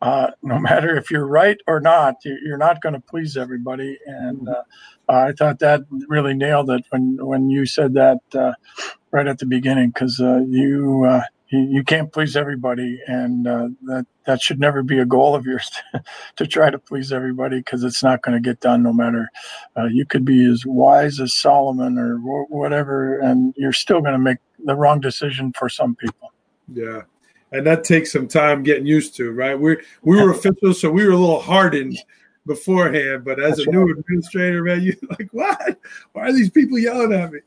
Uh, 0.03 0.31
no 0.41 0.59
matter 0.59 0.97
if 0.97 1.09
you're 1.09 1.25
right 1.25 1.57
or 1.65 1.79
not, 1.79 2.15
you're 2.25 2.57
not 2.57 2.81
going 2.81 2.93
to 2.93 2.99
please 2.99 3.37
everybody. 3.37 3.97
And 4.05 4.49
uh, 4.49 4.63
I 5.07 5.31
thought 5.31 5.59
that 5.59 5.81
really 6.09 6.33
nailed 6.33 6.69
it 6.69 6.83
when 6.89 7.17
when 7.25 7.49
you 7.49 7.65
said 7.65 7.93
that 7.93 8.19
uh, 8.35 8.53
right 9.11 9.27
at 9.27 9.39
the 9.39 9.45
beginning, 9.45 9.89
because 9.89 10.19
you 10.19 11.05
you 11.53 11.83
can't 11.83 12.11
please 12.11 12.35
everybody, 12.35 12.99
and 13.07 13.47
uh, 13.47 13.69
that 13.83 14.05
that 14.25 14.41
should 14.41 14.59
never 14.59 14.81
be 14.81 14.99
a 14.99 15.05
goal 15.05 15.35
of 15.35 15.45
yours 15.45 15.69
to, 15.93 16.03
to 16.37 16.47
try 16.47 16.69
to 16.69 16.79
please 16.79 17.13
everybody 17.13 17.59
because 17.59 17.83
it's 17.83 18.03
not 18.03 18.21
going 18.23 18.35
to 18.35 18.41
get 18.41 18.59
done. 18.59 18.83
No 18.83 18.91
matter 18.91 19.29
uh, 19.77 19.85
you 19.85 20.05
could 20.05 20.25
be 20.25 20.45
as 20.45 20.65
wise 20.65 21.19
as 21.19 21.33
Solomon 21.33 21.97
or 21.97 22.17
wh- 22.17 22.51
whatever, 22.51 23.19
and 23.19 23.53
you're 23.55 23.73
still 23.73 24.01
going 24.01 24.13
to 24.13 24.19
make 24.19 24.39
the 24.65 24.75
wrong 24.75 24.99
decision 24.99 25.53
for 25.57 25.69
some 25.69 25.95
people. 25.95 26.33
Yeah, 26.73 27.03
and 27.53 27.65
that 27.65 27.83
takes 27.83 28.11
some 28.11 28.27
time 28.27 28.63
getting 28.63 28.85
used 28.85 29.15
to, 29.15 29.31
right? 29.31 29.57
We 29.57 29.77
we 30.01 30.21
were 30.21 30.31
officials, 30.31 30.81
so 30.81 30.89
we 30.91 31.05
were 31.05 31.13
a 31.13 31.17
little 31.17 31.39
hardened 31.39 31.97
beforehand. 32.45 33.23
But 33.23 33.39
as 33.39 33.57
That's 33.57 33.67
a 33.67 33.71
right. 33.71 33.75
new 33.75 33.91
administrator, 33.91 34.63
man, 34.63 34.81
you're 34.81 34.95
like 35.09 35.29
what? 35.31 35.79
Why 36.11 36.23
are 36.23 36.33
these 36.33 36.49
people 36.49 36.79
yelling 36.79 37.13
at 37.13 37.31
me? 37.31 37.39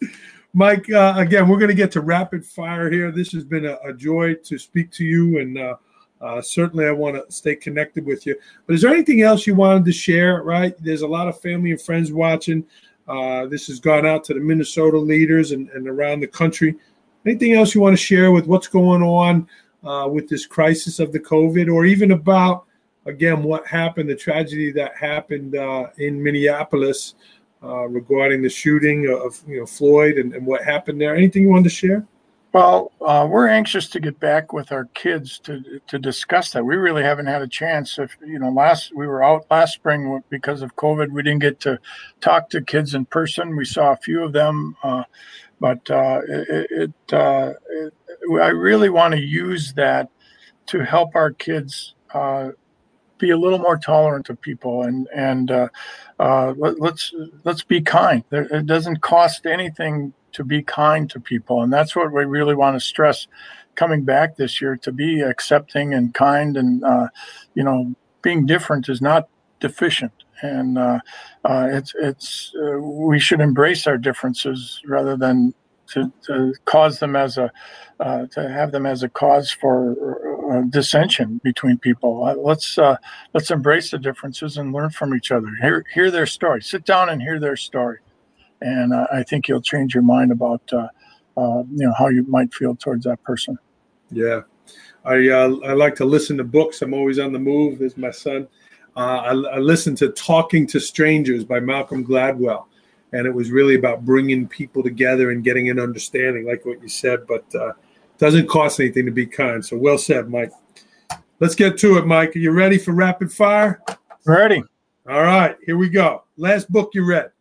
Mike, 0.54 0.90
uh, 0.90 1.14
again, 1.18 1.48
we're 1.48 1.58
going 1.58 1.68
to 1.68 1.74
get 1.74 1.92
to 1.92 2.00
rapid 2.00 2.42
fire 2.42 2.90
here. 2.90 3.10
This 3.10 3.30
has 3.32 3.44
been 3.44 3.66
a, 3.66 3.76
a 3.84 3.92
joy 3.92 4.34
to 4.44 4.58
speak 4.58 4.90
to 4.92 5.04
you, 5.04 5.38
and 5.40 5.58
uh, 5.58 5.76
uh, 6.20 6.40
certainly 6.40 6.86
I 6.86 6.92
want 6.92 7.16
to 7.16 7.30
stay 7.30 7.56
connected 7.56 8.06
with 8.06 8.24
you. 8.24 8.36
But 8.66 8.76
is 8.76 8.82
there 8.82 8.90
anything 8.90 9.20
else 9.20 9.46
you 9.46 9.54
wanted 9.54 9.84
to 9.84 9.92
share? 9.92 10.42
Right, 10.42 10.74
there's 10.82 11.02
a 11.02 11.06
lot 11.06 11.28
of 11.28 11.38
family 11.40 11.72
and 11.72 11.82
friends 11.82 12.10
watching. 12.10 12.64
Uh, 13.08 13.46
this 13.46 13.66
has 13.66 13.78
gone 13.80 14.06
out 14.06 14.24
to 14.24 14.34
the 14.34 14.40
Minnesota 14.40 14.98
leaders 14.98 15.52
and, 15.52 15.68
and, 15.70 15.86
around 15.86 16.20
the 16.20 16.26
country. 16.26 16.74
Anything 17.26 17.54
else 17.54 17.74
you 17.74 17.80
want 17.80 17.96
to 17.96 18.02
share 18.02 18.30
with 18.32 18.46
what's 18.46 18.68
going 18.68 19.02
on 19.02 19.48
uh, 19.84 20.08
with 20.08 20.28
this 20.28 20.46
crisis 20.46 20.98
of 21.00 21.12
the 21.12 21.20
COVID, 21.20 21.72
or 21.72 21.84
even 21.84 22.12
about 22.12 22.64
again 23.04 23.42
what 23.42 23.66
happened, 23.66 24.08
the 24.08 24.16
tragedy 24.16 24.72
that 24.72 24.96
happened 24.96 25.56
uh, 25.56 25.88
in 25.98 26.22
Minneapolis? 26.22 27.14
uh, 27.62 27.86
regarding 27.88 28.42
the 28.42 28.48
shooting 28.48 29.08
of 29.08 29.42
you 29.46 29.60
know 29.60 29.66
Floyd 29.66 30.18
and, 30.18 30.34
and, 30.34 30.46
what 30.46 30.62
happened 30.62 31.00
there. 31.00 31.16
Anything 31.16 31.42
you 31.42 31.48
wanted 31.48 31.64
to 31.64 31.70
share? 31.70 32.06
Well, 32.52 32.92
uh, 33.02 33.26
we're 33.28 33.48
anxious 33.48 33.88
to 33.88 34.00
get 34.00 34.18
back 34.18 34.52
with 34.52 34.72
our 34.72 34.86
kids 34.94 35.38
to 35.40 35.80
to 35.86 35.98
discuss 35.98 36.52
that. 36.52 36.64
We 36.64 36.76
really 36.76 37.02
haven't 37.02 37.26
had 37.26 37.42
a 37.42 37.48
chance. 37.48 37.98
If 37.98 38.16
you 38.24 38.38
know, 38.38 38.50
last 38.50 38.94
we 38.94 39.06
were 39.06 39.22
out 39.22 39.46
last 39.50 39.74
spring 39.74 40.22
because 40.30 40.62
of 40.62 40.76
COVID, 40.76 41.10
we 41.10 41.22
didn't 41.22 41.40
get 41.40 41.60
to 41.60 41.78
talk 42.20 42.50
to 42.50 42.62
kids 42.62 42.94
in 42.94 43.04
person. 43.06 43.56
We 43.56 43.64
saw 43.64 43.92
a 43.92 43.96
few 43.96 44.22
of 44.22 44.32
them, 44.32 44.76
uh, 44.82 45.04
but 45.60 45.90
uh, 45.90 46.20
it, 46.28 46.66
it, 46.70 47.14
uh, 47.14 47.52
it, 47.70 47.94
I 48.40 48.48
really 48.48 48.88
want 48.88 49.14
to 49.14 49.20
use 49.20 49.72
that 49.74 50.10
to 50.66 50.80
help 50.80 51.14
our 51.14 51.30
kids 51.30 51.94
uh, 52.12 52.50
be 53.18 53.30
a 53.30 53.36
little 53.36 53.58
more 53.58 53.78
tolerant 53.78 54.28
of 54.28 54.40
people 54.40 54.82
and 54.82 55.08
and 55.14 55.50
uh, 55.50 55.68
uh, 56.18 56.54
let, 56.56 56.80
let's, 56.80 57.14
let's 57.44 57.62
be 57.62 57.80
kind. 57.80 58.24
It 58.30 58.66
doesn't 58.66 59.00
cost 59.00 59.46
anything 59.46 60.12
to 60.32 60.44
be 60.44 60.62
kind 60.62 61.08
to 61.10 61.20
people, 61.20 61.62
and 61.62 61.72
that's 61.72 61.96
what 61.96 62.12
we 62.12 62.24
really 62.24 62.54
want 62.54 62.76
to 62.76 62.80
stress 62.80 63.26
coming 63.74 64.02
back 64.04 64.36
this 64.36 64.60
year. 64.60 64.76
To 64.76 64.92
be 64.92 65.20
accepting 65.20 65.94
and 65.94 66.12
kind, 66.12 66.56
and 66.56 66.84
uh, 66.84 67.08
you 67.54 67.64
know, 67.64 67.94
being 68.22 68.44
different 68.46 68.88
is 68.88 69.00
not 69.00 69.28
deficient, 69.60 70.12
and 70.42 70.78
uh, 70.78 70.98
uh, 71.44 71.68
it's 71.70 71.94
it's 72.00 72.52
uh, 72.62 72.78
we 72.78 73.18
should 73.18 73.40
embrace 73.40 73.86
our 73.86 73.98
differences 73.98 74.80
rather 74.86 75.16
than 75.16 75.54
to, 75.88 76.12
to 76.26 76.54
cause 76.64 76.98
them 76.98 77.16
as 77.16 77.38
a 77.38 77.50
uh, 78.00 78.26
to 78.26 78.48
have 78.48 78.72
them 78.72 78.84
as 78.84 79.02
a 79.02 79.08
cause 79.08 79.50
for 79.50 80.52
uh, 80.52 80.62
dissension 80.68 81.40
between 81.42 81.78
people. 81.78 82.24
Uh, 82.24 82.34
let's 82.34 82.78
uh, 82.78 82.96
let's 83.32 83.50
embrace 83.50 83.90
the 83.90 83.98
differences 83.98 84.56
and 84.56 84.72
learn 84.72 84.90
from 84.90 85.14
each 85.14 85.30
other. 85.30 85.48
Hear 85.62 85.84
hear 85.92 86.10
their 86.10 86.26
story. 86.26 86.62
Sit 86.62 86.84
down 86.84 87.08
and 87.08 87.22
hear 87.22 87.40
their 87.40 87.56
story, 87.56 87.98
and 88.60 88.92
uh, 88.92 89.06
I 89.12 89.22
think 89.22 89.48
you'll 89.48 89.62
change 89.62 89.94
your 89.94 90.02
mind 90.02 90.32
about 90.32 90.62
uh, 90.72 90.88
you 91.36 91.86
know 91.86 91.94
how 91.96 92.08
you 92.08 92.24
might 92.28 92.52
feel 92.52 92.76
towards 92.76 93.04
that 93.04 93.22
person. 93.22 93.58
Yeah, 94.10 94.42
I 95.04 95.14
I 95.28 95.72
like 95.72 95.94
to 95.96 96.04
listen 96.04 96.36
to 96.38 96.44
books. 96.44 96.82
I'm 96.82 96.94
always 96.94 97.18
on 97.18 97.32
the 97.32 97.38
move. 97.38 97.80
As 97.82 97.96
my 97.96 98.10
son. 98.10 98.48
I, 99.00 99.30
I 99.30 99.58
listen 99.58 99.94
to 99.96 100.08
Talking 100.10 100.66
to 100.68 100.80
Strangers 100.80 101.44
by 101.44 101.60
Malcolm 101.60 102.04
Gladwell 102.04 102.66
and 103.12 103.26
it 103.26 103.34
was 103.34 103.50
really 103.50 103.76
about 103.76 104.04
bringing 104.04 104.46
people 104.48 104.82
together 104.82 105.30
and 105.30 105.44
getting 105.44 105.70
an 105.70 105.78
understanding, 105.78 106.44
like 106.46 106.64
what 106.64 106.82
you 106.82 106.88
said. 106.88 107.26
But 107.26 107.44
uh, 107.54 107.72
doesn't 108.18 108.48
cost 108.48 108.80
anything 108.80 109.06
to 109.06 109.12
be 109.12 109.26
kind. 109.26 109.64
So 109.64 109.76
well 109.76 109.98
said, 109.98 110.28
Mike. 110.28 110.52
Let's 111.38 111.54
get 111.54 111.76
to 111.78 111.98
it, 111.98 112.06
Mike. 112.06 112.34
Are 112.34 112.38
you 112.38 112.50
ready 112.50 112.78
for 112.78 112.92
rapid 112.92 113.30
fire? 113.30 113.82
Ready. 114.24 114.62
All 115.08 115.22
right, 115.22 115.56
here 115.64 115.76
we 115.76 115.88
go. 115.88 116.24
Last 116.36 116.70
book 116.70 116.90
you 116.94 117.04
read. 117.04 117.30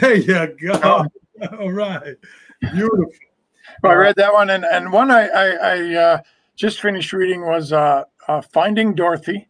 There 0.00 0.14
you 0.14 0.56
go. 0.56 0.80
Oh. 0.82 1.04
All 1.60 1.70
right, 1.70 2.16
beautiful. 2.60 3.12
Well, 3.82 3.92
I 3.92 3.94
read 3.94 4.16
that 4.16 4.32
one, 4.32 4.48
and 4.48 4.64
and 4.64 4.90
one 4.90 5.10
I 5.10 5.26
I, 5.26 5.48
I 5.50 5.94
uh, 5.94 6.18
just 6.56 6.80
finished 6.80 7.12
reading 7.12 7.44
was 7.44 7.74
uh, 7.74 7.76
uh, 7.76 8.04
Finding 8.52 8.94
Dorothy 8.94 9.48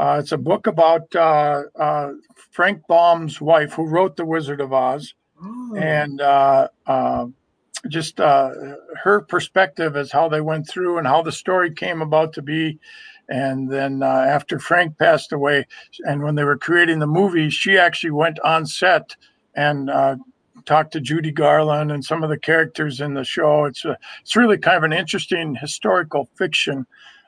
uh, 0.00 0.16
it's 0.18 0.32
a 0.32 0.38
book 0.38 0.66
about 0.66 1.14
uh, 1.14 1.64
uh, 1.78 2.12
Frank 2.52 2.80
Baum's 2.88 3.38
wife, 3.38 3.74
who 3.74 3.86
wrote 3.86 4.16
The 4.16 4.24
Wizard 4.24 4.62
of 4.62 4.72
Oz, 4.72 5.12
oh. 5.44 5.76
and 5.76 6.22
uh, 6.22 6.68
uh, 6.86 7.26
just 7.86 8.18
uh, 8.18 8.50
her 9.02 9.20
perspective 9.20 9.96
as 9.96 10.10
how 10.10 10.26
they 10.26 10.40
went 10.40 10.66
through 10.66 10.96
and 10.96 11.06
how 11.06 11.20
the 11.20 11.30
story 11.30 11.74
came 11.74 12.00
about 12.00 12.32
to 12.32 12.40
be. 12.40 12.78
And 13.28 13.70
then 13.70 14.02
after 14.02 14.58
Frank 14.58 14.96
passed 14.96 15.32
away, 15.32 15.66
and 16.06 16.22
when 16.22 16.34
they 16.34 16.44
were 16.44 16.56
creating 16.56 16.98
the 16.98 17.06
movie, 17.06 17.50
she 17.50 17.76
actually 17.76 18.12
went 18.12 18.40
on 18.40 18.64
set 18.64 19.14
and 19.54 19.90
talked 20.64 20.94
to 20.94 21.00
Judy 21.00 21.30
Garland 21.30 21.92
and 21.92 22.02
some 22.02 22.22
of 22.22 22.30
the 22.30 22.38
characters 22.38 23.02
in 23.02 23.12
the 23.12 23.22
show. 23.22 23.66
It's 23.66 23.84
a, 23.84 23.98
it's 24.22 24.34
really 24.34 24.56
kind 24.56 24.78
of 24.78 24.82
an 24.82 24.94
interesting 24.94 25.56
historical 25.56 26.26
fiction 26.36 26.86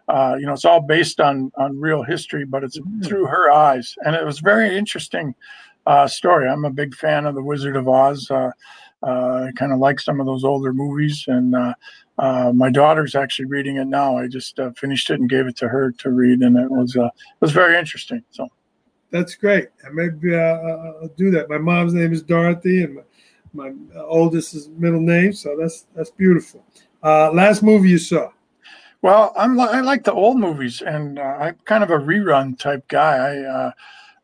uh, 0.08 0.36
you 0.38 0.46
know, 0.46 0.52
it's 0.52 0.64
all 0.64 0.80
based 0.80 1.20
on 1.20 1.52
on 1.56 1.78
real 1.78 2.02
history, 2.02 2.44
but 2.44 2.64
it's 2.64 2.78
mm. 2.78 3.06
through 3.06 3.26
her 3.26 3.50
eyes, 3.50 3.94
and 4.04 4.14
it 4.14 4.24
was 4.24 4.40
very 4.40 4.76
interesting 4.76 5.34
uh, 5.86 6.06
story. 6.06 6.48
I'm 6.48 6.64
a 6.64 6.70
big 6.70 6.94
fan 6.94 7.26
of 7.26 7.34
the 7.34 7.42
Wizard 7.42 7.76
of 7.76 7.88
Oz. 7.88 8.30
Uh, 8.30 8.50
uh 9.02 9.46
I 9.48 9.52
kind 9.56 9.72
of 9.72 9.78
like 9.78 10.00
some 10.00 10.20
of 10.20 10.26
those 10.26 10.44
older 10.44 10.72
movies, 10.72 11.24
and 11.28 11.54
uh, 11.54 11.74
uh, 12.18 12.52
my 12.54 12.70
daughter's 12.70 13.14
actually 13.14 13.46
reading 13.46 13.76
it 13.76 13.86
now. 13.86 14.16
I 14.16 14.26
just 14.26 14.58
finished 14.76 15.10
it 15.10 15.20
and 15.20 15.30
gave 15.30 15.46
it 15.46 15.56
to 15.58 15.68
her 15.68 15.92
to 15.92 16.10
read, 16.10 16.40
and 16.40 16.56
it 16.56 16.70
was 16.70 16.96
it 16.96 17.12
was 17.40 17.52
very 17.52 17.78
interesting. 17.78 18.22
So 18.30 18.48
that's 19.10 19.34
great. 19.34 19.68
Maybe 19.92 20.34
I'll 20.34 21.10
do 21.16 21.30
that. 21.32 21.48
My 21.48 21.58
mom's 21.58 21.94
name 21.94 22.12
is 22.12 22.22
Dorothy, 22.22 22.84
and 22.84 22.96
my, 23.52 23.70
my 23.70 24.00
oldest 24.00 24.54
is 24.54 24.68
middle 24.68 25.00
name, 25.00 25.32
so 25.32 25.56
that's 25.58 25.86
that's 25.94 26.10
beautiful. 26.10 26.64
Uh, 27.02 27.32
last 27.32 27.62
movie 27.62 27.90
you 27.90 27.98
saw? 27.98 28.30
Well, 29.02 29.32
I'm 29.36 29.58
I 29.60 29.80
like 29.80 30.04
the 30.04 30.12
old 30.12 30.38
movies, 30.38 30.82
and 30.82 31.18
uh, 31.18 31.22
I'm 31.22 31.56
kind 31.64 31.84
of 31.84 31.90
a 31.90 31.98
rerun 31.98 32.58
type 32.58 32.88
guy. 32.88 33.16
I 33.16 33.38
uh, 33.44 33.72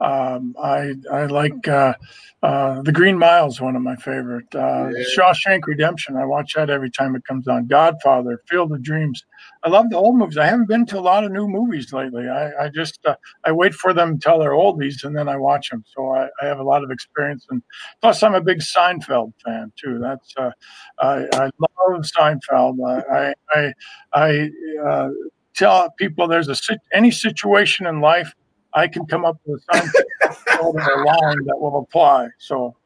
um, 0.00 0.54
I 0.62 0.94
I 1.12 1.26
like 1.26 1.66
uh, 1.66 1.94
uh, 2.42 2.82
The 2.82 2.92
Green 2.92 3.18
Mile 3.18 3.48
is 3.48 3.60
one 3.60 3.74
of 3.74 3.82
my 3.82 3.96
favorite. 3.96 4.46
Uh, 4.54 4.90
yeah. 4.94 5.04
Shawshank 5.16 5.66
Redemption. 5.66 6.16
I 6.16 6.24
watch 6.24 6.54
that 6.54 6.70
every 6.70 6.90
time 6.90 7.16
it 7.16 7.24
comes 7.24 7.48
on. 7.48 7.66
Godfather, 7.66 8.40
Field 8.48 8.70
of 8.70 8.82
Dreams. 8.82 9.24
I 9.64 9.70
love 9.70 9.90
the 9.90 9.96
old 9.96 10.16
movies. 10.16 10.38
I 10.38 10.46
haven't 10.46 10.68
been 10.68 10.86
to 10.86 10.98
a 10.98 11.00
lot 11.00 11.24
of 11.24 11.32
new 11.32 11.48
movies 11.48 11.92
lately. 11.92 12.28
I, 12.28 12.66
I 12.66 12.68
just 12.68 13.04
uh, 13.04 13.16
I 13.44 13.50
wait 13.50 13.74
for 13.74 13.92
them 13.92 14.10
until 14.10 14.38
they're 14.38 14.52
oldies 14.52 15.02
and 15.02 15.16
then 15.16 15.28
I 15.28 15.36
watch 15.36 15.70
them. 15.70 15.84
So 15.96 16.14
I, 16.14 16.28
I, 16.40 16.46
have 16.46 16.60
a 16.60 16.64
lot 16.64 16.84
of 16.84 16.92
experience. 16.92 17.44
And 17.50 17.60
plus, 18.00 18.22
I'm 18.22 18.34
a 18.34 18.40
big 18.40 18.60
Seinfeld 18.60 19.32
fan 19.44 19.72
too. 19.76 19.98
That's 19.98 20.32
uh, 20.36 20.52
I, 21.00 21.26
I 21.32 21.50
love 21.58 22.02
Seinfeld. 22.02 22.78
I 23.10 23.34
I 23.52 23.74
I 24.12 24.50
uh, 24.86 25.08
tell 25.54 25.90
people 25.98 26.28
there's 26.28 26.48
a 26.48 26.76
any 26.92 27.10
situation 27.10 27.86
in 27.86 28.00
life 28.00 28.32
I 28.74 28.88
can 28.88 29.06
come 29.06 29.24
up 29.24 29.38
with 29.44 29.62
a 29.70 29.78
Seinfeld 29.78 30.74
line 30.74 31.44
that 31.46 31.58
will 31.58 31.78
apply. 31.78 32.28
So 32.38 32.76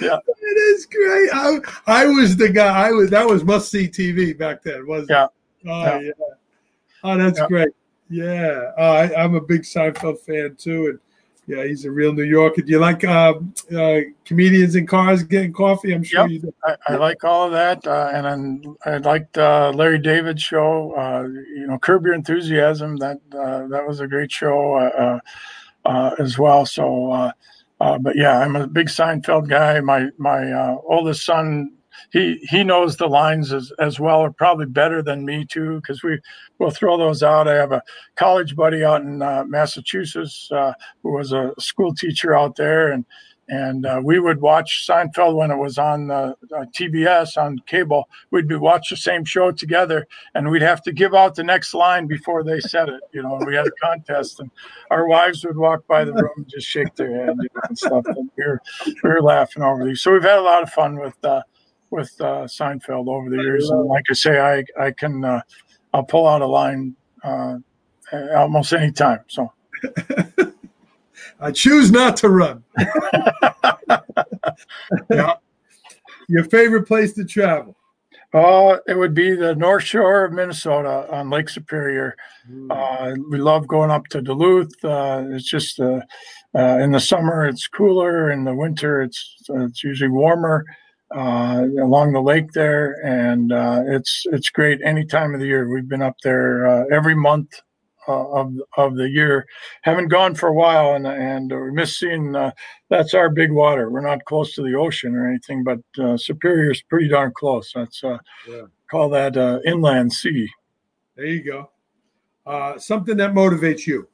yeah, 0.00 0.18
it 0.26 0.58
is 0.58 0.86
great. 0.86 1.30
I, 1.32 1.58
I 1.86 2.06
was 2.06 2.36
the 2.36 2.48
guy. 2.48 2.88
I 2.88 2.92
was 2.92 3.10
that 3.10 3.26
was 3.26 3.44
must 3.44 3.70
see 3.70 3.88
TV 3.88 4.36
back 4.36 4.62
then, 4.62 4.86
wasn't 4.86 5.10
yeah. 5.10 5.24
it? 5.24 5.30
Oh 5.68 5.84
yeah. 5.84 6.00
yeah. 6.00 6.12
Oh, 7.04 7.18
that's 7.18 7.38
yeah. 7.38 7.46
great. 7.48 7.68
Yeah, 8.08 8.72
uh, 8.76 9.08
I, 9.16 9.24
am 9.24 9.34
a 9.34 9.40
big 9.40 9.62
Seinfeld 9.62 10.20
fan 10.20 10.54
too, 10.56 10.86
and 10.86 10.98
yeah, 11.46 11.64
he's 11.64 11.84
a 11.84 11.90
real 11.90 12.12
New 12.12 12.22
Yorker. 12.22 12.62
Do 12.62 12.70
you 12.70 12.78
like 12.78 13.02
uh, 13.02 13.34
uh, 13.76 14.00
comedians 14.24 14.76
in 14.76 14.86
cars 14.86 15.24
getting 15.24 15.52
coffee? 15.52 15.92
I'm 15.92 16.04
sure 16.04 16.22
yep. 16.22 16.30
you 16.30 16.38
do. 16.38 16.54
I, 16.64 16.76
I, 16.88 16.96
like 16.96 17.24
all 17.24 17.46
of 17.46 17.52
that, 17.52 17.84
uh, 17.84 18.10
and 18.12 18.76
I 18.84 18.98
liked 18.98 19.36
uh, 19.36 19.72
Larry 19.74 19.98
David's 19.98 20.42
show. 20.42 20.92
Uh, 20.92 21.22
you 21.24 21.66
know, 21.66 21.78
Curb 21.78 22.04
Your 22.04 22.14
Enthusiasm. 22.14 22.96
That 22.98 23.18
that 23.30 23.84
was 23.86 23.98
a 23.98 24.06
great 24.06 24.30
show 24.30 25.20
as 25.84 26.38
well. 26.38 26.64
So, 26.64 27.32
but 27.78 28.14
yeah, 28.14 28.38
I'm 28.38 28.54
a 28.54 28.68
big 28.68 28.86
Seinfeld 28.86 29.48
guy. 29.48 29.80
My 29.80 30.10
my 30.18 30.76
oldest 30.86 31.24
son 31.24 31.72
he 32.10 32.38
he 32.50 32.64
knows 32.64 32.96
the 32.96 33.08
lines 33.08 33.52
as, 33.52 33.72
as 33.78 34.00
well 34.00 34.20
or 34.20 34.32
probably 34.32 34.66
better 34.66 35.02
than 35.02 35.24
me 35.24 35.44
too 35.44 35.76
because 35.76 36.02
we 36.02 36.18
will 36.58 36.70
throw 36.70 36.96
those 36.96 37.22
out 37.22 37.48
i 37.48 37.54
have 37.54 37.72
a 37.72 37.82
college 38.16 38.56
buddy 38.56 38.84
out 38.84 39.02
in 39.02 39.22
uh, 39.22 39.44
massachusetts 39.46 40.50
uh, 40.52 40.72
who 41.02 41.12
was 41.12 41.32
a 41.32 41.52
school 41.58 41.94
teacher 41.94 42.36
out 42.36 42.56
there 42.56 42.92
and 42.92 43.04
and 43.48 43.84
uh, 43.84 44.00
we 44.02 44.20
would 44.20 44.40
watch 44.40 44.86
Seinfeld 44.88 45.34
when 45.34 45.50
it 45.50 45.58
was 45.58 45.76
on 45.76 46.10
uh, 46.10 46.32
TBS 46.52 47.36
on 47.36 47.58
cable. 47.66 48.08
We'd 48.30 48.48
be 48.48 48.56
watch 48.56 48.88
the 48.88 48.96
same 48.96 49.24
show 49.24 49.50
together, 49.50 50.06
and 50.34 50.50
we'd 50.50 50.62
have 50.62 50.82
to 50.84 50.92
give 50.92 51.14
out 51.14 51.34
the 51.34 51.42
next 51.42 51.74
line 51.74 52.06
before 52.06 52.44
they 52.44 52.60
said 52.60 52.88
it. 52.88 53.00
You 53.12 53.22
know, 53.22 53.40
we 53.44 53.54
had 53.54 53.66
a 53.66 53.70
contest, 53.82 54.40
and 54.40 54.50
our 54.90 55.06
wives 55.08 55.44
would 55.44 55.56
walk 55.56 55.86
by 55.86 56.04
the 56.04 56.14
room 56.14 56.32
and 56.36 56.48
just 56.48 56.66
shake 56.66 56.94
their 56.94 57.14
head 57.14 57.36
you 57.40 57.48
know, 57.54 57.60
and 57.68 57.78
stuff. 57.78 58.04
And 58.06 58.30
we 58.36 58.44
were 58.44 58.62
we 58.86 59.10
were 59.10 59.22
laughing 59.22 59.62
over 59.62 59.84
these. 59.84 60.00
So 60.00 60.12
we've 60.12 60.22
had 60.22 60.38
a 60.38 60.42
lot 60.42 60.62
of 60.62 60.70
fun 60.70 60.98
with 60.98 61.22
uh, 61.24 61.42
with 61.92 62.12
uh, 62.20 62.46
Seinfeld 62.46 63.08
over 63.08 63.30
the 63.30 63.36
years, 63.36 63.70
and 63.70 63.86
like 63.86 64.04
I 64.10 64.14
say, 64.14 64.40
I 64.40 64.64
I 64.80 64.90
can 64.90 65.24
uh, 65.24 65.42
I'll 65.92 66.02
pull 66.02 66.26
out 66.26 66.42
a 66.42 66.46
line 66.46 66.96
uh, 67.22 67.58
almost 68.34 68.72
any 68.72 68.92
time. 68.92 69.20
So 69.28 69.52
I 71.40 71.52
choose 71.52 71.90
not 71.90 72.16
to 72.18 72.28
run. 72.28 72.64
yeah. 75.10 75.34
Your 76.28 76.44
favorite 76.44 76.86
place 76.86 77.12
to 77.14 77.24
travel? 77.24 77.76
Uh, 78.32 78.78
it 78.86 78.96
would 78.96 79.12
be 79.12 79.34
the 79.34 79.54
North 79.54 79.84
Shore 79.84 80.24
of 80.24 80.32
Minnesota 80.32 81.06
on 81.12 81.28
Lake 81.28 81.50
Superior. 81.50 82.16
Mm. 82.50 82.70
Uh, 82.70 83.14
we 83.30 83.38
love 83.38 83.66
going 83.66 83.90
up 83.90 84.06
to 84.08 84.22
Duluth. 84.22 84.82
Uh, 84.82 85.24
it's 85.28 85.48
just 85.48 85.78
uh, 85.78 86.00
uh, 86.54 86.78
in 86.78 86.92
the 86.92 87.00
summer 87.00 87.46
it's 87.46 87.66
cooler, 87.68 88.30
in 88.30 88.44
the 88.44 88.54
winter 88.54 89.02
it's 89.02 89.36
it's 89.48 89.84
usually 89.84 90.08
warmer 90.08 90.64
uh, 91.14 91.66
along 91.80 92.12
the 92.12 92.20
lake 92.20 92.52
there, 92.52 92.94
and 93.04 93.52
uh, 93.52 93.82
it's 93.86 94.24
it's 94.26 94.50
great 94.50 94.80
any 94.84 95.04
time 95.04 95.34
of 95.34 95.40
the 95.40 95.46
year. 95.46 95.68
We've 95.68 95.88
been 95.88 96.02
up 96.02 96.16
there 96.22 96.66
uh, 96.66 96.84
every 96.92 97.14
month 97.14 97.60
uh, 98.08 98.28
of 98.30 98.54
of 98.76 98.96
the 98.96 99.08
year. 99.08 99.46
Haven't 99.82 100.08
gone 100.08 100.34
for 100.34 100.48
a 100.48 100.54
while, 100.54 100.94
and 100.94 101.06
and 101.06 101.50
we 101.50 101.70
miss 101.72 101.98
seeing. 101.98 102.34
Uh, 102.34 102.52
that's 102.88 103.14
our 103.14 103.30
big 103.30 103.52
water. 103.52 103.90
We're 103.90 104.00
not 104.00 104.24
close 104.24 104.54
to 104.54 104.62
the 104.62 104.74
ocean 104.74 105.14
or 105.14 105.28
anything, 105.28 105.64
but 105.64 105.80
uh, 106.02 106.16
Superior 106.16 106.70
is 106.70 106.82
pretty 106.82 107.08
darn 107.08 107.32
close. 107.34 107.72
That's 107.74 108.02
yeah. 108.02 108.62
call 108.90 109.08
that 109.10 109.36
inland 109.64 110.12
sea. 110.12 110.48
There 111.16 111.26
you 111.26 111.42
go. 111.42 112.78
something 112.78 113.16
that 113.18 113.32
motivates 113.32 113.86
you. 113.86 114.08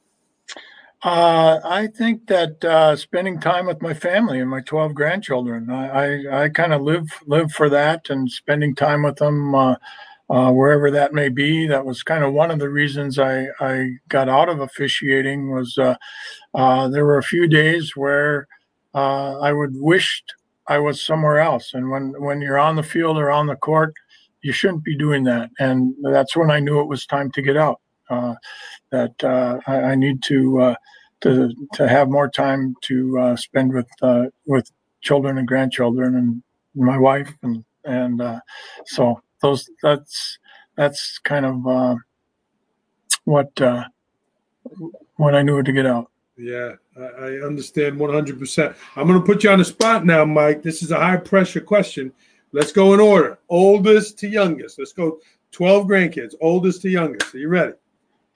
Uh, 1.01 1.59
I 1.63 1.87
think 1.87 2.27
that 2.27 2.63
uh, 2.65 2.95
spending 2.95 3.39
time 3.39 3.65
with 3.65 3.81
my 3.81 3.93
family 3.93 4.41
and 4.41 4.49
my 4.49 4.59
12 4.61 4.93
grandchildren, 4.93 5.69
I, 5.69 5.87
I, 5.87 6.43
I 6.43 6.49
kind 6.49 6.73
of 6.73 6.81
live 6.81 7.07
live 7.25 7.53
for 7.53 7.69
that 7.69 8.09
and 8.09 8.29
spending 8.29 8.75
time 8.75 9.03
with 9.03 9.15
them 9.15 9.55
uh, 9.55 9.75
uh, 10.29 10.51
wherever 10.51 10.91
that 10.91 11.13
may 11.13 11.29
be. 11.29 11.67
That 11.67 11.85
was 11.85 12.03
kind 12.03 12.23
of 12.25 12.33
one 12.33 12.51
of 12.51 12.59
the 12.59 12.69
reasons 12.69 13.17
I, 13.17 13.47
I 13.61 13.91
got 14.09 14.27
out 14.27 14.49
of 14.49 14.59
officiating 14.59 15.51
was 15.51 15.77
uh, 15.77 15.95
uh, 16.53 16.89
there 16.89 17.05
were 17.05 17.17
a 17.17 17.23
few 17.23 17.47
days 17.47 17.95
where 17.95 18.47
I 18.93 19.53
would 19.53 19.75
wished 19.75 20.33
I 20.67 20.79
was 20.79 21.03
somewhere 21.03 21.39
else. 21.39 21.73
And 21.73 21.89
when, 21.89 22.13
when 22.21 22.41
you're 22.41 22.59
on 22.59 22.75
the 22.75 22.83
field 22.83 23.17
or 23.17 23.31
on 23.31 23.47
the 23.47 23.55
court, 23.55 23.93
you 24.41 24.51
shouldn't 24.51 24.83
be 24.83 24.97
doing 24.97 25.23
that. 25.23 25.49
And 25.59 25.95
that's 26.03 26.35
when 26.35 26.51
I 26.51 26.59
knew 26.59 26.81
it 26.81 26.87
was 26.87 27.05
time 27.05 27.31
to 27.31 27.41
get 27.41 27.55
out. 27.55 27.79
Uh, 28.09 28.35
that 28.91 29.23
uh, 29.23 29.59
I, 29.67 29.91
I, 29.91 29.95
need 29.95 30.23
to 30.23 30.61
uh, 30.61 30.75
to 31.21 31.53
to 31.73 31.87
have 31.87 32.09
more 32.09 32.27
time 32.29 32.75
to 32.81 33.35
spend 33.37 33.73
with 33.73 33.87
with 34.45 34.71
children 35.01 35.37
and 35.37 35.47
grandchildren 35.47 36.15
and 36.15 36.43
my 36.75 36.97
wife 36.97 37.31
and 37.43 37.63
and 37.85 38.21
so 38.85 39.21
those 39.41 39.69
that's 39.83 40.39
that's 40.75 41.19
kind 41.19 41.45
of 41.45 41.99
what 43.25 43.51
when 45.15 45.35
I 45.35 45.41
knew 45.41 45.61
to 45.61 45.71
get 45.71 45.85
out. 45.85 46.09
Yeah, 46.37 46.75
I, 46.97 47.03
I 47.03 47.45
understand 47.45 47.97
100%. 47.97 48.75
I'm 48.95 49.07
going 49.07 49.19
to 49.19 49.25
put 49.25 49.43
you 49.43 49.49
on 49.49 49.59
the 49.59 49.65
spot 49.65 50.05
now, 50.05 50.23
Mike. 50.23 50.63
This 50.63 50.81
is 50.81 50.91
a 50.91 50.97
high 50.97 51.17
pressure 51.17 51.59
question. 51.59 52.13
Let's 52.53 52.71
go 52.71 52.93
in 52.93 53.01
order 53.01 53.37
oldest 53.49 54.17
to 54.19 54.29
youngest. 54.29 54.79
Let's 54.79 54.93
go 54.93 55.19
12 55.51 55.87
grandkids, 55.87 56.35
oldest 56.41 56.81
to 56.83 56.89
youngest. 56.89 57.35
Are 57.35 57.39
you 57.39 57.49
ready? 57.49 57.73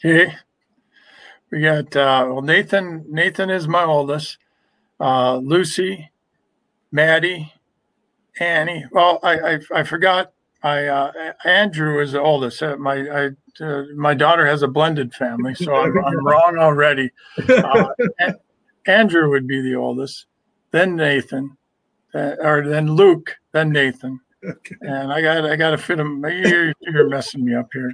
Okay. 0.04 0.36
We 1.50 1.62
got 1.62 1.96
uh, 1.96 2.26
well 2.28 2.42
Nathan. 2.42 3.06
Nathan 3.08 3.50
is 3.50 3.68
my 3.68 3.84
oldest. 3.84 4.38
Uh, 5.00 5.38
Lucy, 5.38 6.12
Maddie, 6.92 7.54
Annie. 8.40 8.86
Well, 8.92 9.20
I 9.22 9.40
I, 9.40 9.60
I 9.74 9.84
forgot. 9.84 10.34
I 10.64 10.86
uh, 10.88 11.12
Andrew 11.46 12.02
is 12.02 12.14
the 12.14 12.22
oldest. 12.22 12.62
Uh, 12.64 12.76
my 12.78 12.96
I, 13.08 13.30
uh, 13.64 13.84
my 13.96 14.14
daughter 14.14 14.48
has 14.48 14.64
a 14.64 14.68
blended 14.68 15.14
family, 15.14 15.54
so 15.54 15.76
I'm, 15.76 15.96
I'm 16.04 16.26
wrong 16.26 16.58
already. 16.58 17.12
Uh, 17.48 17.90
Andrew 18.88 19.30
would 19.30 19.48
be 19.48 19.62
the 19.62 19.76
oldest, 19.76 20.26
then 20.72 20.96
Nathan, 20.96 21.56
or 22.14 22.64
then 22.68 22.96
Luke, 22.96 23.38
then 23.52 23.70
Nathan, 23.70 24.20
Okay. 24.46 24.76
And 24.82 25.12
I 25.12 25.22
got 25.22 25.46
I 25.46 25.56
got 25.56 25.72
to 25.72 25.78
fit 25.78 25.98
them. 25.98 26.24
You're, 26.24 26.74
you're 26.82 27.10
messing 27.10 27.46
me 27.46 27.56
up 27.56 27.70
here. 27.74 27.92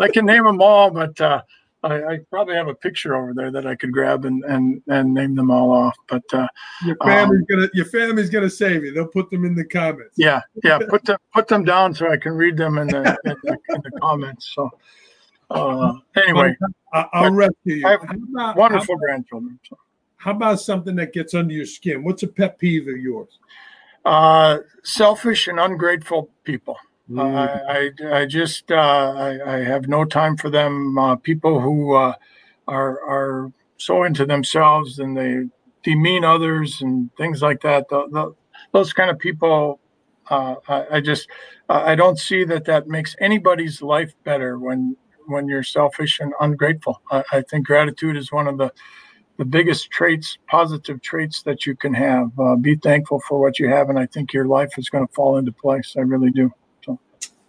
I 0.00 0.08
can 0.08 0.26
name 0.26 0.44
them 0.44 0.60
all, 0.60 0.90
but 0.90 1.18
uh, 1.20 1.42
I, 1.82 2.04
I, 2.04 2.18
probably 2.30 2.54
have 2.54 2.68
a 2.68 2.74
picture 2.74 3.16
over 3.16 3.34
there 3.34 3.50
that 3.50 3.66
I 3.66 3.74
could 3.74 3.92
grab 3.92 4.24
and 4.24 4.44
and, 4.44 4.82
and 4.88 5.12
name 5.12 5.34
them 5.34 5.50
all 5.50 5.70
off. 5.70 5.96
But 6.08 6.22
uh, 6.32 6.46
your 6.84 6.96
family's 6.96 7.40
um, 7.40 7.46
gonna 7.50 7.68
your 7.74 7.86
family's 7.86 8.30
gonna 8.30 8.50
save 8.50 8.84
you. 8.84 8.92
They'll 8.92 9.06
put 9.06 9.30
them 9.30 9.44
in 9.44 9.54
the 9.54 9.64
comments. 9.64 10.14
Yeah, 10.16 10.42
yeah. 10.62 10.78
Put 10.88 11.04
them 11.04 11.18
put 11.32 11.48
them 11.48 11.64
down 11.64 11.94
so 11.94 12.10
I 12.10 12.16
can 12.16 12.32
read 12.32 12.56
them 12.56 12.78
in 12.78 12.88
the 12.88 13.18
in 13.24 13.36
the, 13.42 13.58
in 13.70 13.82
the 13.82 14.00
comments. 14.00 14.52
So 14.54 14.70
uh, 15.50 15.94
anyway, 16.16 16.56
I'll 16.92 17.32
rescue 17.32 17.76
you. 17.76 17.86
I 17.86 17.94
about, 17.94 18.56
wonderful 18.56 18.96
grandchildren. 18.96 19.58
So. 19.68 19.78
How 20.16 20.30
about 20.30 20.60
something 20.60 20.94
that 20.96 21.12
gets 21.12 21.34
under 21.34 21.52
your 21.52 21.66
skin? 21.66 22.04
What's 22.04 22.22
a 22.22 22.28
pet 22.28 22.58
peeve 22.58 22.86
of 22.86 22.96
yours? 22.96 23.40
Uh, 24.04 24.58
selfish 24.82 25.46
and 25.46 25.60
ungrateful 25.60 26.28
people. 26.42 26.76
Mm. 27.08 27.20
Uh, 27.20 28.10
I, 28.10 28.20
I 28.20 28.26
just 28.26 28.70
uh, 28.72 28.74
I, 29.16 29.56
I, 29.56 29.64
have 29.64 29.86
no 29.86 30.04
time 30.04 30.36
for 30.36 30.50
them. 30.50 30.98
Uh, 30.98 31.14
people 31.16 31.60
who 31.60 31.94
uh, 31.94 32.14
are 32.66 33.00
are 33.02 33.52
so 33.76 34.02
into 34.02 34.26
themselves 34.26 34.98
and 34.98 35.16
they 35.16 35.44
demean 35.84 36.24
others 36.24 36.82
and 36.82 37.14
things 37.16 37.42
like 37.42 37.60
that. 37.62 37.88
The, 37.88 38.08
the, 38.10 38.34
those 38.72 38.92
kind 38.92 39.10
of 39.10 39.18
people, 39.18 39.80
uh, 40.30 40.56
I, 40.68 40.96
I, 40.96 41.00
just 41.00 41.28
I 41.68 41.94
don't 41.94 42.18
see 42.18 42.44
that 42.44 42.64
that 42.66 42.88
makes 42.88 43.14
anybody's 43.20 43.82
life 43.82 44.14
better 44.24 44.58
when 44.58 44.96
when 45.26 45.48
you're 45.48 45.62
selfish 45.62 46.18
and 46.18 46.32
ungrateful. 46.40 47.02
I, 47.10 47.22
I 47.32 47.42
think 47.42 47.66
gratitude 47.66 48.16
is 48.16 48.32
one 48.32 48.48
of 48.48 48.58
the 48.58 48.72
the 49.38 49.44
biggest 49.44 49.90
traits, 49.90 50.38
positive 50.46 51.00
traits 51.02 51.42
that 51.42 51.66
you 51.66 51.74
can 51.74 51.94
have. 51.94 52.30
Uh, 52.38 52.56
be 52.56 52.76
thankful 52.76 53.20
for 53.28 53.40
what 53.40 53.58
you 53.58 53.68
have, 53.68 53.88
and 53.88 53.98
I 53.98 54.06
think 54.06 54.32
your 54.32 54.46
life 54.46 54.78
is 54.78 54.88
going 54.88 55.06
to 55.06 55.12
fall 55.12 55.36
into 55.38 55.52
place. 55.52 55.94
I 55.96 56.00
really 56.00 56.30
do. 56.30 56.52
So. 56.84 56.98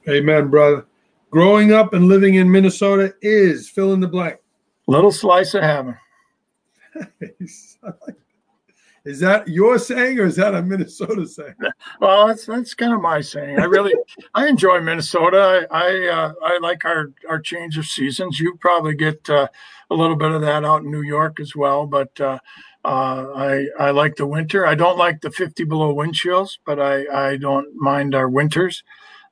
Amen, 0.07 0.49
brother. 0.49 0.85
Growing 1.29 1.73
up 1.73 1.93
and 1.93 2.07
living 2.07 2.35
in 2.35 2.51
Minnesota 2.51 3.13
is 3.21 3.69
fill 3.69 3.93
in 3.93 3.99
the 3.99 4.07
blank. 4.07 4.37
Little 4.87 5.11
slice 5.11 5.53
of 5.53 5.63
heaven. 5.63 5.97
is 9.05 9.19
that 9.19 9.47
your 9.47 9.77
saying 9.77 10.19
or 10.19 10.25
is 10.25 10.37
that 10.37 10.55
a 10.55 10.61
Minnesota 10.61 11.27
saying? 11.27 11.55
Well, 11.99 12.27
that's 12.27 12.45
that's 12.45 12.73
kind 12.73 12.93
of 12.93 13.01
my 13.01 13.21
saying. 13.21 13.59
I 13.59 13.65
really 13.65 13.93
I 14.33 14.47
enjoy 14.47 14.81
Minnesota. 14.81 15.67
I 15.69 15.83
I, 15.83 16.07
uh, 16.07 16.33
I 16.43 16.57
like 16.59 16.85
our 16.85 17.11
our 17.29 17.39
change 17.39 17.77
of 17.77 17.85
seasons. 17.85 18.39
You 18.39 18.55
probably 18.59 18.95
get 18.95 19.29
uh, 19.29 19.47
a 19.89 19.95
little 19.95 20.15
bit 20.15 20.31
of 20.31 20.41
that 20.41 20.63
out 20.63 20.83
in 20.83 20.91
New 20.91 21.01
York 21.01 21.39
as 21.39 21.55
well, 21.55 21.85
but 21.85 22.19
uh, 22.19 22.39
uh 22.85 23.25
I 23.35 23.67
I 23.79 23.91
like 23.91 24.15
the 24.15 24.27
winter. 24.27 24.65
I 24.65 24.75
don't 24.75 24.97
like 24.97 25.21
the 25.21 25.31
50 25.31 25.65
below 25.65 25.93
wind 25.93 26.15
chills, 26.15 26.59
but 26.65 26.79
I 26.79 27.05
I 27.31 27.37
don't 27.37 27.75
mind 27.75 28.15
our 28.15 28.29
winters 28.29 28.83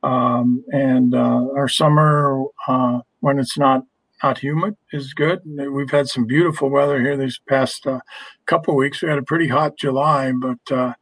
um, 0.04 0.64
and 0.72 1.14
uh, 1.14 1.48
our 1.56 1.68
summer 1.68 2.44
uh, 2.68 3.00
when 3.20 3.40
it's 3.40 3.58
not 3.58 3.84
not 4.24 4.38
humid 4.38 4.76
is 4.92 5.14
good. 5.14 5.42
We've 5.46 5.90
had 5.90 6.08
some 6.08 6.26
beautiful 6.26 6.70
weather 6.70 7.00
here 7.00 7.18
these 7.18 7.40
past 7.48 7.88
uh, 7.88 8.00
couple 8.46 8.76
weeks. 8.76 9.02
We 9.02 9.10
had 9.10 9.18
a 9.18 9.24
pretty 9.24 9.48
hot 9.48 9.78
July, 9.78 10.32
but 10.32 10.60
uh, 10.72 10.94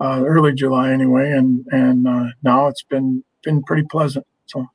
uh, 0.00 0.24
early 0.26 0.52
July 0.52 0.92
anyway, 0.92 1.32
and 1.32 1.66
and 1.70 2.08
uh, 2.08 2.26
now 2.42 2.68
it's 2.68 2.82
been 2.82 3.22
been 3.42 3.62
pretty 3.62 3.84
pleasant. 3.84 4.26
So, 4.46 4.66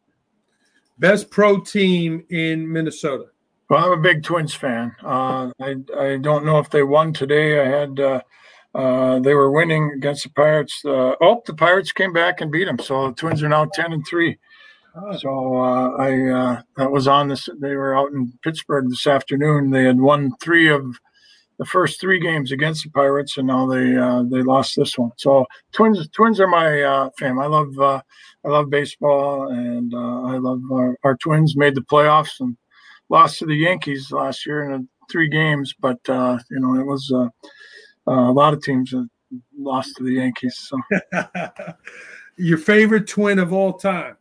best 1.00 1.30
pro 1.30 1.60
team 1.60 2.26
in 2.30 2.72
Minnesota. 2.72 3.26
Well, 3.70 3.84
I'm 3.84 4.00
a 4.00 4.02
big 4.02 4.24
Twins 4.24 4.54
fan. 4.54 4.95
I 5.04 5.52
I 5.98 6.18
don't 6.18 6.45
know 6.45 6.60
if 6.60 6.70
they 6.70 6.84
won 6.84 7.14
today. 7.14 7.60
I 7.60 7.66
had 7.66 8.00
uh, 8.00 9.20
they 9.20 9.34
were 9.34 9.52
winning 9.52 9.91
against 9.95 10.24
the 10.24 10.30
Pirates. 10.30 10.84
Uh, 10.86 11.16
oh, 11.20 11.41
the 11.45 11.54
Pirates 11.54 11.91
came 11.91 12.14
back 12.14 12.41
and 12.41 12.52
beat 12.52 12.66
them. 12.66 12.80
So 12.80 13.08
the 13.08 13.14
Twins 13.14 13.41
are 13.41 13.50
now 13.50 13.66
ten 13.66 13.91
and 13.91 14.06
three. 14.06 14.38
So 15.20 15.58
uh, 15.58 15.89
I 15.98 16.30
uh, 16.30 16.62
that 16.78 16.91
was 16.91 17.08
on 17.08 17.28
this. 17.28 17.48
They 17.60 17.76
were 17.76 17.98
out 17.98 18.12
in 18.12 18.34
Pittsburgh 18.43 18.89
this 18.89 19.06
afternoon. 19.06 19.70
They 19.70 19.84
had 19.84 20.00
won 20.00 20.32
three 20.41 20.70
of 20.70 20.98
the 21.60 21.66
first 21.66 22.00
three 22.00 22.20
games 22.20 22.52
against 22.52 22.84
the 22.84 22.89
Pirates, 22.91 23.38
and 23.38 23.48
now 23.48 23.68
they 23.68 23.95
uh, 23.95 24.24
they 24.24 24.41
lost 24.41 24.76
this 24.76 24.98
one. 24.98 25.12
So 25.18 25.45
Twins 25.72 26.08
Twins 26.10 26.39
are 26.39 26.48
my 26.48 27.10
fam. 27.20 27.39
I 27.39 27.45
love 27.45 27.78
I 27.80 28.02
love 28.48 28.70
baseball, 28.70 29.50
and 29.50 29.93
I 29.93 30.38
love 30.38 30.62
our, 30.72 30.98
our, 31.04 31.18
Twins. 31.18 31.56
Made 31.56 31.76
the 31.76 31.82
playoffs 31.82 32.39
and 32.39 32.58
lost 33.10 33.39
to 33.39 33.45
the 33.45 33.56
Yankees 33.56 34.12
last 34.12 34.45
year 34.45 34.72
in 34.72 34.88
three 35.12 35.30
games, 35.30 35.74
but 35.80 36.00
you 36.08 36.60
know 36.60 36.80
it 36.80 36.86
was 36.86 37.12
uh, 37.14 37.30
a 38.08 38.32
lot 38.32 38.54
of 38.54 38.64
teams 38.64 38.91
have 38.91 39.08
lost 39.58 39.95
to 39.98 40.04
the 40.04 40.14
Yankees. 40.14 40.58
So, 40.58 40.80
your 42.38 42.58
favorite 42.58 43.08
twin 43.08 43.38
of 43.38 43.54
all 43.54 43.74
time? 43.74 44.18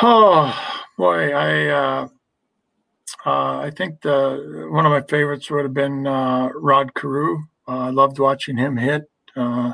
Oh 0.00 0.54
boy, 0.96 1.32
I 1.32 1.66
uh, 1.68 2.08
uh, 3.26 3.58
I 3.60 3.70
think 3.70 4.00
the 4.00 4.68
one 4.70 4.86
of 4.86 4.92
my 4.92 5.02
favorites 5.02 5.50
would 5.50 5.64
have 5.64 5.74
been 5.74 6.06
uh, 6.06 6.48
Rod 6.54 6.94
Carew. 6.94 7.38
Uh, 7.68 7.78
I 7.78 7.90
loved 7.90 8.18
watching 8.18 8.56
him 8.56 8.76
hit. 8.76 9.10
Uh, 9.36 9.72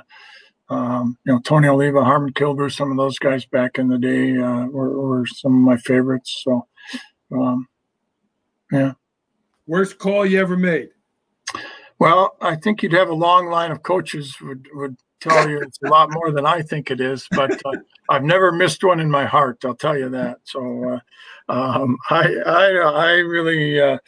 um, 0.71 1.17
you 1.25 1.33
know, 1.33 1.41
Tony 1.41 1.69
Oliva, 1.69 2.05
Harmon 2.05 2.33
Killebrew, 2.33 2.71
some 2.71 2.91
of 2.91 2.99
those 2.99 3.19
guys 3.19 3.47
back 3.47 3.79
in 3.79 3.89
the 3.89 3.97
day 3.97 4.33
were, 4.33 5.01
were, 5.01 5.27
some 5.27 5.55
of 5.55 5.61
my 5.63 5.79
favorites. 5.79 6.43
So, 6.45 6.67
um, 7.33 7.67
yeah. 8.71 8.93
Worst 9.67 9.99
call 9.99 10.27
you 10.27 10.39
ever 10.41 10.59
made? 10.59 10.91
Well, 11.99 12.37
I 12.41 12.57
think 12.57 12.83
you'd 12.83 12.93
have 12.93 13.09
a 13.09 13.15
long 13.15 13.49
line 13.49 13.71
of 13.71 13.83
coaches 13.83 14.37
would 14.41 14.69
would 14.75 14.97
tell 15.21 15.49
you 15.49 15.61
it's 15.61 15.79
a 15.85 15.89
lot 15.89 16.13
more 16.13 16.31
than 16.31 16.47
I 16.47 16.63
think 16.63 16.91
it 16.91 17.01
is, 17.01 17.27
but 17.31 17.53
uh, 17.65 17.73
I've 18.09 18.25
never 18.25 18.53
missed 18.53 18.85
one 18.85 19.01
in 19.01 19.11
my 19.11 19.25
heart. 19.25 19.65
I'll 19.65 19.75
tell 19.75 19.97
you 19.97 20.09
that. 20.11 20.39
So 20.45 21.01
uh, 21.49 21.53
um, 21.53 21.97
I, 22.11 22.35
I 22.47 22.67
I 22.77 23.11
really 23.19 23.81
uh, 23.81 23.99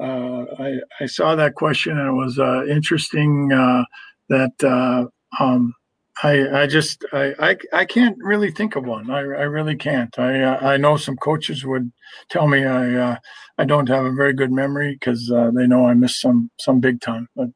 uh 0.00 0.44
I 0.58 0.80
I 1.00 1.06
saw 1.06 1.34
that 1.36 1.54
question 1.54 1.98
and 1.98 2.08
it 2.08 2.12
was 2.12 2.38
uh, 2.38 2.64
interesting 2.66 3.52
uh, 3.52 3.84
that 4.28 5.10
um, 5.40 5.74
I 6.22 6.62
I 6.62 6.66
just 6.66 7.04
I, 7.12 7.34
I 7.40 7.56
I 7.72 7.84
can't 7.84 8.16
really 8.20 8.50
think 8.50 8.76
of 8.76 8.84
one. 8.84 9.10
I 9.10 9.18
I 9.18 9.46
really 9.56 9.76
can't. 9.76 10.16
I 10.18 10.74
I 10.74 10.76
know 10.76 10.96
some 10.96 11.16
coaches 11.16 11.64
would 11.64 11.92
tell 12.30 12.46
me 12.48 12.64
I 12.66 13.18
I 13.58 13.64
don't 13.64 13.88
have 13.88 14.04
a 14.04 14.12
very 14.12 14.32
good 14.32 14.52
memory 14.52 14.94
because 14.94 15.28
they 15.28 15.66
know 15.66 15.86
I 15.86 15.94
missed 15.94 16.20
some 16.20 16.50
some 16.60 16.80
big 16.80 17.00
time. 17.00 17.28
But 17.36 17.48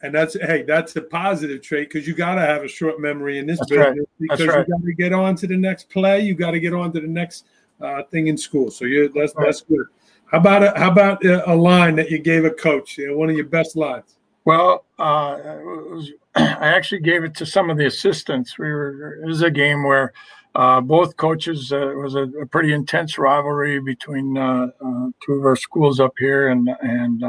and 0.00 0.14
that's 0.14 0.34
hey, 0.34 0.62
that's 0.62 0.94
a 0.96 1.02
positive 1.02 1.62
trait 1.62 1.90
because 1.90 2.06
you 2.06 2.14
got 2.14 2.36
to 2.36 2.40
have 2.40 2.62
a 2.62 2.68
short 2.68 3.00
memory 3.00 3.38
in 3.38 3.46
this 3.46 3.58
that's 3.58 3.70
business 3.70 3.98
right. 3.98 4.06
because 4.20 4.46
right. 4.46 4.66
you 4.68 4.74
got 4.74 4.84
to 4.84 4.94
get 4.94 5.12
on 5.12 5.34
to 5.36 5.46
the 5.46 5.56
next 5.56 5.90
play. 5.90 6.20
You 6.20 6.34
got 6.34 6.52
to 6.52 6.60
get 6.60 6.72
on 6.72 6.92
to 6.92 7.00
the 7.00 7.08
next 7.08 7.46
uh, 7.80 8.02
thing 8.04 8.28
in 8.28 8.36
school. 8.36 8.70
So 8.70 8.84
you 8.84 9.08
that's 9.08 9.34
right. 9.34 9.46
that's 9.46 9.62
good. 9.62 9.86
How 10.26 10.38
about 10.38 10.62
a, 10.62 10.78
how 10.78 10.90
about 10.90 11.24
a, 11.24 11.54
line 11.54 11.96
that 11.96 12.10
you 12.10 12.18
gave 12.18 12.44
a 12.44 12.50
coach? 12.50 12.98
You 12.98 13.08
know, 13.08 13.16
one 13.16 13.30
of 13.30 13.36
your 13.36 13.46
best 13.46 13.76
lines. 13.76 14.18
Well, 14.44 14.84
uh, 14.98 15.38
was, 15.40 16.12
I 16.34 16.68
actually 16.68 17.00
gave 17.00 17.24
it 17.24 17.34
to 17.36 17.46
some 17.46 17.70
of 17.70 17.78
the 17.78 17.86
assistants. 17.86 18.58
We 18.58 18.66
were 18.66 19.20
it 19.22 19.26
was 19.26 19.42
a 19.42 19.50
game 19.50 19.84
where 19.84 20.12
uh, 20.54 20.80
both 20.80 21.16
coaches, 21.16 21.72
uh, 21.72 21.90
it 21.90 21.96
was 21.96 22.14
a, 22.14 22.24
a, 22.40 22.46
pretty 22.46 22.72
intense 22.72 23.18
rivalry 23.18 23.80
between 23.80 24.36
uh, 24.36 24.68
uh 24.84 25.08
two 25.24 25.34
of 25.34 25.44
our 25.44 25.56
schools 25.56 25.98
up 25.98 26.12
here, 26.18 26.48
and 26.48 26.68
and 26.82 27.24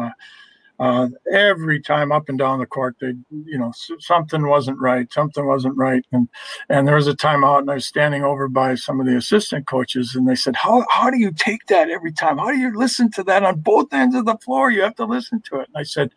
uh, 0.80 1.10
every 1.32 1.82
time 1.82 2.12
up 2.12 2.30
and 2.30 2.38
down 2.38 2.60
the 2.60 2.66
court, 2.66 2.96
they, 3.02 3.14
you 3.30 3.58
know, 3.58 3.74
something 4.00 4.48
wasn't 4.48 4.80
right, 4.80 5.12
something 5.12 5.46
wasn't 5.46 5.76
right, 5.76 6.06
and 6.12 6.30
and 6.70 6.88
there 6.88 6.96
was 6.96 7.08
a 7.08 7.16
timeout, 7.16 7.60
and 7.60 7.72
I 7.72 7.76
was 7.76 7.86
standing 7.86 8.24
over 8.24 8.48
by 8.48 8.76
some 8.76 9.00
of 9.00 9.06
the 9.06 9.18
assistant 9.18 9.68
coaches, 9.68 10.16
and 10.16 10.28
they 10.28 10.36
said, 10.36 10.56
"How 10.56 10.86
how 10.90 11.10
do 11.10 11.18
you 11.18 11.32
take 11.32 11.66
that 11.68 11.90
every 11.90 12.14
time? 12.14 12.38
How 12.38 12.52
do 12.52 12.58
you 12.58 12.76
listen 12.78 13.12
to 13.12 13.24
that 13.24 13.44
on 13.44 13.60
both 13.60 13.92
ends 13.92 14.16
of 14.16 14.26
the 14.26 14.38
floor? 14.38 14.72
You 14.72 14.82
have 14.84 14.96
to 14.96 15.06
listen 15.06 15.42
to 15.50 15.60
it." 15.60 15.68
And 15.68 15.78
I 15.78 15.84
said, 15.84 16.12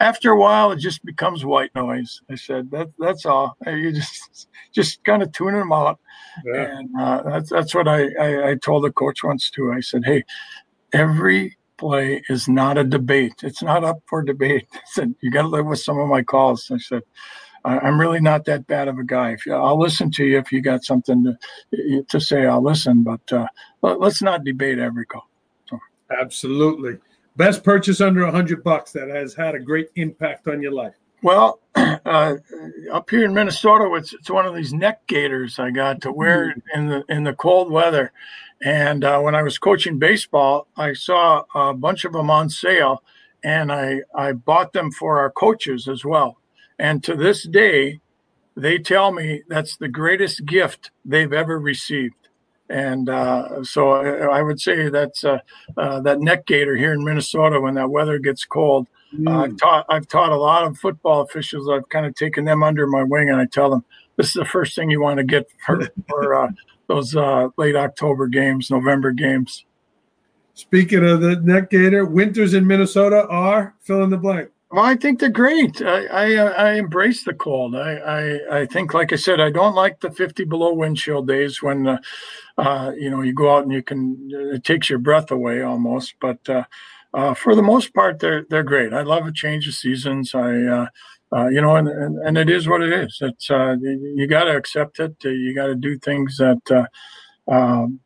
after 0.00 0.30
a 0.30 0.36
while 0.36 0.72
it 0.72 0.78
just 0.78 1.04
becomes 1.04 1.44
white 1.44 1.74
noise 1.74 2.20
i 2.30 2.34
said 2.34 2.70
that 2.70 2.88
that's 2.98 3.24
all 3.24 3.56
you 3.66 3.92
just 3.92 4.48
just 4.72 5.02
kind 5.04 5.22
of 5.22 5.30
tuning 5.32 5.60
them 5.60 5.72
out 5.72 6.00
yeah. 6.44 6.78
and 6.78 6.90
uh, 6.98 7.22
that's 7.22 7.50
that's 7.50 7.74
what 7.74 7.86
I, 7.86 8.08
I, 8.20 8.50
I 8.50 8.54
told 8.56 8.84
the 8.84 8.90
coach 8.90 9.22
once 9.22 9.50
too 9.50 9.72
i 9.72 9.80
said 9.80 10.02
hey 10.04 10.24
every 10.92 11.56
play 11.76 12.22
is 12.28 12.48
not 12.48 12.78
a 12.78 12.84
debate. 12.84 13.34
It's 13.42 13.62
not 13.62 13.84
up 13.84 14.02
for 14.06 14.22
debate. 14.22 14.66
I 14.74 14.80
said 14.86 15.14
you 15.20 15.30
got 15.30 15.42
to 15.42 15.48
live 15.48 15.66
with 15.66 15.80
some 15.80 15.98
of 15.98 16.08
my 16.08 16.22
calls. 16.22 16.70
I 16.72 16.78
said 16.78 17.02
i'm 17.64 17.98
really 17.98 18.20
not 18.20 18.44
that 18.44 18.66
bad 18.66 18.88
of 18.88 18.98
a 18.98 19.04
guy. 19.04 19.32
If 19.32 19.46
you, 19.46 19.54
i'll 19.54 19.80
listen 19.80 20.10
to 20.12 20.24
you 20.24 20.38
if 20.38 20.52
you 20.52 20.60
got 20.60 20.84
something 20.84 21.24
to, 21.72 22.02
to 22.02 22.20
say 22.20 22.46
i'll 22.46 22.62
listen 22.62 23.02
but 23.02 23.32
uh, 23.32 23.46
let, 23.82 24.00
us 24.02 24.22
not 24.22 24.44
debate 24.44 24.78
every 24.78 25.06
call. 25.06 25.28
So. 25.68 25.78
absolutely. 26.20 26.98
Best 27.36 27.64
purchase 27.64 28.00
under 28.00 28.22
a 28.22 28.30
hundred 28.30 28.62
bucks 28.62 28.92
that 28.92 29.08
has 29.08 29.34
had 29.34 29.54
a 29.54 29.58
great 29.58 29.88
impact 29.96 30.46
on 30.46 30.62
your 30.62 30.72
life. 30.72 30.94
Well, 31.24 31.60
uh, 31.74 32.36
up 32.92 33.08
here 33.08 33.24
in 33.24 33.32
Minnesota, 33.32 33.90
it's, 33.94 34.12
it's 34.12 34.28
one 34.28 34.44
of 34.44 34.54
these 34.54 34.74
neck 34.74 35.06
gaiters 35.06 35.58
I 35.58 35.70
got 35.70 36.02
to 36.02 36.12
wear 36.12 36.50
mm-hmm. 36.50 36.78
in 36.78 36.88
the 36.90 37.04
in 37.08 37.24
the 37.24 37.32
cold 37.32 37.72
weather. 37.72 38.12
And 38.62 39.02
uh, 39.04 39.20
when 39.20 39.34
I 39.34 39.42
was 39.42 39.56
coaching 39.56 39.98
baseball, 39.98 40.68
I 40.76 40.92
saw 40.92 41.44
a 41.54 41.72
bunch 41.72 42.04
of 42.04 42.12
them 42.12 42.30
on 42.30 42.50
sale, 42.50 43.02
and 43.42 43.72
I 43.72 44.02
I 44.14 44.32
bought 44.32 44.74
them 44.74 44.90
for 44.92 45.18
our 45.18 45.30
coaches 45.30 45.88
as 45.88 46.04
well. 46.04 46.36
And 46.78 47.02
to 47.04 47.16
this 47.16 47.44
day, 47.44 48.00
they 48.54 48.76
tell 48.76 49.10
me 49.10 49.44
that's 49.48 49.78
the 49.78 49.88
greatest 49.88 50.44
gift 50.44 50.90
they've 51.06 51.32
ever 51.32 51.58
received. 51.58 52.28
And 52.68 53.08
uh, 53.08 53.64
so 53.64 53.92
I 53.92 54.42
would 54.42 54.60
say 54.60 54.90
that's 54.90 55.24
uh, 55.24 55.38
uh, 55.74 56.00
that 56.00 56.20
neck 56.20 56.44
gaiter 56.44 56.76
here 56.76 56.92
in 56.92 57.02
Minnesota 57.02 57.62
when 57.62 57.74
that 57.74 57.88
weather 57.88 58.18
gets 58.18 58.44
cold. 58.44 58.88
Mm. 59.14 59.44
I've 59.44 59.56
taught 59.56 59.86
I've 59.88 60.08
taught 60.08 60.32
a 60.32 60.36
lot 60.36 60.64
of 60.64 60.78
football 60.78 61.22
officials. 61.22 61.68
I've 61.68 61.88
kind 61.88 62.06
of 62.06 62.14
taken 62.14 62.44
them 62.44 62.62
under 62.62 62.86
my 62.86 63.02
wing, 63.02 63.30
and 63.30 63.40
I 63.40 63.46
tell 63.46 63.70
them 63.70 63.84
this 64.16 64.28
is 64.28 64.34
the 64.34 64.44
first 64.44 64.74
thing 64.74 64.90
you 64.90 65.00
want 65.00 65.18
to 65.18 65.24
get 65.24 65.46
for, 65.66 65.88
for 66.08 66.34
uh, 66.34 66.50
those 66.88 67.14
uh, 67.14 67.48
late 67.56 67.76
October 67.76 68.26
games, 68.26 68.70
November 68.70 69.12
games. 69.12 69.64
Speaking 70.54 71.04
of 71.04 71.20
the 71.20 71.36
neck 71.36 71.70
gaiter, 71.70 72.04
winters 72.04 72.54
in 72.54 72.66
Minnesota 72.66 73.26
are 73.28 73.74
fill 73.80 74.04
in 74.04 74.10
the 74.10 74.16
blank. 74.16 74.50
Well, 74.70 74.84
I 74.84 74.96
think 74.96 75.20
they're 75.20 75.28
great. 75.28 75.82
I 75.82 76.06
I, 76.06 76.34
uh, 76.34 76.50
I 76.50 76.72
embrace 76.72 77.22
the 77.24 77.34
cold. 77.34 77.76
I, 77.76 77.94
I, 77.94 78.60
I 78.60 78.66
think, 78.66 78.92
like 78.92 79.12
I 79.12 79.16
said, 79.16 79.40
I 79.40 79.50
don't 79.50 79.74
like 79.74 80.00
the 80.00 80.10
50 80.10 80.44
below 80.44 80.74
wind 80.74 80.96
chill 80.96 81.22
days 81.22 81.62
when, 81.62 81.86
uh, 81.86 81.98
uh, 82.58 82.92
you 82.96 83.08
know, 83.08 83.22
you 83.22 83.32
go 83.32 83.54
out 83.54 83.64
and 83.64 83.72
you 83.72 83.82
can 83.82 84.28
it 84.30 84.64
takes 84.64 84.90
your 84.90 84.98
breath 84.98 85.30
away 85.30 85.62
almost. 85.62 86.14
But 86.20 86.66
uh, 87.14 87.16
uh, 87.16 87.34
for 87.34 87.54
the 87.54 87.62
most 87.62 87.94
part, 87.94 88.18
they're 88.18 88.44
they're 88.50 88.62
great. 88.62 88.92
I 88.92 89.02
love 89.02 89.26
a 89.26 89.32
change 89.32 89.68
of 89.68 89.74
seasons. 89.74 90.34
I 90.34 90.62
uh, 90.62 90.86
uh, 91.34 91.48
you 91.48 91.60
know, 91.60 91.76
and, 91.76 91.88
and, 91.88 92.18
and 92.18 92.38
it 92.38 92.48
is 92.48 92.68
what 92.68 92.82
it 92.82 92.92
is. 92.92 93.18
It's 93.20 93.50
uh, 93.50 93.76
you 93.80 94.26
got 94.26 94.44
to 94.44 94.56
accept 94.56 95.00
it. 95.00 95.16
You 95.22 95.54
got 95.54 95.66
to 95.66 95.74
do 95.74 95.98
things 95.98 96.36
that 96.36 96.60
uh, 96.70 97.52
um, 97.52 98.00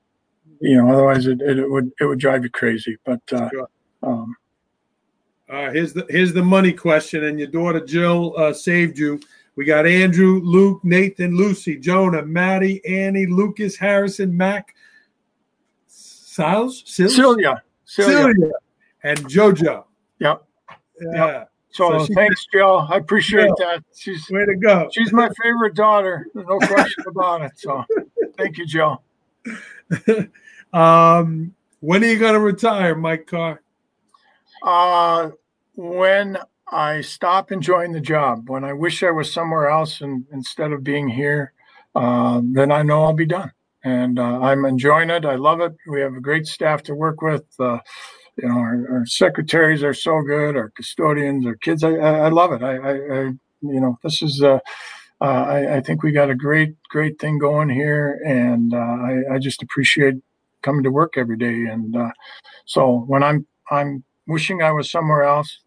you 0.60 0.76
know, 0.76 0.90
otherwise 0.92 1.26
it, 1.26 1.40
it, 1.40 1.70
would 1.70 1.90
it 2.00 2.04
would 2.04 2.18
drive 2.18 2.44
you 2.44 2.50
crazy. 2.50 2.96
But 3.04 3.20
uh, 3.32 3.48
sure. 3.50 3.68
um, 4.02 4.36
uh, 5.48 5.70
here's 5.70 5.92
the 5.92 6.06
here's 6.08 6.32
the 6.32 6.42
money 6.42 6.72
question, 6.72 7.24
and 7.24 7.38
your 7.38 7.48
daughter 7.48 7.84
Jill 7.84 8.34
uh, 8.36 8.52
saved 8.52 8.98
you 8.98 9.20
We 9.56 9.64
got 9.64 9.86
Andrew, 9.86 10.40
Luke, 10.42 10.80
Nathan, 10.84 11.36
Lucy, 11.36 11.76
Jonah, 11.76 12.24
Maddie, 12.24 12.84
Annie, 12.86 13.26
Lucas, 13.26 13.76
Harrison, 13.76 14.36
Mac, 14.36 14.74
Siles, 15.88 16.82
Celia, 16.86 17.62
Celia, 17.84 18.34
and 19.08 19.18
JoJo. 19.26 19.84
Yep. 20.20 20.44
Yeah. 21.00 21.26
Yep. 21.26 21.50
So, 21.70 21.98
so 21.98 22.14
thanks, 22.14 22.46
Joe. 22.52 22.86
I 22.88 22.96
appreciate 22.96 23.50
that. 23.58 23.84
She's 23.94 24.28
way 24.30 24.44
to 24.44 24.56
go. 24.56 24.88
She's 24.92 25.12
my 25.12 25.28
favorite 25.42 25.74
daughter. 25.74 26.26
No 26.34 26.58
question 26.58 27.04
about 27.08 27.42
it. 27.42 27.52
So, 27.56 27.84
thank 28.36 28.58
you, 28.58 28.66
Joe. 28.66 29.00
um, 30.72 31.54
when 31.80 32.02
are 32.02 32.06
you 32.06 32.18
going 32.18 32.34
to 32.34 32.40
retire, 32.40 32.94
Mike 32.94 33.26
Carr? 33.26 33.62
Uh, 34.62 35.30
when 35.76 36.38
I 36.70 37.00
stop 37.02 37.52
enjoying 37.52 37.92
the 37.92 38.00
job, 38.00 38.50
when 38.50 38.64
I 38.64 38.72
wish 38.72 39.02
I 39.02 39.10
was 39.10 39.32
somewhere 39.32 39.68
else 39.68 40.00
and 40.00 40.26
instead 40.32 40.72
of 40.72 40.82
being 40.82 41.08
here, 41.08 41.52
uh, 41.94 42.40
then 42.42 42.72
I 42.72 42.82
know 42.82 43.04
I'll 43.04 43.12
be 43.12 43.26
done. 43.26 43.52
And 43.84 44.18
uh, 44.18 44.40
I'm 44.40 44.64
enjoying 44.64 45.10
it. 45.10 45.24
I 45.24 45.36
love 45.36 45.60
it. 45.60 45.76
We 45.86 46.00
have 46.00 46.14
a 46.14 46.20
great 46.20 46.46
staff 46.46 46.82
to 46.84 46.94
work 46.94 47.22
with. 47.22 47.44
Uh, 47.60 47.78
you 48.38 48.48
know, 48.48 48.58
our, 48.58 48.86
our, 48.90 49.06
secretaries 49.06 49.82
are 49.82 49.94
so 49.94 50.22
good. 50.22 50.56
Our 50.56 50.70
custodians, 50.70 51.46
our 51.46 51.56
kids. 51.56 51.82
I, 51.82 51.90
I 51.90 52.28
love 52.28 52.52
it. 52.52 52.62
I, 52.62 52.76
I, 52.76 52.92
I, 52.92 53.20
you 53.62 53.80
know, 53.80 53.98
this 54.02 54.22
is. 54.22 54.42
Uh, 54.42 54.60
uh, 55.20 55.24
I, 55.24 55.76
I, 55.78 55.80
think 55.80 56.04
we 56.04 56.12
got 56.12 56.30
a 56.30 56.34
great, 56.36 56.76
great 56.90 57.18
thing 57.18 57.38
going 57.38 57.68
here, 57.68 58.20
and 58.24 58.72
uh, 58.72 58.76
I, 58.76 59.34
I, 59.34 59.38
just 59.40 59.64
appreciate 59.64 60.14
coming 60.62 60.84
to 60.84 60.92
work 60.92 61.14
every 61.16 61.36
day. 61.36 61.64
And 61.64 61.96
uh, 61.96 62.12
so 62.66 62.98
when 63.08 63.24
I'm, 63.24 63.44
I'm 63.68 64.04
wishing 64.28 64.62
I 64.62 64.70
was 64.70 64.88
somewhere 64.88 65.24
else, 65.24 65.58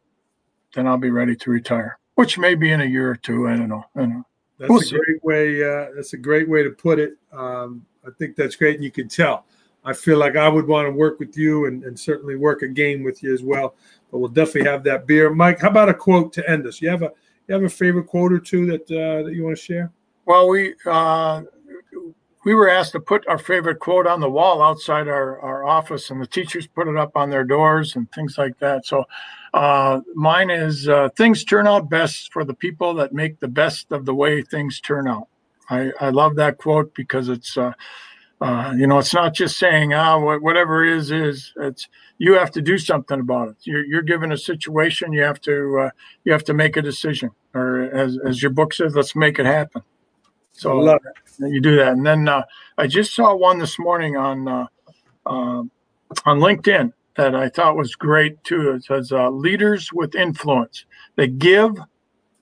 then 0.73 0.87
I'll 0.87 0.97
be 0.97 1.09
ready 1.09 1.35
to 1.35 1.49
retire, 1.49 1.99
which 2.15 2.37
may 2.37 2.55
be 2.55 2.71
in 2.71 2.79
a 2.79 2.85
year 2.85 3.11
or 3.11 3.17
two. 3.17 3.49
I 3.49 3.57
don't 3.57 3.67
know. 3.67 3.83
I 3.93 3.99
don't 3.99 4.09
know. 4.11 4.25
That's 4.57 4.69
we'll 4.69 4.79
a 4.79 4.83
see. 4.83 4.97
great 4.97 5.21
way. 5.21 5.63
Uh, 5.63 5.87
that's 5.95 6.13
a 6.13 6.17
great 6.17 6.47
way 6.47 6.63
to 6.63 6.69
put 6.69 6.97
it. 6.97 7.17
Um, 7.33 7.85
I 8.07 8.11
think 8.17 8.37
that's 8.37 8.55
great, 8.55 8.75
and 8.75 8.83
you 8.85 8.91
can 8.91 9.09
tell. 9.09 9.45
I 9.83 9.93
feel 9.93 10.17
like 10.17 10.35
I 10.35 10.47
would 10.47 10.67
want 10.67 10.87
to 10.87 10.91
work 10.91 11.19
with 11.19 11.35
you 11.35 11.65
and, 11.65 11.83
and 11.83 11.99
certainly 11.99 12.35
work 12.35 12.61
a 12.61 12.67
game 12.67 13.03
with 13.03 13.23
you 13.23 13.33
as 13.33 13.43
well. 13.43 13.75
But 14.11 14.19
we'll 14.19 14.29
definitely 14.29 14.69
have 14.69 14.83
that 14.83 15.07
beer. 15.07 15.33
Mike, 15.33 15.59
how 15.59 15.69
about 15.69 15.89
a 15.89 15.93
quote 15.93 16.33
to 16.33 16.49
end 16.49 16.67
us? 16.67 16.81
You 16.81 16.89
have 16.89 17.01
a 17.01 17.11
you 17.47 17.55
have 17.55 17.63
a 17.63 17.69
favorite 17.69 18.07
quote 18.07 18.31
or 18.31 18.39
two 18.39 18.65
that 18.67 18.83
uh, 18.91 19.23
that 19.23 19.33
you 19.33 19.43
want 19.43 19.57
to 19.57 19.63
share? 19.63 19.91
Well, 20.25 20.49
we 20.49 20.75
uh, 20.85 21.41
we 22.43 22.53
were 22.53 22.69
asked 22.69 22.93
to 22.93 22.99
put 22.99 23.27
our 23.27 23.37
favorite 23.37 23.79
quote 23.79 24.07
on 24.07 24.19
the 24.19 24.29
wall 24.29 24.61
outside 24.61 25.07
our, 25.07 25.39
our 25.41 25.65
office, 25.65 26.09
and 26.09 26.21
the 26.21 26.27
teachers 26.27 26.67
put 26.67 26.87
it 26.87 26.97
up 26.97 27.15
on 27.15 27.29
their 27.29 27.43
doors 27.43 27.95
and 27.95 28.11
things 28.11 28.37
like 28.37 28.57
that. 28.59 28.85
So, 28.85 29.05
uh, 29.53 30.01
mine 30.15 30.49
is 30.49 30.87
uh, 30.87 31.09
things 31.15 31.43
turn 31.43 31.67
out 31.67 31.89
best 31.89 32.31
for 32.31 32.43
the 32.43 32.53
people 32.53 32.93
that 32.95 33.13
make 33.13 33.39
the 33.39 33.47
best 33.47 33.91
of 33.91 34.05
the 34.05 34.15
way 34.15 34.41
things 34.41 34.79
turn 34.79 35.07
out. 35.07 35.27
I, 35.69 35.91
I 35.99 36.09
love 36.09 36.35
that 36.35 36.57
quote 36.57 36.93
because 36.95 37.29
it's 37.29 37.57
uh, 38.41 38.45
uh, 38.45 38.73
you 38.75 38.87
know, 38.87 38.97
it's 38.97 39.13
not 39.13 39.33
just 39.33 39.57
saying, 39.57 39.93
ah, 39.93 40.17
whatever 40.19 40.83
is, 40.83 41.11
is. 41.11 41.53
It's 41.57 41.87
you 42.17 42.33
have 42.33 42.51
to 42.51 42.61
do 42.61 42.77
something 42.77 43.19
about 43.19 43.49
it. 43.49 43.55
You're, 43.63 43.85
you're 43.85 44.01
given 44.01 44.31
a 44.31 44.37
situation, 44.37 45.13
you 45.13 45.21
have 45.21 45.39
to 45.41 45.79
uh, 45.79 45.89
you 46.23 46.31
have 46.31 46.43
to 46.45 46.53
make 46.53 46.75
a 46.77 46.81
decision, 46.81 47.29
or 47.53 47.83
as 47.95 48.17
as 48.25 48.41
your 48.41 48.51
book 48.51 48.73
says, 48.73 48.95
let's 48.95 49.15
make 49.15 49.39
it 49.39 49.45
happen. 49.45 49.83
So 50.53 50.81
you 51.39 51.61
do 51.61 51.75
that, 51.77 51.93
and 51.93 52.05
then 52.05 52.27
uh, 52.27 52.43
I 52.77 52.87
just 52.87 53.13
saw 53.13 53.35
one 53.35 53.59
this 53.59 53.77
morning 53.77 54.17
on 54.17 54.47
uh, 54.47 54.67
uh, 55.25 55.63
on 56.25 56.39
LinkedIn 56.39 56.93
that 57.17 57.35
I 57.35 57.49
thought 57.49 57.77
was 57.77 57.95
great 57.95 58.43
too. 58.43 58.71
It 58.71 58.85
says 58.85 59.11
uh, 59.11 59.29
leaders 59.29 59.93
with 59.93 60.15
influence. 60.15 60.85
They 61.15 61.27
give 61.27 61.77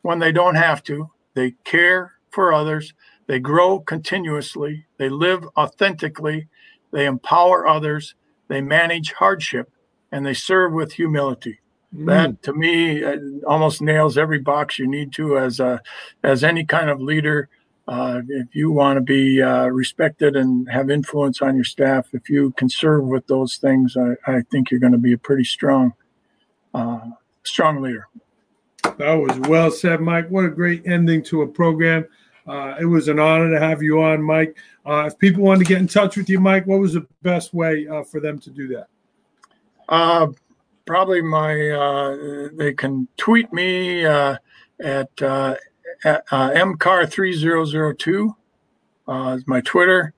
when 0.01 0.19
they 0.19 0.31
don't 0.31 0.55
have 0.55 0.81
to. 0.83 1.09
They 1.33 1.55
care 1.65 2.13
for 2.31 2.53
others 2.53 2.93
they 3.29 3.37
grow 3.37 3.79
continuously, 3.79 4.87
they 4.97 5.07
live 5.07 5.47
authentically, 5.55 6.47
they 6.91 7.05
empower 7.05 7.67
others, 7.67 8.15
they 8.47 8.59
manage 8.59 9.11
hardship, 9.11 9.71
and 10.11 10.25
they 10.25 10.33
serve 10.33 10.73
with 10.73 10.93
humility. 10.93 11.59
Mm. 11.95 12.07
That 12.07 12.41
to 12.43 12.53
me 12.53 13.03
uh, 13.03 13.17
almost 13.45 13.83
nails 13.83 14.17
every 14.17 14.39
box 14.39 14.79
you 14.79 14.87
need 14.87 15.13
to 15.13 15.37
as 15.37 15.59
a 15.59 15.79
as 16.23 16.43
any 16.43 16.65
kind 16.65 16.89
of 16.89 17.01
leader. 17.01 17.49
Uh, 17.87 18.21
if 18.29 18.55
you 18.55 18.71
want 18.71 18.97
to 18.97 19.01
be 19.01 19.43
uh, 19.43 19.67
respected 19.67 20.35
and 20.35 20.67
have 20.67 20.89
influence 20.89 21.39
on 21.39 21.53
your 21.53 21.63
staff, 21.63 22.07
if 22.13 22.31
you 22.31 22.49
can 22.57 22.67
serve 22.67 23.05
with 23.05 23.27
those 23.27 23.57
things, 23.57 23.95
I, 23.95 24.15
I 24.25 24.41
think 24.49 24.71
you're 24.71 24.79
going 24.79 24.93
to 24.93 24.97
be 24.97 25.13
a 25.13 25.17
pretty 25.19 25.43
strong, 25.43 25.93
uh, 26.73 27.11
strong 27.43 27.79
leader. 27.79 28.07
That 28.97 29.13
was 29.13 29.37
well 29.47 29.69
said, 29.69 30.01
Mike. 30.01 30.29
What 30.29 30.45
a 30.45 30.49
great 30.49 30.87
ending 30.87 31.21
to 31.25 31.43
a 31.43 31.47
program. 31.47 32.07
Uh, 32.49 32.75
it 32.81 32.85
was 32.85 33.07
an 33.07 33.19
honor 33.19 33.51
to 33.51 33.59
have 33.59 33.83
you 33.83 34.01
on, 34.01 34.23
Mike. 34.23 34.57
Uh, 34.83 35.03
if 35.05 35.19
people 35.19 35.43
wanted 35.43 35.59
to 35.59 35.65
get 35.65 35.77
in 35.77 35.87
touch 35.87 36.17
with 36.17 36.27
you, 36.27 36.39
Mike, 36.39 36.65
what 36.65 36.79
was 36.79 36.93
the 36.93 37.05
best 37.21 37.53
way 37.53 37.87
uh, 37.87 38.01
for 38.01 38.19
them 38.19 38.39
to 38.39 38.49
do 38.49 38.67
that? 38.67 38.87
Uh, 39.87 40.25
probably 40.87 41.21
my, 41.21 41.69
uh, 41.69 42.49
they 42.53 42.73
can 42.73 43.07
tweet 43.17 43.53
me 43.53 44.03
uh, 44.03 44.35
at, 44.83 45.21
at 45.21 46.27
mcar3002 46.27 48.35
is 49.35 49.47
my 49.47 49.61
Twitter, 49.61 50.15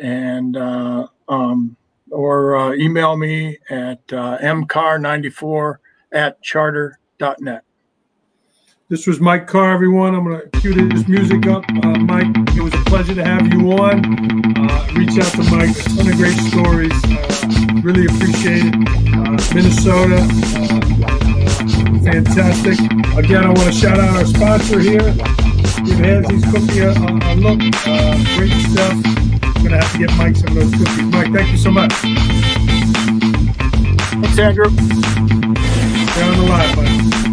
and 0.00 0.56
um, 0.56 1.76
or 2.12 2.74
email 2.76 3.16
me 3.16 3.58
at 3.70 4.06
mcar94 4.06 5.76
at 6.12 6.40
charter.net. 6.42 7.64
This 8.92 9.06
was 9.06 9.20
Mike 9.20 9.46
Carr, 9.46 9.72
everyone. 9.72 10.14
I'm 10.14 10.22
going 10.22 10.38
to 10.38 10.60
cue 10.60 10.74
this 10.90 11.08
music 11.08 11.46
up. 11.46 11.64
Uh, 11.82 11.96
Mike, 12.00 12.26
it 12.54 12.60
was 12.60 12.74
a 12.74 12.84
pleasure 12.84 13.14
to 13.14 13.24
have 13.24 13.50
you 13.50 13.72
on. 13.72 14.04
Uh, 14.04 14.86
reach 14.92 15.16
out 15.18 15.32
to 15.32 15.42
Mike. 15.44 15.70
A 15.70 15.82
ton 15.96 16.12
of 16.12 16.16
great 16.18 16.36
stories. 16.52 16.92
Uh, 17.08 17.80
really 17.80 18.04
appreciate 18.04 18.66
it. 18.66 18.74
Uh, 19.16 19.40
Minnesota, 19.54 20.20
uh, 20.20 21.16
fantastic. 22.04 22.78
Again, 23.16 23.44
I 23.44 23.48
want 23.48 23.60
to 23.60 23.72
shout 23.72 23.98
out 23.98 24.14
our 24.14 24.26
sponsor 24.26 24.78
here. 24.78 25.00
Give 25.00 25.96
Halvesies 25.96 26.44
Cookie 26.52 26.80
a, 26.80 26.92
a, 26.92 27.32
look. 27.40 27.62
Uh, 27.88 28.12
great 28.36 28.52
stuff. 28.68 28.92
I'm 28.92 29.64
going 29.64 29.72
to 29.72 29.78
have 29.80 29.92
to 29.92 29.98
get 30.00 30.12
Mike 30.18 30.36
some 30.36 30.48
of 30.48 30.54
those 30.54 30.70
cookies. 30.70 31.02
Mike, 31.04 31.32
thank 31.32 31.50
you 31.50 31.56
so 31.56 31.70
much. 31.70 31.94
Thanks, 34.20 34.38
Andrew. 34.38 34.66
On 34.66 36.36
the 36.36 36.46
line, 36.46 36.76
Mike. 36.76 37.31